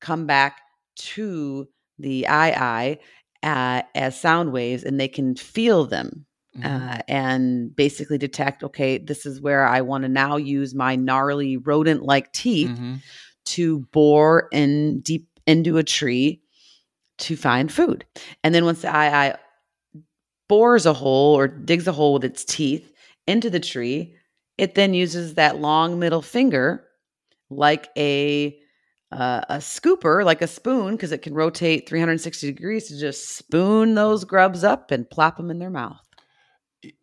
come 0.00 0.26
back 0.26 0.60
to 0.96 1.68
the 1.98 2.26
aye-aye 2.28 2.98
uh, 3.42 3.82
as 3.94 4.20
sound 4.20 4.52
waves 4.52 4.84
and 4.84 5.00
they 5.00 5.08
can 5.08 5.36
feel 5.36 5.86
them. 5.86 6.25
Uh, 6.64 6.98
and 7.08 7.74
basically 7.76 8.16
detect 8.18 8.62
okay 8.64 8.96
this 8.98 9.26
is 9.26 9.40
where 9.40 9.66
i 9.66 9.80
want 9.80 10.02
to 10.02 10.08
now 10.08 10.36
use 10.36 10.74
my 10.74 10.96
gnarly 10.96 11.56
rodent 11.56 12.02
like 12.02 12.32
teeth 12.32 12.70
Mhm. 12.70 13.00
to 13.44 13.80
bore 13.92 14.48
in 14.52 15.00
deep 15.00 15.28
into 15.46 15.76
a 15.78 15.82
tree 15.84 16.40
to 17.18 17.36
find 17.36 17.70
food 17.70 18.04
and 18.42 18.54
then 18.54 18.64
once 18.64 18.82
the 18.82 18.88
aye-aye 18.88 19.36
bores 20.48 20.86
a 20.86 20.92
hole 20.92 21.34
or 21.34 21.48
digs 21.48 21.86
a 21.86 21.92
hole 21.92 22.14
with 22.14 22.24
its 22.24 22.44
teeth 22.44 22.92
into 23.26 23.50
the 23.50 23.60
tree 23.60 24.14
it 24.58 24.74
then 24.74 24.94
uses 24.94 25.34
that 25.34 25.58
long 25.60 25.98
middle 25.98 26.22
finger 26.22 26.84
like 27.50 27.88
a 27.96 28.58
uh, 29.12 29.42
a 29.48 29.56
scooper, 29.58 30.24
like 30.24 30.42
a 30.42 30.48
spoon, 30.48 30.96
because 30.96 31.12
it 31.12 31.22
can 31.22 31.32
rotate 31.32 31.88
360 31.88 32.48
degrees 32.48 32.88
to 32.88 32.98
just 32.98 33.36
spoon 33.36 33.94
those 33.94 34.24
grubs 34.24 34.64
up 34.64 34.90
and 34.90 35.08
plop 35.08 35.36
them 35.36 35.48
in 35.48 35.60
their 35.60 35.70
mouth. 35.70 36.04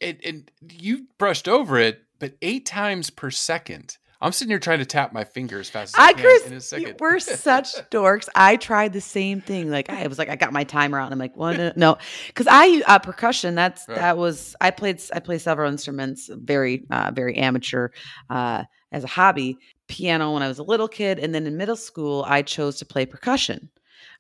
And, 0.02 0.18
and 0.24 0.52
you 0.72 1.08
brushed 1.18 1.48
over 1.48 1.78
it, 1.80 2.02
but 2.20 2.34
eight 2.42 2.66
times 2.66 3.10
per 3.10 3.30
second. 3.32 3.98
I'm 4.22 4.32
sitting 4.32 4.52
here 4.52 4.60
trying 4.60 4.80
to 4.80 4.86
tap 4.86 5.12
my 5.12 5.26
finger 5.26 5.60
as 5.60 5.70
fast 5.70 5.96
as 5.98 6.00
I, 6.00 6.08
I, 6.08 6.14
can 6.14 6.22
Chris, 6.24 6.46
in 6.48 6.54
a 6.54 6.62
second. 6.62 6.96
we're 7.02 7.20
such 7.20 7.74
dorks. 7.92 8.30
I 8.34 8.56
tried 8.56 8.94
the 8.94 9.02
same 9.02 9.42
thing. 9.42 9.70
Like 9.70 9.90
I 9.90 10.08
was 10.08 10.18
like, 10.18 10.30
I 10.30 10.38
got 10.38 10.54
my 10.54 10.64
timer 10.64 10.98
out, 10.98 11.06
and 11.06 11.14
I'm 11.14 11.20
like, 11.20 11.36
what? 11.36 11.60
uh, 11.60 11.74
No, 11.76 11.98
because 12.28 12.48
I 12.50 12.82
uh, 12.88 13.00
percussion. 13.00 13.54
That's 13.56 13.84
Right. 13.88 13.98
that 13.98 14.18
was 14.18 14.56
I 14.62 14.72
played 14.72 15.02
I 15.14 15.20
play 15.20 15.40
several 15.40 15.70
instruments, 15.70 16.30
very 16.32 16.86
uh, 16.90 17.12
very 17.14 17.36
amateur 17.36 17.90
uh, 18.30 18.64
as 18.94 19.04
a 19.04 19.08
hobby. 19.08 19.58
Piano 19.90 20.34
when 20.34 20.42
I 20.42 20.48
was 20.48 20.60
a 20.60 20.64
little 20.64 20.88
kid, 20.88 21.20
and 21.20 21.36
then 21.36 21.46
in 21.46 21.58
middle 21.58 21.76
school, 21.76 22.24
I 22.26 22.42
chose 22.44 22.78
to 22.78 22.86
play 22.86 23.06
percussion. 23.06 23.70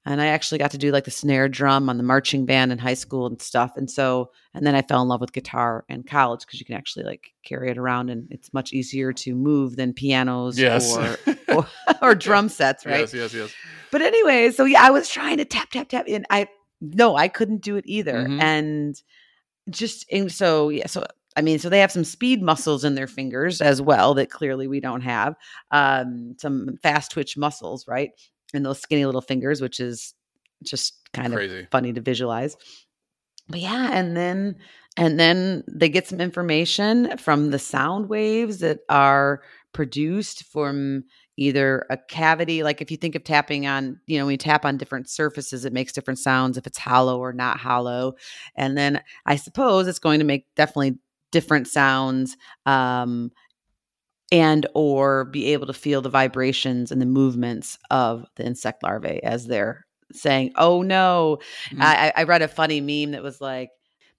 And 0.06 0.22
I 0.22 0.28
actually 0.28 0.58
got 0.58 0.72
to 0.72 0.78
do 0.78 0.92
like 0.92 1.06
the 1.06 1.12
snare 1.12 1.48
drum 1.48 1.90
on 1.90 1.98
the 1.98 2.04
marching 2.04 2.46
band 2.46 2.72
in 2.72 2.78
high 2.78 2.94
school 2.94 3.26
and 3.28 3.42
stuff. 3.42 3.78
And 3.78 3.90
so, 3.90 4.32
and 4.54 4.66
then 4.68 4.76
I 4.76 4.82
fell 4.82 5.02
in 5.02 5.08
love 5.08 5.22
with 5.22 5.32
guitar 5.34 5.86
in 5.88 6.04
college 6.04 6.42
because 6.42 6.60
you 6.60 6.66
can 6.66 6.76
actually 6.76 7.06
like 7.06 7.32
carry 7.46 7.70
it 7.72 7.78
around 7.78 8.10
and 8.10 8.28
it's 8.32 8.54
much 8.54 8.74
easier 8.74 9.14
to 9.14 9.34
move 9.36 9.76
than 9.78 9.94
pianos 9.94 10.60
Yes. 10.60 10.96
or, 10.96 11.18
or 11.56 11.68
or 12.02 12.16
drum 12.16 12.50
sets, 12.50 12.86
right? 12.86 13.00
Yes, 13.02 13.14
yes, 13.14 13.34
yes. 13.34 13.54
But 13.92 14.02
anyway, 14.02 14.52
so 14.52 14.66
yeah, 14.66 14.82
I 14.82 14.90
was 14.90 15.08
trying 15.10 15.38
to 15.38 15.46
tap, 15.46 15.70
tap, 15.72 15.88
tap, 15.90 16.06
and 16.10 16.26
I 16.30 16.48
no, 16.82 17.16
I 17.16 17.30
couldn't 17.30 17.62
do 17.62 17.78
it 17.78 17.86
either. 17.88 18.26
Mhm. 18.26 18.42
And 18.42 19.02
just 19.70 20.06
and 20.12 20.30
so 20.32 20.68
yeah, 20.70 20.88
so 20.88 21.06
I 21.38 21.42
mean, 21.42 21.58
so 21.60 21.70
they 21.70 21.80
have 21.80 21.92
some 21.92 22.04
speed 22.04 22.42
muscles 22.44 22.84
in 22.84 22.94
their 22.96 23.08
fingers 23.08 23.62
as 23.62 23.82
well 23.82 24.14
that 24.16 24.30
clearly 24.30 24.68
we 24.68 24.80
don't 24.80 25.02
have. 25.02 25.36
Um, 25.72 26.36
some 26.38 26.78
fast 26.84 27.12
twitch 27.12 27.38
muscles, 27.38 27.88
right? 27.88 28.12
In 28.54 28.64
those 28.64 28.80
skinny 28.80 29.06
little 29.06 29.22
fingers, 29.22 29.62
which 29.62 29.80
is 29.80 30.14
just 30.64 31.00
kind 31.14 31.34
Crazy. 31.34 31.62
of 31.62 31.70
funny 31.72 31.94
to 31.94 32.02
visualize. 32.02 32.56
But 33.50 33.60
yeah, 33.60 33.90
and 33.92 34.16
then 34.16 34.56
and 34.96 35.20
then 35.20 35.64
they 35.68 35.90
get 35.90 36.08
some 36.08 36.22
information 36.22 37.18
from 37.18 37.52
the 37.52 37.60
sound 37.60 38.10
waves 38.10 38.60
that 38.60 38.80
are 38.90 39.42
produced 39.74 40.44
from 40.46 41.04
either 41.36 41.86
a 41.90 41.98
cavity 41.98 42.62
like 42.62 42.80
if 42.80 42.92
you 42.92 42.98
think 42.98 43.16
of 43.16 43.24
tapping 43.24 43.66
on 43.66 44.00
you 44.06 44.20
know 44.20 44.26
when 44.26 44.34
you 44.34 44.38
tap 44.38 44.66
on 44.66 44.78
different 44.78 45.10
surfaces 45.10 45.66
it 45.66 45.74
makes 45.74 45.92
different 45.92 46.20
sounds 46.20 46.58
if 46.60 46.68
it's 46.68 46.78
hollow 46.78 47.20
or 47.20 47.34
not 47.34 47.58
hollow 47.58 48.14
and 48.56 48.78
then 48.78 49.02
i 49.26 49.36
suppose 49.36 49.88
it's 49.88 49.98
going 49.98 50.20
to 50.20 50.26
make 50.26 50.46
definitely 50.56 50.96
different 51.32 51.68
sounds 51.68 52.38
um 52.68 53.32
and 54.34 54.66
or 54.74 55.26
be 55.26 55.54
able 55.54 55.68
to 55.68 55.74
feel 55.74 56.02
the 56.02 56.10
vibrations 56.10 56.92
and 56.92 57.00
the 57.00 57.06
movements 57.06 57.78
of 57.92 58.26
the 58.36 58.46
insect 58.46 58.84
larvae 58.84 59.24
as 59.24 59.46
they're 59.48 59.86
saying 60.12 60.52
oh 60.58 60.82
no 60.82 61.40
Mhm. 61.72 61.82
I, 61.82 62.12
I 62.18 62.24
read 62.24 62.42
a 62.42 62.48
funny 62.48 62.82
meme 62.82 63.12
that 63.12 63.24
was 63.24 63.40
like 63.40 63.70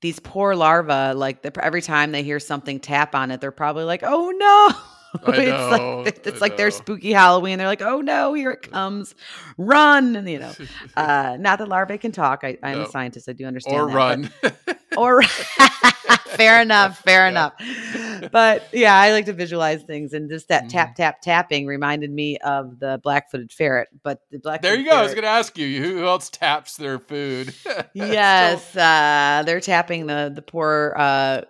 these 0.00 0.20
poor 0.20 0.54
larvae 0.54 1.14
like 1.14 1.42
the, 1.42 1.52
every 1.64 1.82
time 1.82 2.12
they 2.12 2.22
hear 2.22 2.40
something 2.40 2.78
tap 2.80 3.14
on 3.14 3.30
it 3.30 3.40
they're 3.40 3.50
probably 3.52 3.84
like 3.84 4.02
oh 4.04 4.30
no 4.30 4.70
It's 5.26 6.04
like 6.06 6.20
it's 6.26 6.40
like 6.40 6.56
their 6.56 6.70
spooky 6.70 7.12
halloween 7.12 7.58
they're 7.58 7.66
like 7.68 7.82
oh 7.82 8.00
no 8.00 8.34
here 8.34 8.50
it 8.50 8.62
comes 8.70 9.14
run 9.56 10.16
and 10.16 10.28
you 10.28 10.38
know 10.40 10.52
uh 10.96 11.36
not 11.38 11.58
that 11.60 11.68
larvae 11.68 11.98
can 11.98 12.12
talk 12.12 12.40
i 12.44 12.58
i'm 12.62 12.78
No. 12.78 12.84
a 12.84 12.88
scientist 12.90 13.28
i 13.28 13.32
do 13.32 13.44
understand 13.44 13.76
or 13.80 13.86
that, 13.88 13.94
run. 13.94 14.30
but- 14.42 14.56
or 14.96 15.22
fair 15.22 16.60
enough 16.62 16.98
fair 17.00 17.22
Yeah. 17.24 17.28
enough 17.28 18.30
but 18.32 18.68
yeah 18.72 18.96
i 18.98 19.12
like 19.12 19.26
to 19.26 19.32
visualize 19.32 19.82
things 19.82 20.12
and 20.12 20.28
just 20.30 20.48
that 20.48 20.64
Mhm. 20.64 20.68
tap 20.70 20.94
tap 20.96 21.20
tapping 21.20 21.66
reminded 21.66 22.10
me 22.10 22.38
of 22.38 22.78
the 22.80 23.00
black-footed 23.02 23.52
ferret 23.52 23.88
but 24.02 24.20
the 24.30 24.38
black 24.38 24.62
there 24.62 24.76
you 24.76 24.84
go. 24.88 24.96
I 24.96 25.02
was 25.02 25.12
going 25.12 25.22
to 25.24 25.28
ask 25.30 25.56
you 25.58 25.82
who 25.82 26.04
else 26.06 26.28
taps 26.30 26.76
their 26.76 26.98
food. 26.98 27.54
yes 27.94 28.74
uh 28.76 29.42
they're 29.46 29.60
tapping 29.60 30.06
the 30.06 30.30
the 30.34 30.42
poor 30.42 30.94
uh 30.96 31.42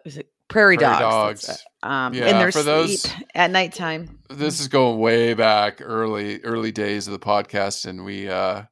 prairie, 0.55 0.76
Prairie 0.78 0.98
dogs, 0.98 1.48
uh, 1.82 1.86
um 1.86 2.14
in 2.14 2.20
Yeah, 2.20 2.38
their 2.38 2.52
for 2.52 2.62
those- 2.62 3.07
at 3.34 3.50
nighttime. 3.50 4.18
this 4.30 4.61
is 4.61 4.68
going 4.68 4.98
way 4.98 5.34
back 5.34 5.80
early 5.82 6.40
early 6.42 6.72
days 6.72 7.07
of 7.07 7.12
the 7.12 7.18
podcast 7.18 7.84
and 7.86 8.05
we 8.05 8.28
uh 8.28 8.62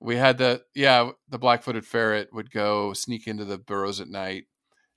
we 0.00 0.16
had 0.16 0.38
the 0.38 0.62
yeah 0.74 1.10
the 1.28 1.38
black-footed 1.38 1.86
ferret 1.86 2.28
would 2.32 2.50
go 2.50 2.92
sneak 2.92 3.26
into 3.26 3.44
the 3.44 3.58
burrows 3.58 4.00
at 4.00 4.08
night 4.08 4.44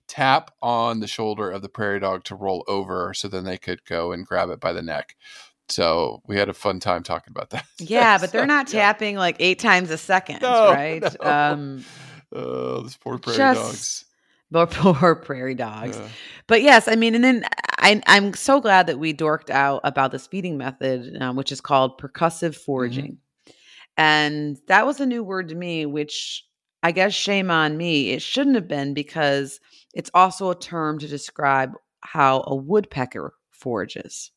tap 0.07 0.51
on 0.61 0.99
the 0.99 1.07
shoulder 1.07 1.49
of 1.49 1.61
the 1.61 1.69
prairie 1.69 1.99
dog 1.99 2.23
to 2.25 2.35
roll 2.35 2.63
over 2.67 3.13
so 3.13 3.27
then 3.29 3.45
they 3.45 3.57
could 3.57 3.83
go 3.85 4.11
and 4.11 4.25
grab 4.27 4.49
it 4.49 4.59
by 4.59 4.73
the 4.73 4.81
neck. 4.81 5.15
So 5.69 6.21
we 6.27 6.35
had 6.37 6.49
a 6.49 6.53
fun 6.53 6.81
time 6.81 7.01
talking 7.01 7.31
about 7.31 7.51
that. 7.51 7.65
Yeah 7.79 8.17
but 8.17 8.31
they're 8.33 8.45
not 8.45 8.71
yeah. 8.73 8.81
tapping 8.81 9.15
like 9.15 9.37
eight 9.39 9.59
times 9.59 9.89
a 9.89 9.97
second 9.97 10.41
No, 10.41 10.71
right? 10.73 11.01
no. 11.23 11.31
um 11.31 11.85
oh 12.33 12.81
those 12.81 12.97
poor 12.97 13.17
prairie 13.19 13.37
Just- 13.37 13.61
dogs 13.61 14.05
poor, 14.67 14.67
poor 14.67 15.15
prairie 15.15 15.55
dogs. 15.55 15.97
Yeah. 15.97 16.07
but 16.47 16.61
yes 16.61 16.87
i 16.87 16.95
mean 16.95 17.15
and 17.15 17.23
then 17.23 17.45
I, 17.79 18.01
i'm 18.07 18.33
so 18.33 18.59
glad 18.61 18.87
that 18.87 18.99
we 18.99 19.13
dorked 19.13 19.49
out 19.49 19.81
about 19.83 20.11
this 20.11 20.27
feeding 20.27 20.57
method 20.57 21.17
um, 21.21 21.35
which 21.35 21.51
is 21.51 21.61
called 21.61 21.99
percussive 21.99 22.55
foraging. 22.55 23.17
And 23.97 24.57
that 24.67 24.85
was 24.85 24.99
a 24.99 25.05
new 25.05 25.23
word 25.23 25.49
to 25.49 25.55
me 25.55 25.85
which 25.85 26.45
i 26.83 26.91
guess 26.91 27.13
shame 27.13 27.49
on 27.51 27.77
me. 27.77 28.11
It 28.11 28.21
shouldn't 28.21 28.55
have 28.55 28.67
been 28.67 28.93
because 28.93 29.59
it's 29.93 30.11
also 30.13 30.49
a 30.49 30.59
term 30.59 30.99
to 30.99 31.07
describe 31.07 31.73
how 32.01 32.43
a 32.47 32.55
woodpecker 32.55 33.33
forages. 33.51 34.31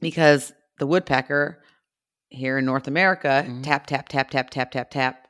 Because 0.00 0.52
the 0.78 0.86
woodpecker 0.86 1.62
here 2.28 2.58
in 2.58 2.64
north 2.64 2.86
america 2.88 3.44
Mhm. 3.48 3.62
tap 3.62 3.86
tap 3.86 4.08
tap 4.08 4.30
tap 4.30 4.50
tap 4.50 4.70
tap 4.70 4.90
tap 4.90 5.25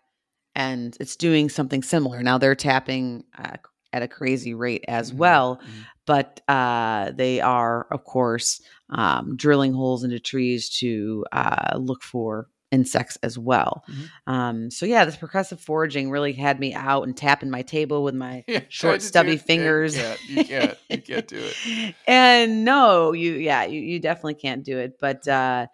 and 0.56 0.96
it's 0.98 1.14
doing 1.16 1.48
something 1.48 1.82
similar 1.84 2.22
now 2.22 2.38
they're 2.38 2.56
tapping 2.56 3.22
uh, 3.38 3.56
at 3.92 4.02
a 4.02 4.08
crazy 4.08 4.54
rate 4.54 4.84
as 4.88 5.12
Mhm, 5.12 5.16
well 5.18 5.60
mhm. 5.62 5.84
but 6.06 6.40
uh, 6.48 7.10
they 7.16 7.40
are, 7.40 7.88
of 7.90 8.04
course, 8.04 8.60
um, 8.90 9.36
drilling 9.36 9.72
holes 9.72 10.04
into 10.04 10.20
trees 10.20 10.68
to 10.78 11.24
uh, 11.32 11.76
look 11.78 12.02
for 12.04 12.48
insects 12.70 13.16
as 13.24 13.36
well. 13.36 13.82
Mhm. 13.90 14.32
Um, 14.32 14.70
so 14.70 14.86
yeah, 14.86 15.04
this 15.04 15.16
percussive 15.16 15.58
foraging 15.58 16.10
really 16.10 16.32
had 16.32 16.60
me 16.60 16.74
out 16.74 17.02
and 17.08 17.16
tapping 17.16 17.50
my 17.50 17.62
table 17.62 18.04
with 18.04 18.14
my 18.14 18.44
Yeah, 18.48 18.60
short, 18.68 19.02
stubby. 19.02 19.32
Yeah, 19.32 19.38
fingers. 19.38 19.96
You 19.96 20.02
can't, 20.02 20.20
you 20.28 20.44
can't, 20.44 20.78
you 20.90 21.02
can't 21.02 21.26
do 21.28 21.44
it. 21.46 21.96
and 22.06 22.64
no, 22.64 23.12
you, 23.12 23.32
yeah, 23.32 23.64
you, 23.64 23.80
you 23.80 23.98
definitely 23.98 24.34
can't 24.34 24.64
do 24.64 24.78
it. 24.78 24.98
But 25.00 25.26
uh, 25.40 25.66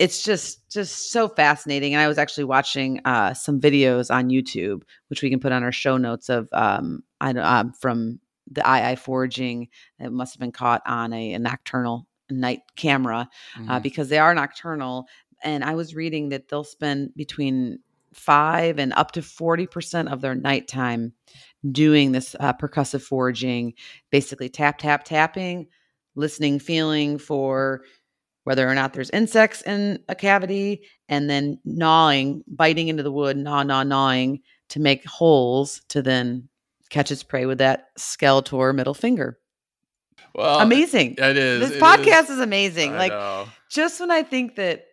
it's 0.00 0.24
just, 0.24 0.68
just 0.70 1.12
so 1.12 1.28
fascinating. 1.28 1.92
And 1.92 2.00
I 2.00 2.08
was 2.08 2.16
actually 2.16 2.44
watching 2.44 3.00
uh, 3.04 3.34
some 3.34 3.60
videos 3.60 4.12
on 4.12 4.30
YouTube, 4.30 4.80
which 5.08 5.22
we 5.22 5.28
can 5.28 5.40
put 5.40 5.52
on 5.52 5.62
our 5.62 5.70
show 5.72 5.98
notes 5.98 6.30
of, 6.30 6.48
um, 6.52 7.02
I 7.20 7.34
don't, 7.34 7.44
um, 7.44 7.72
from 7.74 8.18
the 8.50 8.66
aye-aye 8.66 8.96
foraging. 8.96 9.68
It 9.98 10.10
must 10.10 10.32
have 10.34 10.40
been 10.40 10.52
caught 10.52 10.80
on 10.86 11.12
a, 11.12 11.34
a 11.34 11.38
nocturnal 11.38 12.06
night 12.30 12.62
camera 12.76 13.28
uh, 13.56 13.60
Mhm. 13.60 13.82
because 13.82 14.08
they 14.08 14.18
are 14.18 14.34
nocturnal. 14.34 15.06
And 15.44 15.62
I 15.62 15.74
was 15.74 15.94
reading 15.94 16.30
that 16.30 16.48
they'll 16.48 16.64
spend 16.64 17.14
between 17.14 17.80
five 18.14 18.78
and 18.78 18.94
up 18.94 19.12
to 19.12 19.20
40% 19.20 20.10
of 20.10 20.22
their 20.22 20.34
nighttime 20.34 21.12
doing 21.70 22.12
this 22.12 22.34
uh, 22.40 22.54
percussive 22.54 23.02
foraging, 23.02 23.74
basically 24.10 24.48
tap, 24.48 24.78
tap, 24.78 25.04
tapping, 25.04 25.66
listening, 26.14 26.58
feeling 26.58 27.18
for 27.18 27.82
whether 28.50 28.68
or 28.68 28.74
not 28.74 28.92
there's 28.92 29.10
insects 29.10 29.62
in 29.62 30.02
a 30.08 30.14
cavity, 30.16 30.82
and 31.08 31.30
then 31.30 31.56
gnawing, 31.64 32.42
biting 32.48 32.88
into 32.88 33.04
the 33.04 33.12
wood, 33.12 33.36
gnaw, 33.36 33.62
gnaw, 33.62 33.84
gnawing 33.84 34.40
to 34.70 34.80
make 34.80 35.06
holes 35.06 35.82
to 35.90 36.02
then 36.02 36.48
catch 36.88 37.12
its 37.12 37.22
prey 37.22 37.46
with 37.46 37.58
that 37.58 37.94
skeletor 37.96 38.74
middle 38.74 38.92
finger. 38.92 39.38
well, 40.34 40.58
amazing. 40.58 41.14
It 41.16 41.36
is. 41.36 41.60
This 41.60 41.76
it 41.76 41.80
podcast 41.80 42.28
is, 42.28 42.40
amazing. 42.40 42.94
I 42.94 42.98
like 42.98 43.12
know. 43.12 43.46
just 43.70 44.00
when 44.00 44.10
I 44.10 44.24
think 44.24 44.56
that 44.56 44.84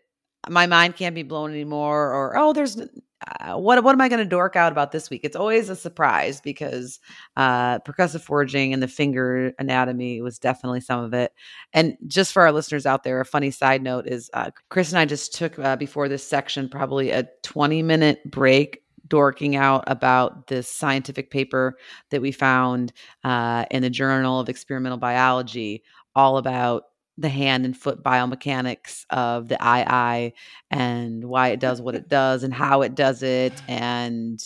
my 0.48 0.68
mind 0.68 0.96
can't 0.96 1.16
be 1.16 1.24
blown 1.24 1.50
anymore, 1.50 2.14
or 2.14 2.38
oh, 2.38 2.54
there's 2.54 2.78
uh, 3.26 3.56
what 3.56 3.84
what 3.84 3.94
am 3.94 4.02
I 4.02 4.10
going 4.10 4.20
to 4.20 4.26
dork 4.26 4.56
out 4.56 4.72
about 4.72 4.92
this 4.92 5.10
week? 5.10 5.22
It's 5.24 5.36
always 5.36 5.70
a 5.70 5.76
surprise 5.76 6.40
because 6.40 7.00
uh, 7.36 7.80
percussive 7.80 8.22
foraging 8.22 8.74
and 8.74 8.84
the 8.84 8.88
finger 8.88 9.54
anatomy 9.58 10.22
was 10.22 10.38
definitely 10.38 10.82
some 10.82 11.04
of 11.04 11.14
it. 11.14 11.32
And 11.74 11.98
just 12.06 12.32
for 12.32 12.44
our 12.44 12.52
listeners 12.52 12.86
out 12.86 13.04
there, 13.04 13.20
a 13.20 13.26
funny 13.26 13.50
side 13.50 13.82
note 13.82 14.08
is 14.08 14.30
uh, 14.34 14.52
Chris 14.70 14.92
and 14.92 15.00
I 15.00 15.06
just 15.06 15.34
took 15.34 15.58
uh, 15.58 15.76
before 15.76 16.08
this 16.08 16.28
section 16.28 16.70
probably 16.70 17.10
a 17.10 17.28
20 17.44 17.82
minute 17.82 18.20
break 18.30 18.84
dorking 19.08 19.56
out 19.56 19.84
about 19.88 20.48
this 20.48 20.70
scientific 20.70 21.32
paper 21.32 21.78
that 22.12 22.22
we 22.22 22.32
found 22.32 22.94
uh, 23.24 23.66
in 23.72 23.82
the 23.82 23.90
Journal 23.90 24.40
of 24.40 24.50
Experimental 24.50 24.98
Biology, 24.98 25.84
all 26.16 26.38
about 26.38 26.84
the 27.18 27.30
hand 27.30 27.66
and 27.66 27.76
foot 27.76 28.04
biomechanics 28.04 29.06
of 29.10 29.48
the 29.48 29.62
aye-aye 29.62 30.34
and 30.70 31.24
why 31.24 31.50
it 31.50 31.60
does 31.60 31.82
what 31.82 31.96
it 32.02 32.08
does 32.08 32.44
and 32.44 32.54
how 32.54 32.82
it 32.84 32.96
does 32.96 33.24
it. 33.24 33.54
And, 33.68 34.40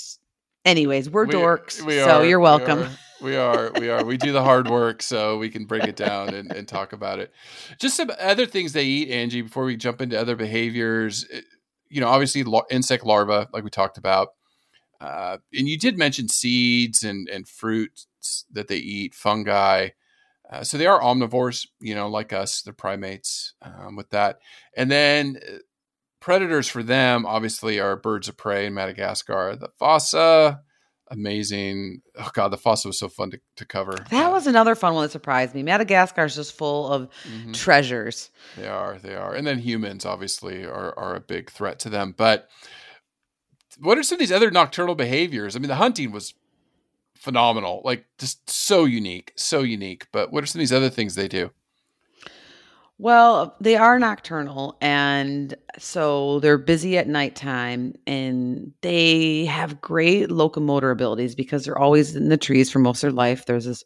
anyways, 0.66 1.10
we're 1.10 1.26
We- 1.26 1.34
dorks, 1.34 1.82
we 1.82 1.96
so 2.00 2.20
are, 2.20 2.26
you're 2.26 2.40
we 2.40 2.44
welcome. 2.44 2.80
are, 2.84 2.90
We 3.22 3.36
are, 3.36 3.72
we 3.80 3.90
are. 3.90 4.04
We 4.04 4.18
do 4.18 4.32
the 4.32 4.44
hard 4.44 4.68
work 4.70 5.02
so 5.04 5.38
we 5.38 5.50
can 5.50 5.66
break 5.66 5.84
it 5.84 5.96
down 5.96 6.34
and, 6.34 6.52
and 6.52 6.68
talk 6.68 6.92
about 6.94 7.20
it. 7.20 7.32
Just 7.80 7.96
some 7.98 8.10
other 8.20 8.46
things 8.48 8.74
they 8.74 8.86
eat, 8.86 9.10
Angie, 9.12 9.42
before 9.44 9.64
we 9.66 9.76
jump 9.78 10.02
into 10.02 10.20
other 10.20 10.36
behaviors. 10.36 11.28
eh, 11.32 11.42
You 11.90 12.02
know, 12.02 12.08
obviously 12.08 12.44
insect 12.72 13.06
larvae, 13.06 13.48
like 13.54 13.64
we 13.64 13.70
talked 13.70 13.98
about. 13.98 14.30
Uh, 15.00 15.38
and 15.54 15.68
you 15.68 15.78
did 15.78 15.98
mention 15.98 16.30
seeds 16.30 17.04
and, 17.04 17.28
and 17.30 17.48
fruits 17.48 18.08
that 18.52 18.68
they 18.68 18.78
eat, 18.78 19.14
fungi. 19.14 19.90
Uh, 20.52 20.64
so 20.64 20.78
they 20.78 20.86
are 20.86 21.00
omnivores, 21.02 21.66
you 21.80 21.96
know, 21.96 22.10
like 22.10 22.34
us. 22.34 22.62
They're 22.62 22.74
primates 22.74 23.54
um, 23.62 23.96
with 23.96 24.10
that. 24.10 24.40
And 24.76 24.92
then 24.92 25.40
uh, 25.48 25.58
predators 26.20 26.68
for 26.68 26.84
them, 26.84 27.26
obviously, 27.26 27.80
are 27.80 27.96
birds 27.96 28.28
of 28.28 28.36
prey 28.38 28.66
in 28.66 28.74
Madagascar. 28.74 29.56
The 29.56 29.70
fossa, 29.80 30.60
amazing. 31.10 32.02
Oh 32.18 32.30
God, 32.34 32.50
the 32.50 32.58
fossa 32.58 32.90
was 32.90 33.00
so 33.00 33.08
fun 33.08 33.32
to, 33.32 33.40
to 33.58 33.66
cover. 33.66 33.94
That 34.10 34.32
was 34.32 34.46
another 34.48 34.76
fun 34.76 34.94
one 34.94 35.04
that 35.06 35.12
surprised 35.12 35.56
me. 35.56 35.64
Madagascar 35.64 36.26
is 36.26 36.36
just 36.36 36.58
full 36.58 36.92
of 36.92 37.10
Mhm. 37.26 37.54
treasures. 37.54 38.30
They 38.58 38.68
are, 38.68 38.98
they 39.00 39.16
are, 39.16 39.34
and 39.34 39.46
then 39.48 39.60
humans 39.60 40.06
obviously 40.06 40.66
are 40.66 40.98
are 40.98 41.16
a 41.16 41.22
big 41.22 41.50
threat 41.50 41.80
to 41.80 41.90
them. 41.90 42.14
But 42.18 42.50
what 43.80 43.98
are 43.98 44.04
some 44.04 44.16
of 44.16 44.20
these 44.20 44.32
other 44.32 44.52
nocturnal 44.52 44.96
behaviors? 44.96 45.56
I 45.56 45.60
mean, 45.60 45.70
the 45.70 45.76
hunting 45.76 46.12
was 46.12 46.34
phenomenal, 47.22 47.82
like 47.86 48.06
just 48.18 48.50
so 48.50 48.86
unique, 48.86 49.32
so 49.36 49.62
unique. 49.62 50.08
But 50.12 50.34
what 50.34 50.44
are 50.44 50.48
some 50.48 50.60
of 50.60 50.62
these 50.62 50.74
other 50.74 50.90
things 50.90 51.14
they 51.16 51.28
do? 51.28 51.52
Well, 52.98 53.56
they 53.60 53.76
are 53.78 53.98
nocturnal 53.98 54.78
and 54.82 55.56
so 55.78 56.40
they're 56.40 56.60
busy 56.60 56.98
at 56.98 57.08
nighttime 57.08 57.96
and 58.06 58.74
they 58.82 59.46
have 59.46 59.82
great 59.82 60.30
locomotor 60.30 60.92
abilities 60.92 61.34
because 61.34 61.66
they're 61.66 61.78
always 61.78 62.16
in 62.16 62.30
the 62.30 62.38
trees 62.38 62.70
for 62.70 62.78
most 62.80 63.04
of 63.04 63.10
their 63.10 63.18
life. 63.18 63.46
There's 63.46 63.66
this 63.66 63.84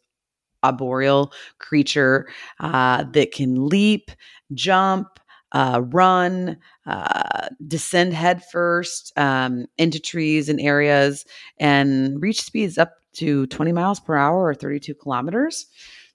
arboreal 0.62 1.32
creature 1.58 2.28
uh, 2.60 3.04
that 3.12 3.32
can 3.32 3.68
leap, 3.68 4.10
jump, 4.52 5.08
uh, 5.52 5.80
run, 5.86 6.58
uh, 6.86 7.48
descend 7.66 8.12
headfirst 8.12 9.12
um, 9.16 9.66
into 9.78 9.98
trees 9.98 10.48
and 10.50 10.60
areas, 10.60 11.24
and 11.58 12.20
reach 12.20 12.42
speeds 12.42 12.76
up 12.76 12.92
to 13.16 13.46
20 13.46 13.72
miles 13.72 14.00
per 14.00 14.16
hour 14.16 14.46
or 14.46 14.54
32 14.54 14.94
kilometers. 14.94 15.66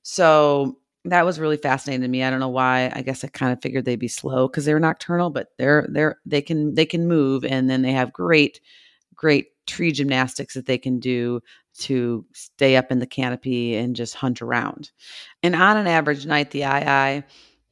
So 0.04 0.78
that 1.06 1.26
was 1.26 1.40
really 1.40 1.58
fascinating 1.58 2.02
to 2.02 2.08
me. 2.08 2.24
I 2.24 2.30
don't 2.30 2.40
know 2.40 2.50
why. 2.50 2.92
I 2.94 3.02
guess 3.02 3.24
I 3.24 3.28
kind 3.28 3.52
of 3.52 3.62
figured 3.62 3.86
they'd 3.86 3.96
be 3.96 4.08
slow 4.08 4.48
because 4.48 4.66
they're 4.66 4.80
nocturnal, 4.80 5.30
but 5.30 5.50
they're 5.58 5.88
they're 5.90 6.20
they 6.26 6.42
can 6.42 6.76
they 6.76 6.86
can 6.86 7.08
move, 7.08 7.44
and 7.44 7.70
then 7.70 7.82
they 7.82 7.92
have 7.92 8.14
great 8.14 8.62
great 9.16 9.48
tree 9.68 9.92
gymnastics 9.92 10.54
that 10.54 10.66
they 10.66 10.78
can 10.78 11.00
do 11.00 11.42
to 11.80 12.26
stay 12.34 12.76
up 12.76 12.92
in 12.92 13.00
the 13.00 13.08
canopy 13.08 13.76
and 13.76 13.96
just 13.96 14.16
hunt 14.16 14.42
around. 14.42 14.92
And 15.42 15.56
on 15.56 15.78
an 15.78 15.88
average 15.88 16.26
night, 16.26 16.52
the 16.52 16.66
eye 16.66 17.24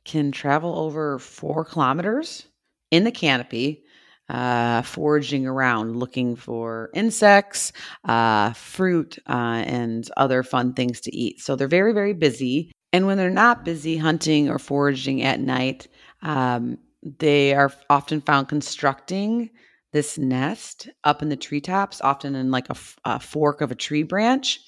can 0.05 0.31
travel 0.31 0.77
over 0.77 1.19
four 1.19 1.65
kilometers 1.65 2.47
in 2.89 3.03
the 3.03 3.11
canopy, 3.11 3.83
uh, 4.29 4.83
foraging 4.83 5.47
around 5.47 5.95
looking 5.95 6.35
for 6.35 6.89
insects, 6.93 7.73
uh, 8.05 8.53
fruit, 8.53 9.17
uh, 9.27 9.63
and 9.65 10.09
other 10.17 10.43
fun 10.43 10.73
things 10.73 11.01
to 11.01 11.15
eat. 11.15 11.39
So 11.41 11.55
they're 11.55 11.67
very, 11.67 11.93
very 11.93 12.13
busy. 12.13 12.71
And 12.93 13.05
when 13.05 13.17
they're 13.17 13.29
not 13.29 13.65
busy 13.65 13.97
hunting 13.97 14.49
or 14.49 14.59
foraging 14.59 15.23
at 15.23 15.39
night, 15.39 15.87
um, 16.21 16.77
they 17.03 17.53
are 17.53 17.71
often 17.89 18.21
found 18.21 18.49
constructing 18.49 19.49
this 19.91 20.17
nest 20.17 20.89
up 21.03 21.21
in 21.21 21.29
the 21.29 21.35
treetops, 21.35 22.01
often 22.01 22.35
in 22.35 22.51
like 22.51 22.67
a, 22.69 23.19
fork 23.19 23.61
of 23.61 23.71
a 23.71 23.75
tree 23.75 24.03
branch. 24.03 24.59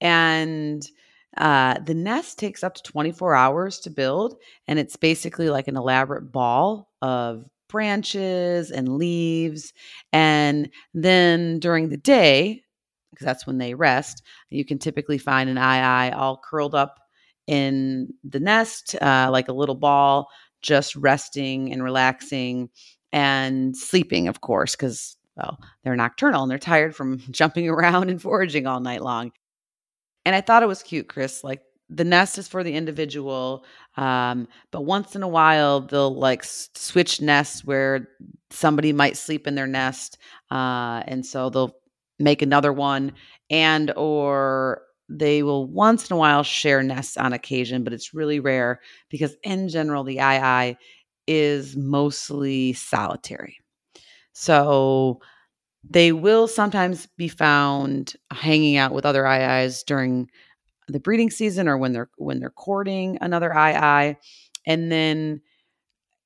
And 0.00 0.86
uh, 1.36 1.78
the 1.80 1.94
nest 1.94 2.38
takes 2.38 2.64
up 2.64 2.74
to 2.74 2.82
24 2.82 3.34
hours 3.34 3.80
to 3.80 3.90
build, 3.90 4.36
and 4.66 4.78
it's 4.78 4.96
basically 4.96 5.50
like 5.50 5.68
an 5.68 5.76
elaborate 5.76 6.32
ball 6.32 6.90
of 7.02 7.44
branches 7.68 8.70
and 8.70 8.96
leaves. 8.98 9.72
And 10.12 10.70
then 10.94 11.58
during 11.58 11.88
the 11.88 11.96
day, 11.96 12.62
because 13.10 13.24
that's 13.24 13.46
when 13.46 13.58
they 13.58 13.74
rest, 13.74 14.22
you 14.50 14.64
can 14.64 14.78
typically 14.78 15.18
find 15.18 15.48
an 15.48 15.58
eye 15.58 16.10
all 16.10 16.40
curled 16.44 16.74
up 16.74 16.98
in 17.46 18.12
the 18.24 18.40
nest, 18.40 18.94
uh, 19.00 19.28
like 19.30 19.48
a 19.48 19.52
little 19.52 19.74
ball, 19.74 20.28
just 20.62 20.96
resting 20.96 21.72
and 21.72 21.82
relaxing 21.82 22.68
and 23.12 23.76
sleeping, 23.76 24.28
of 24.28 24.40
course, 24.40 24.74
because, 24.74 25.16
well, 25.36 25.58
they're 25.82 25.96
nocturnal 25.96 26.42
and 26.42 26.50
they're 26.50 26.58
tired 26.58 26.94
from 26.94 27.18
jumping 27.30 27.68
around 27.68 28.10
and 28.10 28.20
foraging 28.20 28.66
all 28.66 28.80
night 28.80 29.02
long. 29.02 29.32
And 30.24 30.34
I 30.34 30.40
thought 30.40 30.62
it 30.62 30.66
was 30.66 30.82
cute, 30.82 31.08
Chris. 31.08 31.44
Like 31.44 31.62
the 31.88 32.04
nest 32.04 32.38
is 32.38 32.48
for 32.48 32.64
the 32.64 32.74
individual, 32.74 33.64
um, 33.96 34.48
but 34.70 34.82
once 34.82 35.14
in 35.14 35.22
a 35.22 35.28
while 35.28 35.80
they'll 35.80 36.14
like 36.14 36.42
switch 36.44 37.20
nests 37.20 37.64
where 37.64 38.08
somebody 38.50 38.92
might 38.92 39.16
sleep 39.16 39.46
in 39.46 39.54
their 39.54 39.66
nest, 39.66 40.18
uh, 40.50 41.02
and 41.06 41.24
so 41.24 41.50
they'll 41.50 41.76
make 42.18 42.42
another 42.42 42.72
one, 42.72 43.12
and 43.50 43.92
or 43.96 44.82
they 45.08 45.42
will 45.42 45.66
once 45.66 46.10
in 46.10 46.14
a 46.14 46.18
while 46.18 46.42
share 46.42 46.82
nests 46.82 47.16
on 47.16 47.32
occasion, 47.32 47.84
but 47.84 47.92
it's 47.92 48.14
really 48.14 48.40
rare 48.40 48.80
because 49.08 49.36
in 49.44 49.68
general 49.68 50.02
the 50.02 50.20
eye 50.20 50.76
is 51.28 51.76
mostly 51.76 52.72
solitary. 52.72 53.58
So 54.32 55.20
they 55.88 56.12
will 56.12 56.48
sometimes 56.48 57.06
be 57.16 57.28
found 57.28 58.16
hanging 58.32 58.76
out 58.76 58.92
with 58.92 59.06
other 59.06 59.26
aye-ayes 59.26 59.82
during 59.84 60.28
the 60.88 61.00
breeding 61.00 61.30
season 61.30 61.68
or 61.68 61.76
when 61.76 61.92
they're 61.92 62.10
when 62.16 62.40
they're 62.40 62.50
courting 62.50 63.18
another 63.20 63.54
aye-aye. 63.54 64.16
And 64.66 64.90
then 64.90 65.40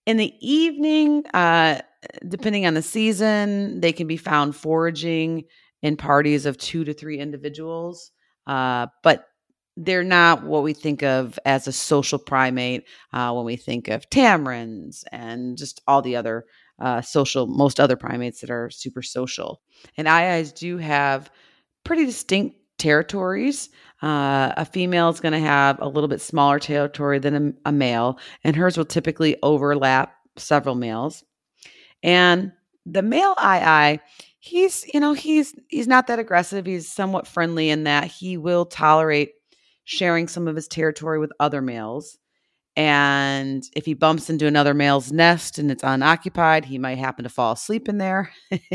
in 0.07 0.17
the 0.17 0.33
evening, 0.41 1.27
uh, 1.35 1.81
depending 2.27 2.67
on 2.67 2.75
the 2.75 2.83
season, 2.83 3.81
they 3.81 3.93
can 3.93 4.07
be 4.07 4.17
found 4.17 4.57
foraging 4.57 5.45
in 5.83 5.97
parties 5.97 6.47
of 6.47 6.59
two 6.59 6.85
to 6.85 6.93
three 6.93 7.19
individuals. 7.19 8.11
Uh, 8.47 8.87
but 9.03 9.27
they're 9.77 10.05
not 10.05 10.45
what 10.45 10.63
we 10.63 10.73
think 10.73 11.03
of 11.03 11.39
as 11.45 11.67
a 11.67 11.73
social 11.73 12.19
primate 12.19 12.85
uh, 13.13 13.33
when 13.33 13.45
we 13.45 13.57
think 13.57 13.89
of 13.89 14.09
tamarins 14.11 15.05
and 15.13 15.57
just 15.57 15.81
all 15.87 16.03
the 16.03 16.17
other 16.17 16.45
uh, 16.81 17.01
social, 17.01 17.47
most 17.47 17.79
other 17.79 17.97
primates 17.97 18.41
that 18.41 18.51
are 18.51 18.71
super 18.71 19.03
social. 19.03 19.61
And 19.97 20.09
aye-ayes 20.09 20.53
do 20.53 20.79
have 20.79 21.31
pretty 21.85 22.05
distinct 22.05 22.57
territories. 22.79 23.69
Uh, 24.03 24.53
a 24.57 24.65
female 24.65 25.11
is 25.11 25.21
going 25.21 25.33
to 25.33 25.39
have 25.39 25.79
a 25.81 25.89
little 25.89 26.09
bit 26.09 26.21
smaller 26.21 26.59
territory 26.59 27.19
than 27.19 27.57
a, 27.65 27.69
a 27.69 27.73
male, 27.73 28.19
and 28.45 28.57
hers 28.57 28.79
will 28.79 28.85
typically 28.85 29.37
overlap 29.43 30.15
several 30.37 30.75
males. 30.75 31.23
And 32.03 32.53
the 32.87 33.03
male 33.03 33.35
aye-aye, 33.39 34.01
he's 34.39 34.87
you 34.93 35.01
know 35.01 35.13
he's 35.13 35.55
he's 35.69 35.87
not 35.87 36.07
that 36.07 36.19
aggressive. 36.19 36.67
He's 36.67 36.91
somewhat 36.91 37.27
friendly 37.27 37.71
in 37.71 37.85
that 37.85 38.05
he 38.05 38.37
will 38.37 38.65
tolerate 38.65 39.33
sharing 39.85 40.29
some 40.29 40.49
of 40.49 40.57
his 40.57 40.69
territory 40.69 41.19
with 41.19 41.33
other 41.41 41.61
males. 41.61 42.19
And 42.77 43.65
if 43.75 43.85
he 43.85 43.95
bumps 43.95 44.31
into 44.31 44.47
another 44.47 44.75
male's 44.75 45.13
nest 45.13 45.59
and 45.59 45.71
it's 45.71 45.83
unoccupied, 45.83 46.65
he 46.65 46.79
might 46.79 46.99
happen 46.99 47.25
to 47.25 47.29
fall 47.29 47.53
asleep 47.53 47.89
in 47.89 47.99
there, 47.99 48.33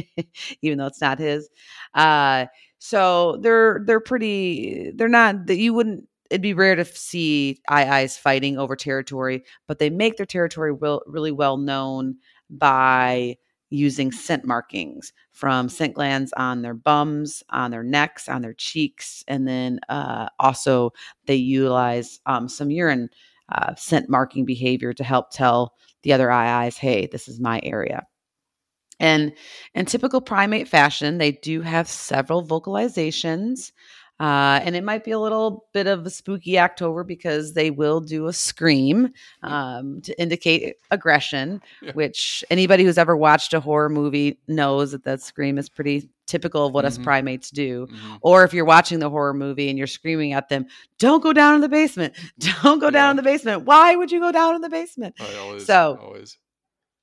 even 0.61 0.77
though 0.77 0.87
it's 0.87 1.01
not 1.01 1.17
his. 1.17 1.49
Uh, 1.93 2.45
so 2.87 3.37
they're 3.41 3.81
they're 3.85 3.99
pretty. 3.99 4.91
They're 4.95 5.07
not 5.07 5.47
that 5.47 5.57
you 5.57 5.73
wouldn't. 5.73 6.07
It'd 6.29 6.41
be 6.41 6.53
rare 6.53 6.75
to 6.75 6.85
see 6.85 7.59
aye-ayes 7.69 8.17
fighting 8.17 8.57
over 8.57 8.75
territory, 8.75 9.43
but 9.67 9.79
they 9.79 9.89
make 9.89 10.17
their 10.17 10.25
territory 10.25 10.71
will, 10.73 11.01
really 11.07 11.31
well 11.31 11.57
known 11.57 12.15
by 12.49 13.37
using 13.69 14.11
scent 14.11 14.45
markings 14.45 15.13
from 15.31 15.69
scent 15.69 15.93
glands 15.95 16.33
on 16.37 16.61
their 16.61 16.73
bums, 16.73 17.43
on 17.49 17.71
their 17.71 17.83
necks, 17.83 18.27
on 18.29 18.41
their 18.41 18.53
cheeks, 18.53 19.23
and 19.27 19.47
then 19.47 19.79
uh, 19.89 20.27
also 20.39 20.91
they 21.25 21.35
utilize 21.35 22.19
um, 22.25 22.47
some 22.49 22.71
urine 22.71 23.09
uh, 23.49 23.73
scent 23.75 24.09
marking 24.09 24.45
behavior 24.45 24.93
to 24.93 25.03
help 25.03 25.31
tell 25.31 25.73
the 26.03 26.13
other 26.13 26.31
aye-ayes, 26.31 26.77
hey, 26.77 27.07
this 27.07 27.27
is 27.27 27.39
my 27.39 27.59
area. 27.63 28.05
And 28.99 29.33
in 29.73 29.85
typical 29.85 30.21
primate 30.21 30.67
fashion, 30.67 31.17
they 31.17 31.31
do 31.31 31.61
have 31.61 31.87
several 31.87 32.45
vocalizations. 32.45 33.71
Uh, 34.17 34.61
and 34.63 34.77
it 34.77 34.83
might 34.83 35.03
be 35.03 35.11
a 35.11 35.19
little 35.19 35.67
bit 35.73 35.87
of 35.87 36.05
a 36.05 36.09
spooky 36.09 36.57
October 36.57 37.03
because 37.03 37.53
they 37.53 37.69
will 37.69 37.99
do 37.99 38.27
a 38.27 38.33
scream 38.33 39.11
um, 39.43 39.99
to 40.01 40.17
indicate 40.19 40.75
aggression, 40.89 41.61
yeah. 41.81 41.91
which 41.93 42.41
anybody 42.49 42.85
who's 42.85 42.97
ever 42.97 43.17
watched 43.17 43.53
a 43.53 43.59
horror 43.59 43.89
movie 43.89 44.39
knows 44.47 44.93
that 44.93 45.03
that 45.03 45.21
scream 45.21 45.57
is 45.57 45.67
pretty 45.67 46.09
typical 46.27 46.65
of 46.65 46.73
what 46.73 46.85
mm-hmm. 46.85 47.01
us 47.01 47.05
primates 47.05 47.49
do. 47.49 47.87
Mm-hmm. 47.87 48.15
Or 48.21 48.45
if 48.45 48.53
you're 48.53 48.63
watching 48.63 48.99
the 48.99 49.09
horror 49.09 49.33
movie 49.33 49.67
and 49.67 49.77
you're 49.77 49.85
screaming 49.85 50.31
at 50.31 50.47
them, 50.47 50.67
don't 50.97 51.21
go 51.21 51.33
down 51.33 51.55
in 51.55 51.61
the 51.61 51.69
basement. 51.69 52.13
Don't 52.63 52.79
go 52.79 52.87
yeah. 52.87 52.91
down 52.91 53.11
in 53.11 53.17
the 53.17 53.23
basement. 53.23 53.63
Why 53.63 53.95
would 53.95 54.11
you 54.11 54.19
go 54.21 54.31
down 54.31 54.55
in 54.55 54.61
the 54.61 54.69
basement? 54.69 55.15
Always, 55.19 55.65
so, 55.65 55.99
always. 56.01 56.37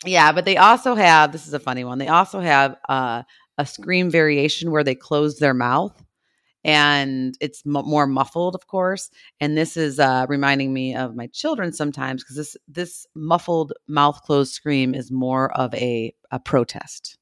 Yeah, 0.05 0.33
but 0.33 0.45
they 0.45 0.57
also 0.57 0.95
have 0.95 1.33
this 1.33 1.47
is 1.47 1.55
a 1.55 1.61
funny 1.61 1.85
one. 1.85 1.99
They 1.99 2.09
also 2.09 2.41
have 2.41 2.77
uh, 2.89 3.23
a 3.59 3.67
scream 3.67 4.11
variation 4.11 4.71
where 4.71 4.85
they 4.85 4.95
close 4.95 5.39
their 5.39 5.55
mouth 5.55 6.03
and 6.65 7.37
it's 7.41 7.63
m- 7.67 7.73
more 7.87 8.07
muffled 8.07 8.55
of 8.55 8.67
course 8.69 9.11
and 9.41 9.57
this 9.57 9.77
is 9.77 10.01
uh, 10.01 10.27
reminding 10.29 10.73
me 10.73 10.95
of 10.95 11.17
my 11.17 11.27
children 11.29 11.73
sometimes 11.73 12.23
because 12.23 12.37
this 12.37 12.57
this 12.69 13.07
muffled 13.15 13.73
mouth 13.89 14.21
closed 14.23 14.53
scream 14.53 14.95
is 14.95 15.11
more 15.11 15.53
of 15.59 15.75
a, 15.75 16.15
a 16.33 16.39
protest 16.41 17.19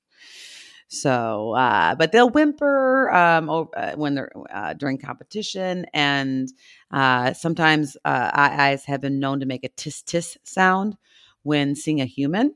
so 0.88 1.52
uh, 1.54 1.94
but 1.94 2.12
they'll 2.12 2.30
whimper 2.30 3.10
um, 3.14 3.50
over, 3.50 3.70
uh, 3.76 3.92
when 3.96 4.14
they're 4.14 4.32
uh, 4.52 4.74
during 4.74 4.98
competition 4.98 5.86
and 5.94 6.48
uh, 6.92 7.32
sometimes 7.32 7.96
aye-ayes 8.04 8.84
have 8.84 9.00
been 9.00 9.20
known 9.20 9.40
to 9.40 9.46
make 9.46 9.64
a 9.64 9.68
tis 9.70 10.02
tis 10.02 10.36
sound 10.44 10.96
when 11.42 11.74
seeing 11.76 12.00
a 12.00 12.06
human 12.06 12.54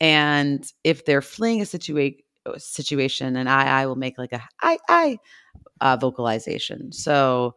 and 0.00 0.70
if 0.84 1.04
they're 1.04 1.22
fleeing 1.22 1.60
a 1.62 1.66
situation 1.66 2.20
situation 2.58 3.34
and 3.34 3.48
aye-aye 3.48 3.86
will 3.86 3.96
make 3.96 4.16
like 4.18 4.32
a 4.32 4.40
i 4.62 4.78
i 4.88 5.18
uh, 5.80 5.96
vocalization. 5.96 6.92
So 6.92 7.54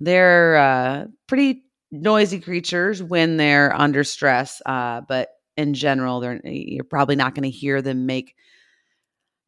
they're 0.00 0.56
uh, 0.56 1.06
pretty 1.26 1.64
noisy 1.90 2.40
creatures 2.40 3.02
when 3.02 3.36
they're 3.36 3.74
under 3.74 4.04
stress, 4.04 4.62
uh, 4.66 5.02
but 5.08 5.30
in 5.56 5.74
general, 5.74 6.20
they're 6.20 6.40
you're 6.44 6.84
probably 6.84 7.16
not 7.16 7.34
going 7.34 7.50
to 7.50 7.50
hear 7.50 7.82
them 7.82 8.06
make 8.06 8.36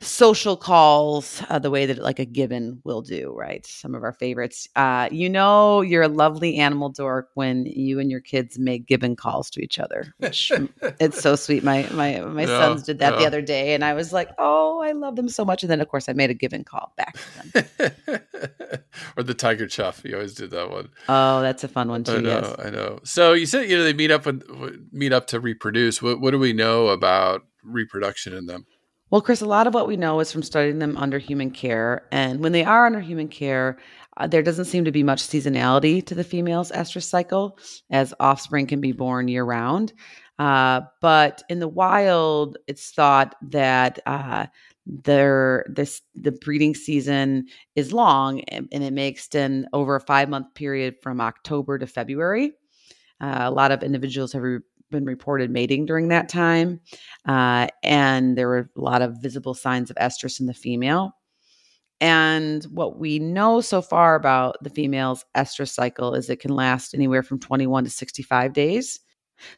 social 0.03 0.57
calls 0.57 1.43
uh, 1.51 1.59
the 1.59 1.71
way 1.71 1.85
that 1.85 1.99
like 1.99 2.19
a 2.19 2.25
gibbon 2.25 2.81
will 2.85 3.03
do 3.03 3.35
right 3.37 3.67
some 3.67 3.95
of 3.95 4.03
our 4.03 4.13
favorites 4.15 4.67
uh, 4.77 5.09
you 5.13 5.29
know 5.29 5.83
you're 5.83 6.03
a 6.03 6.09
lovely 6.09 6.57
animal 6.57 6.89
dork 6.89 7.29
when 7.35 7.67
you 7.67 8.01
and 8.01 8.11
your 8.11 8.21
kids 8.21 8.59
make 8.59 8.87
gibbon 8.87 9.15
calls 9.15 9.51
to 9.51 9.63
each 9.63 9.79
other 9.79 10.15
which 10.19 10.51
it's 10.99 11.21
so 11.21 11.37
sweet 11.37 11.63
my 11.63 11.87
my 11.93 12.19
my 12.21 12.43
Yeah, 12.43 12.59
sons 12.59 12.83
did 12.85 12.99
that 13.01 13.19
the 13.19 13.27
other 13.27 13.43
day 13.43 13.75
and 13.75 13.85
i 13.85 13.93
was 13.93 14.11
like 14.13 14.31
oh 14.39 14.81
i 14.81 14.93
love 14.93 15.17
them 15.17 15.29
so 15.29 15.45
much 15.45 15.63
and 15.63 15.71
then 15.71 15.83
of 15.83 15.89
course 15.89 16.09
i 16.09 16.15
made 16.15 16.31
a 16.31 16.35
gibbon 16.35 16.65
call 16.65 16.95
back 16.97 17.15
to 17.15 17.53
them 17.53 18.21
or 19.17 19.23
the 19.23 19.35
tiger 19.35 19.67
chuff. 19.67 20.03
You 20.05 20.15
always 20.15 20.35
did 20.35 20.51
that 20.53 20.71
one. 20.71 20.89
oh 21.09 21.43
that's 21.43 21.63
a 21.65 21.69
fun 21.69 21.89
one 21.89 22.05
too 22.05 22.17
I 22.17 22.21
know, 22.21 22.29
yes 22.29 22.55
I 22.59 22.71
know. 22.71 23.01
So 23.05 23.33
you 23.35 23.45
said 23.47 23.69
you 23.69 23.77
know 23.77 23.85
they 23.85 23.93
meet 23.93 24.11
up 24.11 24.25
with 24.27 24.43
meet 24.93 25.13
up 25.13 25.27
to 25.29 25.41
reproduce. 25.41 26.01
What 26.01 26.21
what 26.21 26.31
do 26.31 26.39
we 26.39 26.53
know 26.53 26.89
about 26.89 27.43
reproduction 27.63 28.33
in 28.33 28.47
them? 28.47 28.67
Well, 29.11 29.21
Chris, 29.21 29.41
a 29.41 29.47
lot 29.47 29.67
of 29.67 29.75
what 29.75 29.89
we 29.89 29.97
know 29.97 30.21
is 30.21 30.31
from 30.31 30.45
studying 30.45 30.79
them 30.79 30.97
under 30.97 31.19
human 31.19 31.51
care. 31.51 32.07
And 32.13 32.39
when 32.41 32.53
they 32.53 32.63
are 32.63 32.87
under 32.87 33.01
human 33.01 33.27
care, 33.27 33.79
uh, 34.17 34.29
there 34.29 34.43
doesn't 34.43 34.67
seem 34.67 34.85
to 34.85 34.93
be 34.93 35.03
much 35.03 35.21
seasonality 35.21 36.05
to 36.07 36.15
the 36.15 36.23
female's 36.23 36.71
estrus 36.71 37.05
cycle, 37.05 37.59
as 37.91 38.15
offspring 38.21 38.69
can 38.69 38.81
be 38.81 38.93
born 38.93 39.27
year 39.27 39.45
round. 39.45 39.93
Uh, 40.39 40.83
but 41.01 41.43
in 41.49 41.59
the 41.59 41.69
wild, 41.69 42.57
it's 42.69 42.93
thought 42.93 43.35
that 43.43 43.99
uh, 44.07 44.47
their 44.87 45.67
this 45.69 46.03
the 46.15 46.33
breeding 46.33 46.75
season 46.75 47.47
is 47.75 47.93
long 47.93 48.41
and, 48.43 48.69
and 48.73 48.83
it 48.83 48.93
may 48.93 49.09
extend 49.09 49.67
over 49.73 49.97
a 49.97 50.01
five 50.01 50.29
month 50.29 50.55
period 50.55 50.95
from 51.03 51.21
October 51.21 51.79
to 51.79 51.87
February. 51.87 52.53
Uh, 53.21 53.43
a 53.43 53.51
lot 53.51 53.71
of 53.71 53.83
individuals 53.83 54.33
have 54.33 54.43
re- 54.43 54.61
been 54.91 55.05
reported 55.05 55.51
mating 55.51 55.87
during 55.87 56.09
that 56.09 56.29
time, 56.29 56.81
uh, 57.27 57.69
and 57.83 58.37
there 58.37 58.49
were 58.49 58.71
a 58.77 58.81
lot 58.81 59.03
of 59.03 59.17
visible 59.21 59.55
signs 59.55 59.91
of 59.91 59.97
estrus 59.97 60.41
in 60.41 60.47
the 60.47 60.55
female. 60.55 61.13
And 62.01 62.65
what 62.65 62.99
we 62.99 63.19
know 63.19 63.61
so 63.61 63.83
far 63.83 64.15
about 64.15 64.57
the 64.63 64.71
female's 64.71 65.25
estrus 65.37 65.69
cycle 65.69 66.15
is 66.15 66.31
it 66.31 66.41
can 66.41 66.55
last 66.55 66.95
anywhere 66.95 67.23
from 67.23 67.39
21 67.39 67.85
to 67.85 67.91
65 67.91 68.53
days. 68.53 69.01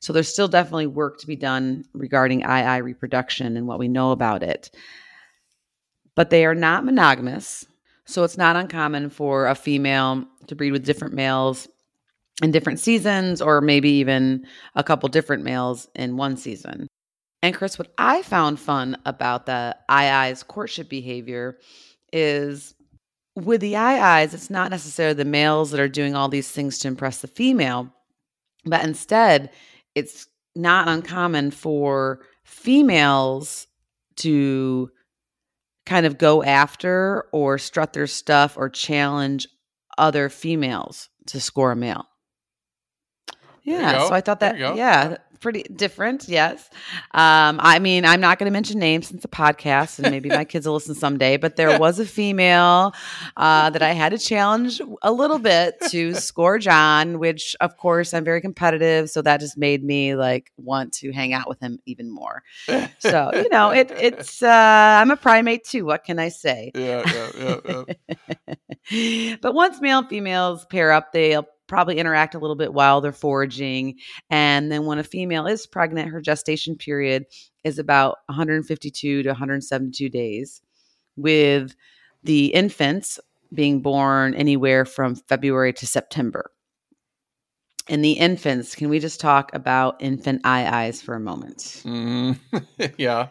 So 0.00 0.12
there's 0.12 0.28
still 0.28 0.48
definitely 0.48 0.88
work 0.88 1.18
to 1.18 1.26
be 1.26 1.36
done 1.36 1.84
regarding 1.92 2.44
aye-aye 2.44 2.78
reproduction 2.78 3.56
and 3.56 3.66
what 3.66 3.78
we 3.78 3.88
know 3.88 4.10
about 4.10 4.42
it. 4.42 4.70
But 6.14 6.30
they 6.30 6.44
are 6.44 6.54
not 6.54 6.84
monogamous. 6.84 7.66
So 8.04 8.24
it's 8.24 8.36
not 8.38 8.56
uncommon 8.56 9.10
for 9.10 9.46
a 9.46 9.54
female 9.54 10.24
to 10.48 10.56
breed 10.56 10.72
with 10.72 10.84
different 10.84 11.14
males 11.14 11.68
in 12.42 12.50
different 12.50 12.80
seasons 12.80 13.40
or 13.40 13.60
maybe 13.60 13.88
even 13.88 14.44
a 14.74 14.82
couple 14.82 15.08
different 15.08 15.44
males 15.44 15.88
in 15.94 16.16
one 16.16 16.36
season. 16.36 16.88
And 17.42 17.54
Chris, 17.54 17.78
what 17.78 17.92
I 17.98 18.22
found 18.22 18.60
fun 18.60 18.96
about 19.04 19.46
the 19.46 19.76
aye-aye's 19.88 20.42
courtship 20.42 20.88
behavior 20.88 21.58
is 22.12 22.74
with 23.34 23.60
the 23.60 23.76
aye-ayes, 23.76 24.34
it's 24.34 24.50
not 24.50 24.70
necessarily 24.70 25.14
the 25.14 25.24
males 25.24 25.70
that 25.70 25.80
are 25.80 25.88
doing 25.88 26.14
all 26.14 26.28
these 26.28 26.50
things 26.50 26.78
to 26.80 26.88
impress 26.88 27.20
the 27.20 27.28
female, 27.28 27.92
but 28.64 28.84
instead, 28.84 29.50
it's 29.94 30.26
not 30.54 30.88
uncommon 30.88 31.50
for 31.50 32.20
females 32.44 33.66
to 34.16 34.90
kind 35.86 36.06
of 36.06 36.18
go 36.18 36.42
after 36.42 37.24
or 37.32 37.58
strut 37.58 37.92
their 37.92 38.06
stuff 38.06 38.56
or 38.56 38.68
challenge 38.68 39.48
other 39.98 40.28
females 40.28 41.08
to 41.26 41.40
score 41.40 41.72
a 41.72 41.76
male. 41.76 42.06
Yeah, 43.64 44.06
so 44.06 44.14
I 44.14 44.20
thought 44.20 44.40
that 44.40 44.58
yeah, 44.58 45.18
pretty 45.42 45.64
different. 45.64 46.28
Yes, 46.28 46.70
um, 47.10 47.60
I 47.62 47.78
mean 47.80 48.04
I'm 48.04 48.20
not 48.20 48.38
going 48.38 48.46
to 48.46 48.52
mention 48.52 48.78
names 48.78 49.08
since 49.08 49.22
the 49.22 49.28
podcast, 49.28 49.98
and 49.98 50.10
maybe 50.10 50.28
my 50.28 50.44
kids 50.52 50.66
will 50.66 50.74
listen 50.74 50.94
someday. 50.94 51.36
But 51.36 51.56
there 51.56 51.78
was 51.78 51.98
a 51.98 52.06
female 52.06 52.94
uh, 53.36 53.70
that 53.70 53.82
I 53.82 53.92
had 53.92 54.10
to 54.10 54.18
challenge 54.18 54.80
a 55.02 55.12
little 55.12 55.38
bit 55.38 55.74
to 55.90 56.14
score 56.14 56.58
John, 56.58 57.18
which 57.18 57.54
of 57.60 57.76
course 57.76 58.14
I'm 58.14 58.24
very 58.24 58.40
competitive, 58.40 59.10
so 59.10 59.20
that 59.22 59.40
just 59.40 59.58
made 59.58 59.84
me 59.84 60.14
like 60.14 60.50
want 60.56 60.94
to 60.94 61.12
hang 61.12 61.32
out 61.32 61.48
with 61.48 61.60
him 61.60 61.78
even 61.84 62.10
more. 62.10 62.42
So 62.98 63.30
you 63.34 63.48
know, 63.50 63.70
it 63.70 63.90
it's 63.90 64.42
uh, 64.42 64.48
I'm 65.00 65.10
a 65.10 65.16
primate 65.16 65.64
too. 65.64 65.84
What 65.84 66.04
can 66.04 66.18
I 66.18 66.30
say? 66.30 66.70
yeah, 66.74 67.02
yeah, 67.12 67.58
yeah, 67.66 67.82
yeah. 68.90 69.36
but 69.42 69.54
once 69.54 69.80
male 69.80 69.98
and 69.98 70.08
females 70.08 70.64
pair 70.66 70.92
up, 70.92 71.12
they'll 71.12 71.46
probably 71.66 71.98
interact 71.98 72.34
a 72.34 72.38
little 72.38 72.56
bit 72.56 72.74
while 72.74 73.00
they're 73.00 73.12
foraging. 73.12 73.96
And 74.30 74.70
then 74.70 74.86
when 74.86 74.98
a 74.98 75.04
female 75.04 75.46
is 75.46 75.66
pregnant, 75.66 76.10
her 76.10 76.20
gestation 76.20 76.76
period 76.76 77.24
is 77.64 77.78
about 77.78 78.18
152 78.26 79.22
to 79.22 79.28
172 79.28 80.08
days, 80.08 80.60
with 81.16 81.74
the 82.22 82.46
infants 82.46 83.18
being 83.52 83.80
born 83.80 84.34
anywhere 84.34 84.84
from 84.84 85.14
February 85.14 85.72
to 85.74 85.86
September. 85.86 86.50
And 87.88 88.04
the 88.04 88.12
infants, 88.12 88.74
can 88.74 88.88
we 88.88 89.00
just 89.00 89.20
talk 89.20 89.52
about 89.54 90.00
infant 90.00 90.42
aye-ayes 90.44 91.02
for 91.02 91.14
a 91.14 91.20
moment? 91.20 91.82
Mm, 91.84 92.38
yeah. 92.96 93.28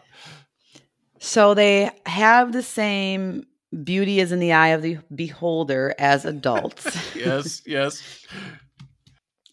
So 1.18 1.54
they 1.54 1.90
have 2.04 2.52
the 2.52 2.62
same 2.62 3.44
beauty 3.84 4.20
is 4.20 4.32
in 4.32 4.38
the 4.38 4.52
eye 4.52 4.68
of 4.68 4.82
the 4.82 4.98
beholder 5.14 5.94
as 5.98 6.24
adults. 6.24 6.86
Yes, 7.16 7.62
yes. 7.66 8.02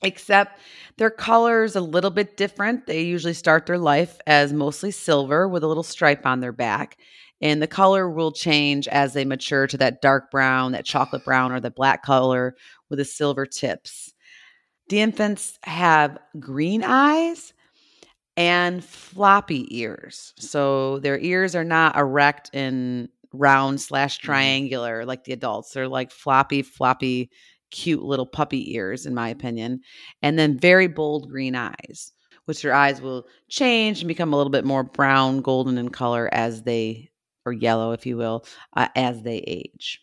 except 0.02 0.60
their 0.98 1.10
color 1.10 1.64
is 1.64 1.76
a 1.76 1.82
little 1.82 2.10
bit 2.10 2.38
different. 2.38 2.88
They 2.88 3.02
usually 3.02 3.34
start 3.34 3.66
their 3.66 3.78
life 3.78 4.20
as 4.26 4.54
mostly 4.54 4.92
silver 4.92 5.48
with 5.48 5.64
a 5.64 5.68
little 5.68 5.84
stripe 5.84 6.26
on 6.26 6.40
their 6.40 6.52
back. 6.52 6.98
And 7.42 7.62
the 7.62 7.68
color 7.68 8.10
will 8.10 8.32
change 8.32 8.88
as 8.88 9.14
they 9.14 9.24
mature 9.24 9.68
to 9.68 9.78
that 9.78 10.02
dark 10.02 10.32
brown, 10.32 10.74
that 10.74 10.86
chocolate 10.86 11.24
brown, 11.24 11.52
or 11.52 11.60
the 11.60 11.72
black 11.72 12.04
color 12.04 12.56
with 12.90 13.00
the 13.00 13.06
silver 13.06 13.46
tips. 13.46 14.14
The 14.90 15.02
infants 15.02 15.58
have 15.64 16.18
green 16.40 16.84
eyes 16.84 17.54
and 18.36 18.84
floppy 18.84 19.68
ears. 19.78 20.34
So 20.38 21.00
their 21.00 21.20
ears 21.20 21.56
are 21.56 21.64
not 21.64 21.96
erect 21.96 22.50
and 22.54 23.10
round 23.34 23.80
slash 23.82 24.18
triangular 24.18 25.06
like 25.06 25.24
the 25.24 25.34
adults. 25.34 25.72
They're 25.72 25.88
like 25.88 26.12
floppy, 26.12 26.62
floppy, 26.62 27.30
cute 27.72 28.04
little 28.04 28.26
puppy 28.26 28.74
ears, 28.76 29.06
in 29.06 29.14
my 29.14 29.30
opinion. 29.30 29.82
And 30.22 30.38
then 30.38 30.60
very 30.60 30.88
bold 30.88 31.30
green 31.30 31.56
eyes, 31.56 32.14
which 32.46 32.62
their 32.62 32.74
eyes 32.74 33.02
will 33.02 33.28
change 33.48 34.02
and 34.02 34.08
become 34.08 34.34
a 34.34 34.38
little 34.38 34.52
bit 34.52 34.66
more 34.66 34.84
brown, 34.84 35.42
golden 35.42 35.78
in 35.78 35.90
color 35.90 36.30
as 36.32 36.64
they, 36.64 37.12
or 37.46 37.54
yellow, 37.54 37.92
if 37.92 38.06
you 38.06 38.18
will, 38.18 38.46
uh, 38.76 38.88
as 38.96 39.22
they 39.22 39.38
age. 39.38 40.02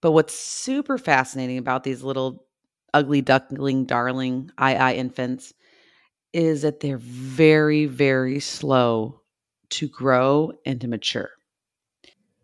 But 0.00 0.12
what's 0.12 0.34
super 0.34 0.98
fascinating 0.98 1.58
about 1.58 1.84
these 1.84 2.02
little 2.02 2.46
ugly 2.94 3.20
duckling, 3.20 3.84
darling 3.84 4.50
eye 4.56 4.94
infants 4.94 5.52
is 6.32 6.62
that 6.62 6.80
they're 6.80 6.98
very, 6.98 7.86
very 7.86 8.40
slow 8.40 9.20
to 9.70 9.88
grow 9.88 10.52
and 10.64 10.80
to 10.80 10.88
mature. 10.88 11.30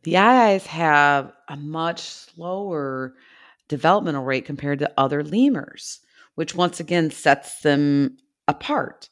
The 0.03 0.17
eyes 0.17 0.67
have 0.67 1.33
a 1.49 1.57
much 1.57 2.01
slower 2.01 3.15
developmental 3.69 4.25
rate 4.25 4.45
compared 4.45 4.81
to 4.81 4.93
other 4.97 5.23
lemurs, 5.23 6.01
which 6.35 6.55
once 6.55 6.81
again 6.81 7.11
sets 7.11 7.61
them 7.61 8.17
apart. 8.49 9.09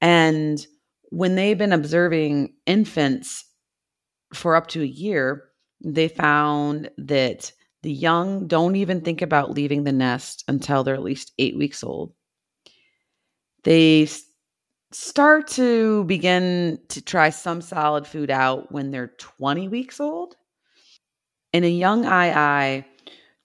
And 0.00 0.64
when 1.10 1.36
they've 1.36 1.56
been 1.56 1.72
observing 1.72 2.54
infants 2.66 3.44
for 4.34 4.56
up 4.56 4.66
to 4.68 4.82
a 4.82 4.86
year, 4.86 5.44
they 5.84 6.08
found 6.08 6.90
that 6.98 7.52
the 7.82 7.92
young 7.92 8.48
don't 8.48 8.74
even 8.76 9.02
think 9.02 9.22
about 9.22 9.52
leaving 9.52 9.84
the 9.84 9.92
nest 9.92 10.42
until 10.48 10.82
they're 10.82 10.94
at 10.94 11.02
least 11.02 11.32
eight 11.38 11.56
weeks 11.56 11.84
old. 11.84 12.12
They 13.62 14.08
start 14.92 15.48
to 15.48 16.04
begin 16.04 16.78
to 16.88 17.02
try 17.02 17.30
some 17.30 17.60
solid 17.60 18.06
food 18.06 18.30
out 18.30 18.70
when 18.72 18.90
they're 18.90 19.12
20 19.18 19.68
weeks 19.68 20.00
old. 20.00 20.36
And 21.52 21.64
a 21.64 21.70
young 21.70 22.06
eye 22.06 22.86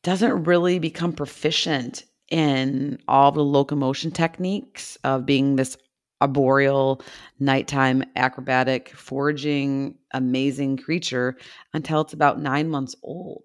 doesn't 0.03 0.43
really 0.43 0.79
become 0.79 1.13
proficient 1.13 2.03
in 2.29 2.99
all 3.07 3.31
the 3.31 3.43
locomotion 3.43 4.11
techniques 4.11 4.97
of 5.03 5.25
being 5.25 5.55
this 5.55 5.77
arboreal, 6.21 7.01
nighttime, 7.39 8.03
acrobatic, 8.15 8.89
foraging, 8.89 9.95
amazing 10.13 10.77
creature 10.77 11.35
until 11.73 12.01
it's 12.01 12.13
about 12.13 12.39
nine 12.39 12.69
months 12.69 12.95
old. 13.03 13.43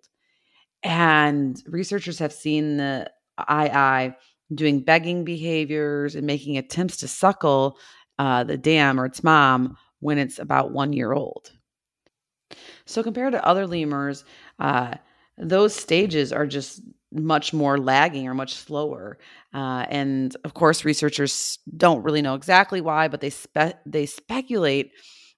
And 0.82 1.60
researchers 1.66 2.18
have 2.18 2.32
seen 2.32 2.76
the 2.76 3.10
eye 3.38 4.14
doing 4.54 4.80
begging 4.80 5.24
behaviors 5.24 6.14
and 6.14 6.26
making 6.26 6.56
attempts 6.56 6.96
to 6.98 7.08
suckle 7.08 7.78
uh, 8.18 8.44
the 8.44 8.56
dam 8.56 9.00
or 9.00 9.06
its 9.06 9.22
mom 9.22 9.76
when 10.00 10.18
it's 10.18 10.38
about 10.38 10.72
one 10.72 10.92
year 10.92 11.12
old. 11.12 11.50
So, 12.84 13.02
compared 13.02 13.32
to 13.32 13.44
other 13.44 13.66
lemurs, 13.66 14.24
uh, 14.58 14.94
those 15.38 15.74
stages 15.74 16.32
are 16.32 16.46
just 16.46 16.80
much 17.12 17.52
more 17.52 17.78
lagging 17.78 18.26
or 18.28 18.34
much 18.34 18.54
slower. 18.54 19.18
Uh, 19.52 19.86
and 19.88 20.36
of 20.44 20.54
course, 20.54 20.84
researchers 20.84 21.58
don't 21.76 22.02
really 22.02 22.22
know 22.22 22.34
exactly 22.34 22.80
why, 22.80 23.08
but 23.08 23.20
they 23.20 23.30
spe- 23.30 23.78
they 23.84 24.06
speculate 24.06 24.92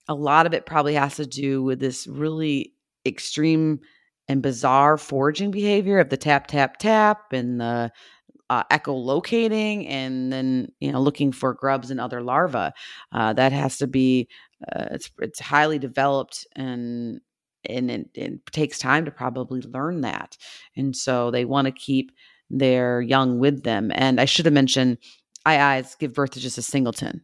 a 0.09 0.15
lot 0.15 0.47
of 0.47 0.55
it 0.55 0.67
probably 0.67 0.95
has 0.95 1.17
to 1.17 1.27
do 1.27 1.63
with 1.63 1.81
this 1.81 2.07
really 2.07 2.73
extreme 3.05 3.81
and 4.29 4.43
bizarre 4.43 4.97
foraging 4.97 5.51
behavior 5.51 5.99
of 5.99 6.09
the 6.09 6.17
tap 6.17 6.47
tap 6.47 6.79
tap 6.79 7.33
and 7.33 7.61
the 7.61 7.91
uh, 8.51 8.65
echolocating 8.65 9.89
and 9.89 10.33
then 10.33 10.73
you 10.81 10.91
know 10.93 11.01
looking 11.01 11.33
for 11.33 11.55
grubs 11.55 11.91
and 11.91 12.01
other 12.01 12.23
larvae 12.23 12.71
uh, 13.13 13.33
that 13.33 13.53
has 13.53 13.79
to 13.79 13.87
be 13.87 14.29
uh, 14.75 14.87
it's 14.93 15.11
it's 15.21 15.41
highly 15.41 15.79
developed 15.79 16.47
and 16.57 17.21
and 17.65 17.91
it, 17.91 18.09
it 18.15 18.47
takes 18.53 18.79
time 18.79 19.05
to 19.05 19.11
probably 19.11 19.61
learn 19.63 20.01
that 20.01 20.37
and 20.77 20.97
so 20.97 21.31
they 21.31 21.45
want 21.45 21.67
to 21.67 21.73
keep 21.73 22.13
their 22.51 23.01
young 23.01 23.39
with 23.39 23.63
them 23.63 23.93
and 23.95 24.21
i 24.21 24.25
should 24.25 24.47
have 24.47 24.55
mentioned 24.55 24.99
eyes 25.45 25.95
give 25.97 26.15
birth 26.15 26.31
to 26.31 26.41
just 26.41 26.59
a 26.59 26.63
singleton 26.63 27.23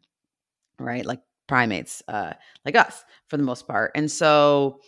right 0.78 1.06
like 1.06 1.20
primates 1.46 2.02
uh, 2.08 2.32
like 2.64 2.76
us 2.76 3.04
for 3.28 3.36
the 3.36 3.42
most 3.42 3.66
part. 3.66 3.92
And 3.94 4.10
so, 4.10 4.80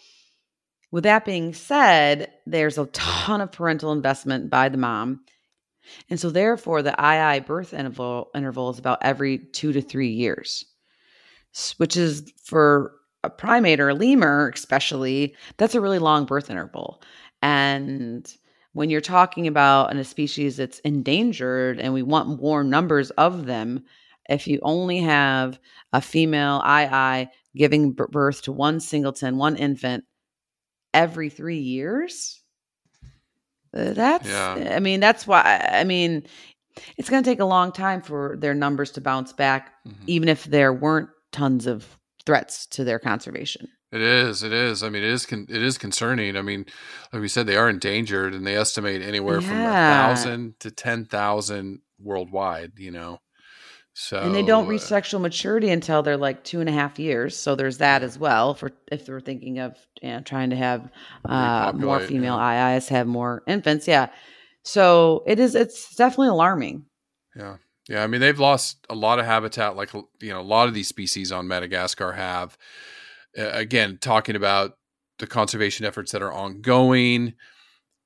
with 0.91 1.05
that 1.05 1.25
being 1.25 1.53
said, 1.53 2.33
there's 2.47 2.79
a 2.79 2.87
ton 2.87 3.41
of 3.41 3.53
parental 3.53 3.93
investment 3.93 4.51
by 4.51 4.69
the 4.69 4.79
mom. 4.79 5.25
And 6.11 6.19
so, 6.19 6.31
therefore, 6.31 6.83
the 6.83 6.99
aye-aye 7.01 7.41
birth 7.41 7.75
interval, 7.75 8.31
interval 8.35 8.71
is 8.71 8.79
about 8.79 8.99
every 9.03 9.39
two 9.39 9.73
to 9.73 9.81
three 9.81 10.11
years, 10.11 10.65
which 11.79 11.97
is 11.97 12.33
for 12.45 12.93
a 13.25 13.31
primate 13.31 13.81
or 13.81 13.89
a 13.89 13.95
lemur, 13.95 14.51
especially, 14.55 15.35
that's 15.57 15.75
a 15.75 15.81
really 15.81 15.99
long 15.99 16.25
birth 16.25 16.51
interval. 16.51 17.03
And 17.43 18.33
when 18.73 18.91
you're 18.91 19.01
talking 19.01 19.47
about 19.47 19.95
a 19.97 20.05
species 20.05 20.57
that's 20.59 20.81
endangered 20.81 21.81
and 21.81 21.95
we 21.95 22.03
want 22.03 22.41
more 22.41 22.63
numbers 22.63 23.11
of 23.13 23.47
them, 23.47 23.85
if 24.29 24.47
you 24.47 24.59
only 24.63 24.99
have 24.99 25.59
a 25.93 26.01
female 26.01 26.61
aye-aye 26.65 27.29
giving 27.57 27.93
birth 27.93 28.43
to 28.43 28.53
one 28.53 28.81
singleton, 28.81 29.39
one 29.39 29.57
infant 29.57 30.05
every 30.93 31.31
three 31.31 31.59
years, 31.59 32.43
that's, 33.77 34.29
yeah. 34.29 34.75
I 34.75 34.81
mean, 34.81 35.01
that's 35.01 35.27
why, 35.27 35.69
I 35.73 35.85
mean, 35.85 36.25
it's 36.97 37.09
going 37.09 37.23
to 37.23 37.31
take 37.31 37.41
a 37.41 37.45
long 37.45 37.73
time 37.73 38.03
for 38.03 38.37
their 38.39 38.55
numbers 38.55 38.91
to 38.93 39.01
bounce 39.01 39.33
back, 39.33 39.73
mm-hmm. 39.87 40.05
even 40.07 40.29
if 40.29 40.45
there 40.45 40.73
weren't 40.73 41.09
tons 41.33 41.67
of 41.67 41.99
threats 42.25 42.67
to 42.67 42.85
their 42.85 42.99
conservation. 42.99 43.69
It 43.93 44.03
is. 44.03 44.43
It 44.43 44.53
is. 44.53 44.83
I 44.83 44.89
mean, 44.89 45.05
it 45.05 45.11
is. 45.11 45.27
Con- 45.27 45.47
it 45.49 45.63
is 45.63 45.79
concerning. 45.79 46.37
I 46.37 46.43
mean, 46.43 46.67
like 47.13 47.23
we 47.23 47.29
said, 47.29 47.47
they 47.47 47.57
are 47.57 47.69
endangered, 47.69 48.35
and 48.35 48.47
they 48.47 48.57
estimate 48.57 49.01
anywhere 49.01 49.41
yeah. 49.41 49.49
from 49.49 49.59
a 49.59 49.65
thousand 49.65 50.61
to 50.61 50.71
ten 50.73 51.05
thousand 51.05 51.81
worldwide. 51.99 52.73
You 52.79 52.91
know, 52.91 53.21
so 53.99 54.19
and 54.19 54.35
they 54.35 54.43
don't 54.43 54.67
reach 54.67 54.83
uh, 54.83 54.85
sexual 54.85 55.21
maturity 55.21 55.71
until 55.71 56.03
they're 56.03 56.19
like 56.19 56.45
two 56.45 56.61
and 56.61 56.69
a 56.69 56.73
half 56.73 56.99
years. 56.99 57.35
So 57.35 57.55
there's 57.55 57.79
that 57.79 58.03
as 58.03 58.19
well. 58.19 58.53
For 58.53 58.73
if 58.93 59.07
they're 59.07 59.21
thinking 59.21 59.59
of 59.59 59.75
you 60.03 60.11
know, 60.11 60.21
trying 60.21 60.51
to 60.51 60.57
have 60.57 60.91
uh, 61.25 61.73
more 61.75 62.01
female. 62.01 62.35
Aye-ayes 62.35 62.91
have 62.91 63.07
more 63.07 63.43
infants, 63.47 63.89
yeah. 63.89 64.11
So 64.65 65.25
it 65.27 65.41
is. 65.41 65.55
It's 65.55 65.95
definitely 65.95 66.29
alarming. 66.29 66.85
Yeah, 67.35 67.57
yeah. 67.89 68.05
I 68.05 68.07
mean, 68.07 68.21
they've 68.21 68.39
lost 68.39 68.87
a 68.91 68.95
lot 68.95 69.19
of 69.19 69.25
habitat. 69.25 69.77
Like 69.77 69.95
you 69.95 70.05
know, 70.29 70.41
a 70.41 70.43
lot 70.43 70.69
of 70.69 70.75
these 70.75 70.89
species 70.89 71.33
on 71.33 71.49
Madagascar 71.49 72.13
have. 72.13 72.59
Uh, 73.37 73.49
again, 73.49 73.97
talking 73.99 74.37
about 74.37 74.77
the 75.19 75.27
conservation 75.27 75.87
efforts 75.87 76.13
that 76.13 76.21
are 76.21 76.33
ongoing. 76.33 77.33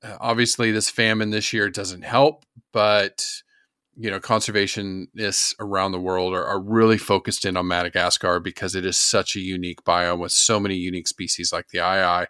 Uh, 0.04 0.16
obviously, 0.20 0.70
this 0.70 0.88
famine 0.88 1.30
this 1.30 1.52
year 1.52 1.68
doesn't 1.68 2.02
help, 2.02 2.44
but 2.72 3.42
you 3.96 4.10
know 4.10 4.20
conservationists 4.20 5.54
around 5.58 5.92
the 5.92 6.00
world 6.00 6.32
are, 6.32 6.44
are, 6.44 6.60
really 6.60 6.98
focused 6.98 7.44
in 7.44 7.56
on 7.56 7.66
Madagascar 7.66 8.40
because 8.40 8.74
it 8.74 8.84
is 8.84 8.98
such 8.98 9.36
a 9.36 9.40
unique 9.40 9.82
biome 9.84 10.20
with 10.20 10.32
so 10.32 10.60
many 10.60 10.76
unique 10.76 11.08
species 11.08 11.52
like 11.52 11.68
the 11.68 11.80
aye-aye. 11.80 12.26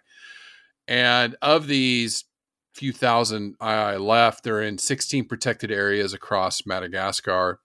And 0.87 1.35
of 1.41 1.67
these 1.67 2.25
few 2.73 2.91
thousand 2.91 3.55
aye-aye 3.59 3.97
left, 3.97 4.43
they're 4.43 4.61
in 4.61 4.77
16 4.77 5.27
protected 5.27 5.71
areas 5.71 6.13
across 6.13 6.65
Madagascar. 6.65 7.59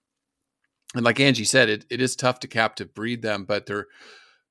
And 0.94 1.05
like 1.05 1.20
Angie 1.20 1.44
said, 1.44 1.68
it, 1.68 1.86
it 1.90 2.01
is 2.01 2.16
tough 2.16 2.38
to 2.40 2.49
captive 2.49 2.94
breed 2.94 3.22
them, 3.22 3.44
but 3.44 3.66
there 3.66 3.86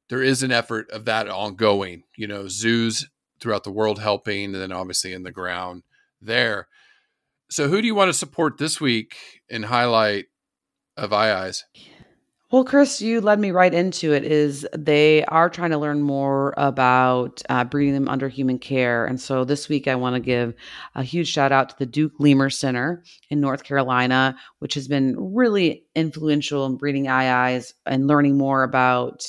there 0.09 0.21
is 0.21 0.43
an 0.43 0.51
effort 0.51 0.89
of 0.91 1.05
that 1.05 1.27
ongoing. 1.27 2.03
You 2.15 2.27
know, 2.27 2.47
zoos 2.47 3.07
throughout 3.39 3.63
the 3.63 3.71
world 3.71 3.99
helping, 3.99 4.45
and 4.45 4.55
then 4.55 4.71
obviously 4.71 5.13
in 5.13 5.23
the 5.23 5.31
ground 5.31 5.83
there. 6.21 6.67
So, 7.49 7.67
who 7.67 7.81
do 7.81 7.87
you 7.87 7.95
want 7.95 8.09
to 8.09 8.13
support 8.13 8.57
this 8.57 8.81
week 8.81 9.15
in 9.49 9.63
highlight 9.63 10.25
of 10.97 11.13
aye-ayes? 11.13 11.63
Well, 12.51 12.63
Chris, 12.63 13.01
you 13.01 13.21
led 13.21 13.39
me 13.39 13.51
right 13.51 13.73
into 13.73 14.13
it. 14.13 14.23
Is 14.23 14.67
they 14.71 15.25
are 15.25 15.49
trying 15.49 15.71
to 15.71 15.77
learn 15.77 16.01
more 16.03 16.53
about 16.57 17.41
uh, 17.49 17.65
breeding 17.65 17.93
them 17.93 18.07
under 18.07 18.29
human 18.29 18.59
care, 18.59 19.05
and 19.05 19.19
so 19.19 19.43
this 19.43 19.67
week 19.67 19.87
I 19.87 19.95
want 19.95 20.15
to 20.15 20.19
give 20.19 20.53
a 20.93 21.03
huge 21.03 21.27
shout 21.27 21.51
out 21.51 21.69
to 21.69 21.75
the 21.77 21.85
Duke 21.85 22.13
Lemur 22.17 22.49
Center 22.49 23.03
in 23.29 23.41
North 23.41 23.63
Carolina, 23.63 24.37
which 24.59 24.75
has 24.75 24.87
been 24.87 25.15
really 25.17 25.85
influential 25.95 26.65
in 26.65 26.77
breeding 26.77 27.07
aye-ayes 27.07 27.73
and 27.87 28.07
learning 28.07 28.37
more 28.37 28.63
about 28.63 29.25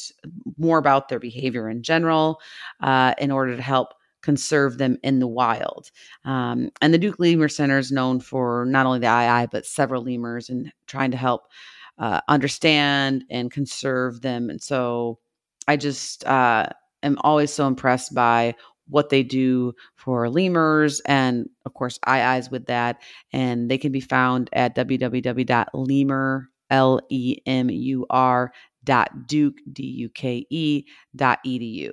more 0.57 0.79
about 0.79 1.09
their 1.09 1.19
behavior 1.19 1.69
in 1.69 1.83
general, 1.83 2.39
uh, 2.81 3.14
in 3.19 3.31
order 3.31 3.57
to 3.57 3.62
help 3.62 3.95
conserve 4.27 4.77
them 4.79 4.99
in 5.05 5.20
the 5.20 5.29
wild. 5.29 5.93
Um, 6.24 6.70
and 6.83 6.93
the 6.93 6.99
Duke 6.99 7.20
Lemur 7.20 7.49
Center 7.49 7.79
is 7.79 7.93
known 7.93 8.18
for 8.18 8.66
not 8.66 8.85
only 8.85 8.99
the 8.99 9.07
aye-aye, 9.07 9.47
but 9.53 9.64
several 9.64 10.03
lemurs 10.03 10.51
and 10.51 10.72
trying 10.89 11.12
to 11.12 11.16
help 11.16 11.43
uh, 11.99 12.20
understand 12.27 13.24
and 13.31 13.53
conserve 13.53 14.22
them. 14.22 14.51
And 14.51 14.61
so 14.61 15.20
I 15.68 15.77
just 15.77 16.27
uh, 16.27 16.66
am 17.05 17.18
always 17.20 17.53
so 17.53 17.68
impressed 17.68 18.16
by 18.16 18.57
what 18.89 19.11
they 19.11 19.22
do 19.22 19.72
for 19.95 20.29
lemurs 20.29 21.01
and 21.07 21.49
of 21.64 21.74
course 21.74 21.99
aye-ayes 22.05 22.51
with 22.51 22.66
that 22.66 23.03
and 23.33 23.68
they 23.70 23.79
can 23.79 23.93
be 23.93 24.01
found 24.01 24.49
at 24.53 24.77
www.lemur 24.77 26.49
dot 28.85 29.27
duke 29.27 29.59
d 29.72 29.83
u 29.83 30.09
k 30.11 30.47
e 30.51 30.85
dot 31.16 31.41
edu 31.45 31.93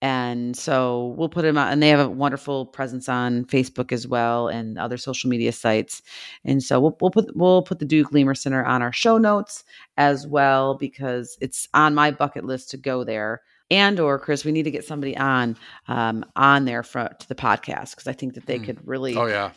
and 0.00 0.56
so 0.56 1.14
we'll 1.16 1.28
put 1.28 1.42
them 1.42 1.58
out 1.58 1.72
and 1.72 1.82
they 1.82 1.88
have 1.88 2.00
a 2.00 2.08
wonderful 2.08 2.66
presence 2.66 3.08
on 3.08 3.44
facebook 3.46 3.90
as 3.92 4.06
well 4.06 4.48
and 4.48 4.78
other 4.78 4.96
social 4.96 5.28
media 5.28 5.52
sites 5.52 6.02
and 6.44 6.62
so 6.62 6.80
we'll, 6.80 6.96
we'll 7.00 7.10
put 7.10 7.36
we'll 7.36 7.62
put 7.62 7.78
the 7.78 7.84
duke 7.84 8.12
lemur 8.12 8.34
center 8.34 8.64
on 8.64 8.82
our 8.82 8.92
show 8.92 9.18
notes 9.18 9.64
as 9.96 10.26
well 10.26 10.76
because 10.76 11.36
it's 11.40 11.68
on 11.74 11.94
my 11.94 12.10
bucket 12.10 12.44
list 12.44 12.70
to 12.70 12.76
go 12.76 13.02
there 13.02 13.42
and 13.70 13.98
or 13.98 14.18
chris 14.18 14.44
we 14.44 14.52
need 14.52 14.64
to 14.64 14.70
get 14.70 14.84
somebody 14.84 15.16
on 15.16 15.56
um, 15.88 16.24
on 16.36 16.64
there 16.64 16.82
for 16.82 17.08
to 17.18 17.28
the 17.28 17.34
podcast 17.34 17.90
because 17.90 18.06
i 18.06 18.12
think 18.12 18.34
that 18.34 18.46
they 18.46 18.58
mm. 18.58 18.64
could 18.64 18.78
really 18.86 19.16
oh 19.16 19.26
yeah 19.26 19.50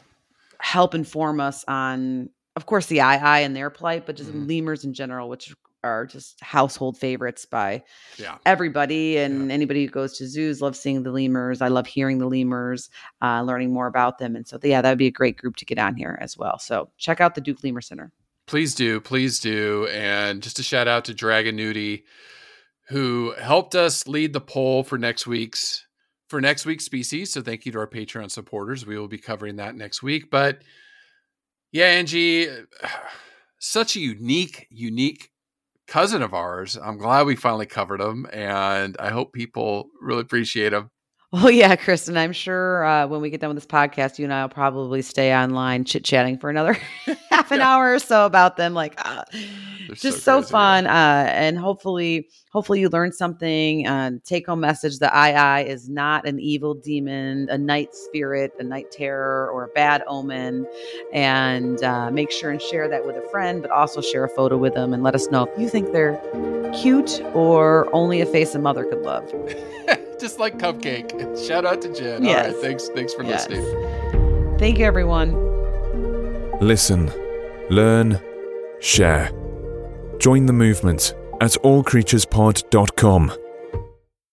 help 0.60 0.94
inform 0.96 1.39
us 1.39 1.64
on 1.68 2.30
of 2.56 2.66
course 2.66 2.88
the 2.88 3.02
aye-aye 3.02 3.39
and 3.39 3.56
their 3.56 3.70
plight 3.70 4.06
but 4.06 4.16
just 4.16 4.32
mm. 4.32 4.48
lemurs 4.48 4.84
in 4.84 4.94
general 4.94 5.30
which 5.30 5.54
are 5.84 6.06
just 6.06 6.40
household 6.42 6.98
favorites 6.98 7.46
by 7.46 7.84
yeah. 8.18 8.38
everybody 8.46 9.18
and 9.18 9.48
yeah. 9.48 9.54
anybody 9.54 9.86
who 9.86 9.92
goes 9.92 10.18
to 10.18 10.28
zoos 10.28 10.62
loves 10.62 10.80
seeing 10.80 11.04
the 11.04 11.12
lemurs 11.12 11.62
i 11.62 11.68
love 11.68 11.88
hearing 11.88 12.20
the 12.20 12.28
lemurs 12.28 12.90
uh, 13.22 13.42
learning 13.42 13.74
more 13.74 13.88
about 13.88 14.18
them 14.18 14.36
and 14.36 14.48
so 14.48 14.60
yeah 14.64 14.82
that 14.82 14.90
would 14.90 14.98
be 14.98 15.08
a 15.08 15.12
great 15.12 15.38
group 15.38 15.56
to 15.56 15.66
get 15.66 15.80
on 15.80 15.96
here 15.96 16.18
as 16.22 16.38
well 16.38 16.60
so 16.60 16.90
check 16.98 17.20
out 17.20 17.36
the 17.36 17.42
duke 17.42 17.64
lemur 17.64 17.82
center 17.82 18.12
please 18.48 18.76
do 18.76 19.00
please 19.00 19.40
do 19.40 19.88
and 19.88 20.44
just 20.44 20.60
a 20.60 20.64
shout 20.64 20.88
out 20.88 21.06
to 21.06 21.14
dragon 21.14 21.58
nudie 21.58 22.04
who 22.90 23.34
helped 23.40 23.76
us 23.76 24.08
lead 24.08 24.34
the 24.34 24.42
poll 24.42 24.84
for 24.84 24.98
next 24.98 25.26
week's 25.26 25.86
for 26.28 26.40
next 26.40 26.66
week's 26.66 26.86
species 26.86 27.32
so 27.32 27.42
thank 27.42 27.66
you 27.66 27.72
to 27.72 27.80
our 27.80 27.88
patreon 27.88 28.30
supporters 28.30 28.86
we 28.86 28.98
will 28.98 29.08
be 29.08 29.18
covering 29.18 29.56
that 29.56 29.76
next 29.76 30.04
week 30.04 30.30
but 30.30 30.62
yeah 31.72 31.86
angie 31.86 32.48
such 33.60 33.96
a 33.96 34.00
unique 34.00 34.68
unique 34.72 35.31
cousin 35.92 36.22
of 36.24 36.34
ours. 36.34 36.78
I'm 36.82 36.98
glad 36.98 37.26
we 37.28 37.36
finally 37.36 37.66
covered 37.68 38.02
him, 38.02 38.26
and 38.34 38.96
I 39.00 39.10
hope 39.10 39.34
people 39.34 39.89
really 40.02 40.22
appreciate 40.22 40.74
him. 40.74 40.89
Well, 41.32 41.50
yeah, 41.52 41.76
Kristen, 41.78 42.18
I'm 42.18 42.34
sure 42.34 42.84
uh, 42.84 43.08
when 43.08 43.22
we 43.22 43.30
get 43.30 43.40
done 43.40 43.50
with 43.50 43.58
this 43.58 43.66
podcast, 43.66 44.20
you 44.20 44.26
and 44.26 44.34
I 44.34 44.42
will 44.42 44.50
probably 44.50 45.02
stay 45.02 45.34
online 45.34 45.86
chit 45.86 46.04
chatting 46.04 46.38
for 46.38 46.50
another 46.50 46.74
half 47.30 47.52
an 47.52 47.60
yeah. 47.60 47.70
hour 47.70 47.94
or 47.94 48.00
so 48.00 48.26
about 48.26 48.58
them. 48.58 48.74
Like, 48.74 48.94
uh, 48.98 49.24
just 49.94 50.24
so, 50.24 50.42
so 50.42 50.44
fun, 50.44 50.88
uh, 50.88 51.26
and 51.30 51.58
hopefully, 51.58 52.28
hopefully 52.52 52.82
you 52.82 52.90
learned 52.90 53.16
something. 53.16 53.88
Uh, 53.88 54.12
take 54.26 54.48
home 54.48 54.60
message: 54.60 55.00
the 55.00 55.14
aye-aye 55.16 55.64
is 55.64 55.88
not 55.88 56.28
an 56.28 56.38
evil 56.38 56.74
demon, 56.74 57.48
a 57.50 57.58
night 57.58 57.96
spirit, 57.96 58.52
a 58.60 58.64
night 58.64 58.92
terror, 58.92 59.50
or 59.52 59.64
a 59.64 59.70
bad 59.70 60.04
omen. 60.08 60.68
And 61.14 61.82
uh, 61.82 62.12
make 62.12 62.32
sure 62.32 62.52
and 62.52 62.62
share 62.62 62.90
that 62.90 63.06
with 63.06 63.16
a 63.16 63.28
friend, 63.30 63.62
but 63.62 63.72
also 63.72 64.02
share 64.02 64.26
a 64.26 64.30
photo 64.30 64.58
with 64.58 64.74
them 64.74 64.94
and 64.94 65.02
let 65.02 65.16
us 65.16 65.28
know 65.32 65.46
if 65.46 65.58
you 65.60 65.70
think 65.70 65.94
they're 65.94 66.22
cute 66.82 67.22
or 67.34 67.94
only 67.96 68.20
a 68.20 68.26
face 68.26 68.54
a 68.54 68.60
mother 68.60 68.84
could 68.84 69.02
love. 69.02 69.34
just 70.22 70.39
like 70.39 70.57
cupcake. 70.57 71.47
Shout 71.47 71.65
out 71.65 71.82
to 71.82 71.93
Jen. 71.93 72.24
Yes. 72.24 72.45
All 72.45 72.53
right, 72.53 72.61
thanks. 72.61 72.89
Thanks 72.89 73.13
for 73.13 73.24
yes. 73.24 73.49
listening. 73.49 74.57
Thank 74.57 74.78
you, 74.78 74.86
everyone. 74.86 75.34
Listen, 76.61 77.11
learn, 77.69 78.22
share. 78.80 79.32
Join 80.19 80.45
the 80.45 80.53
movement 80.53 81.15
at 81.41 81.51
allcreaturespod.com. 81.63 83.41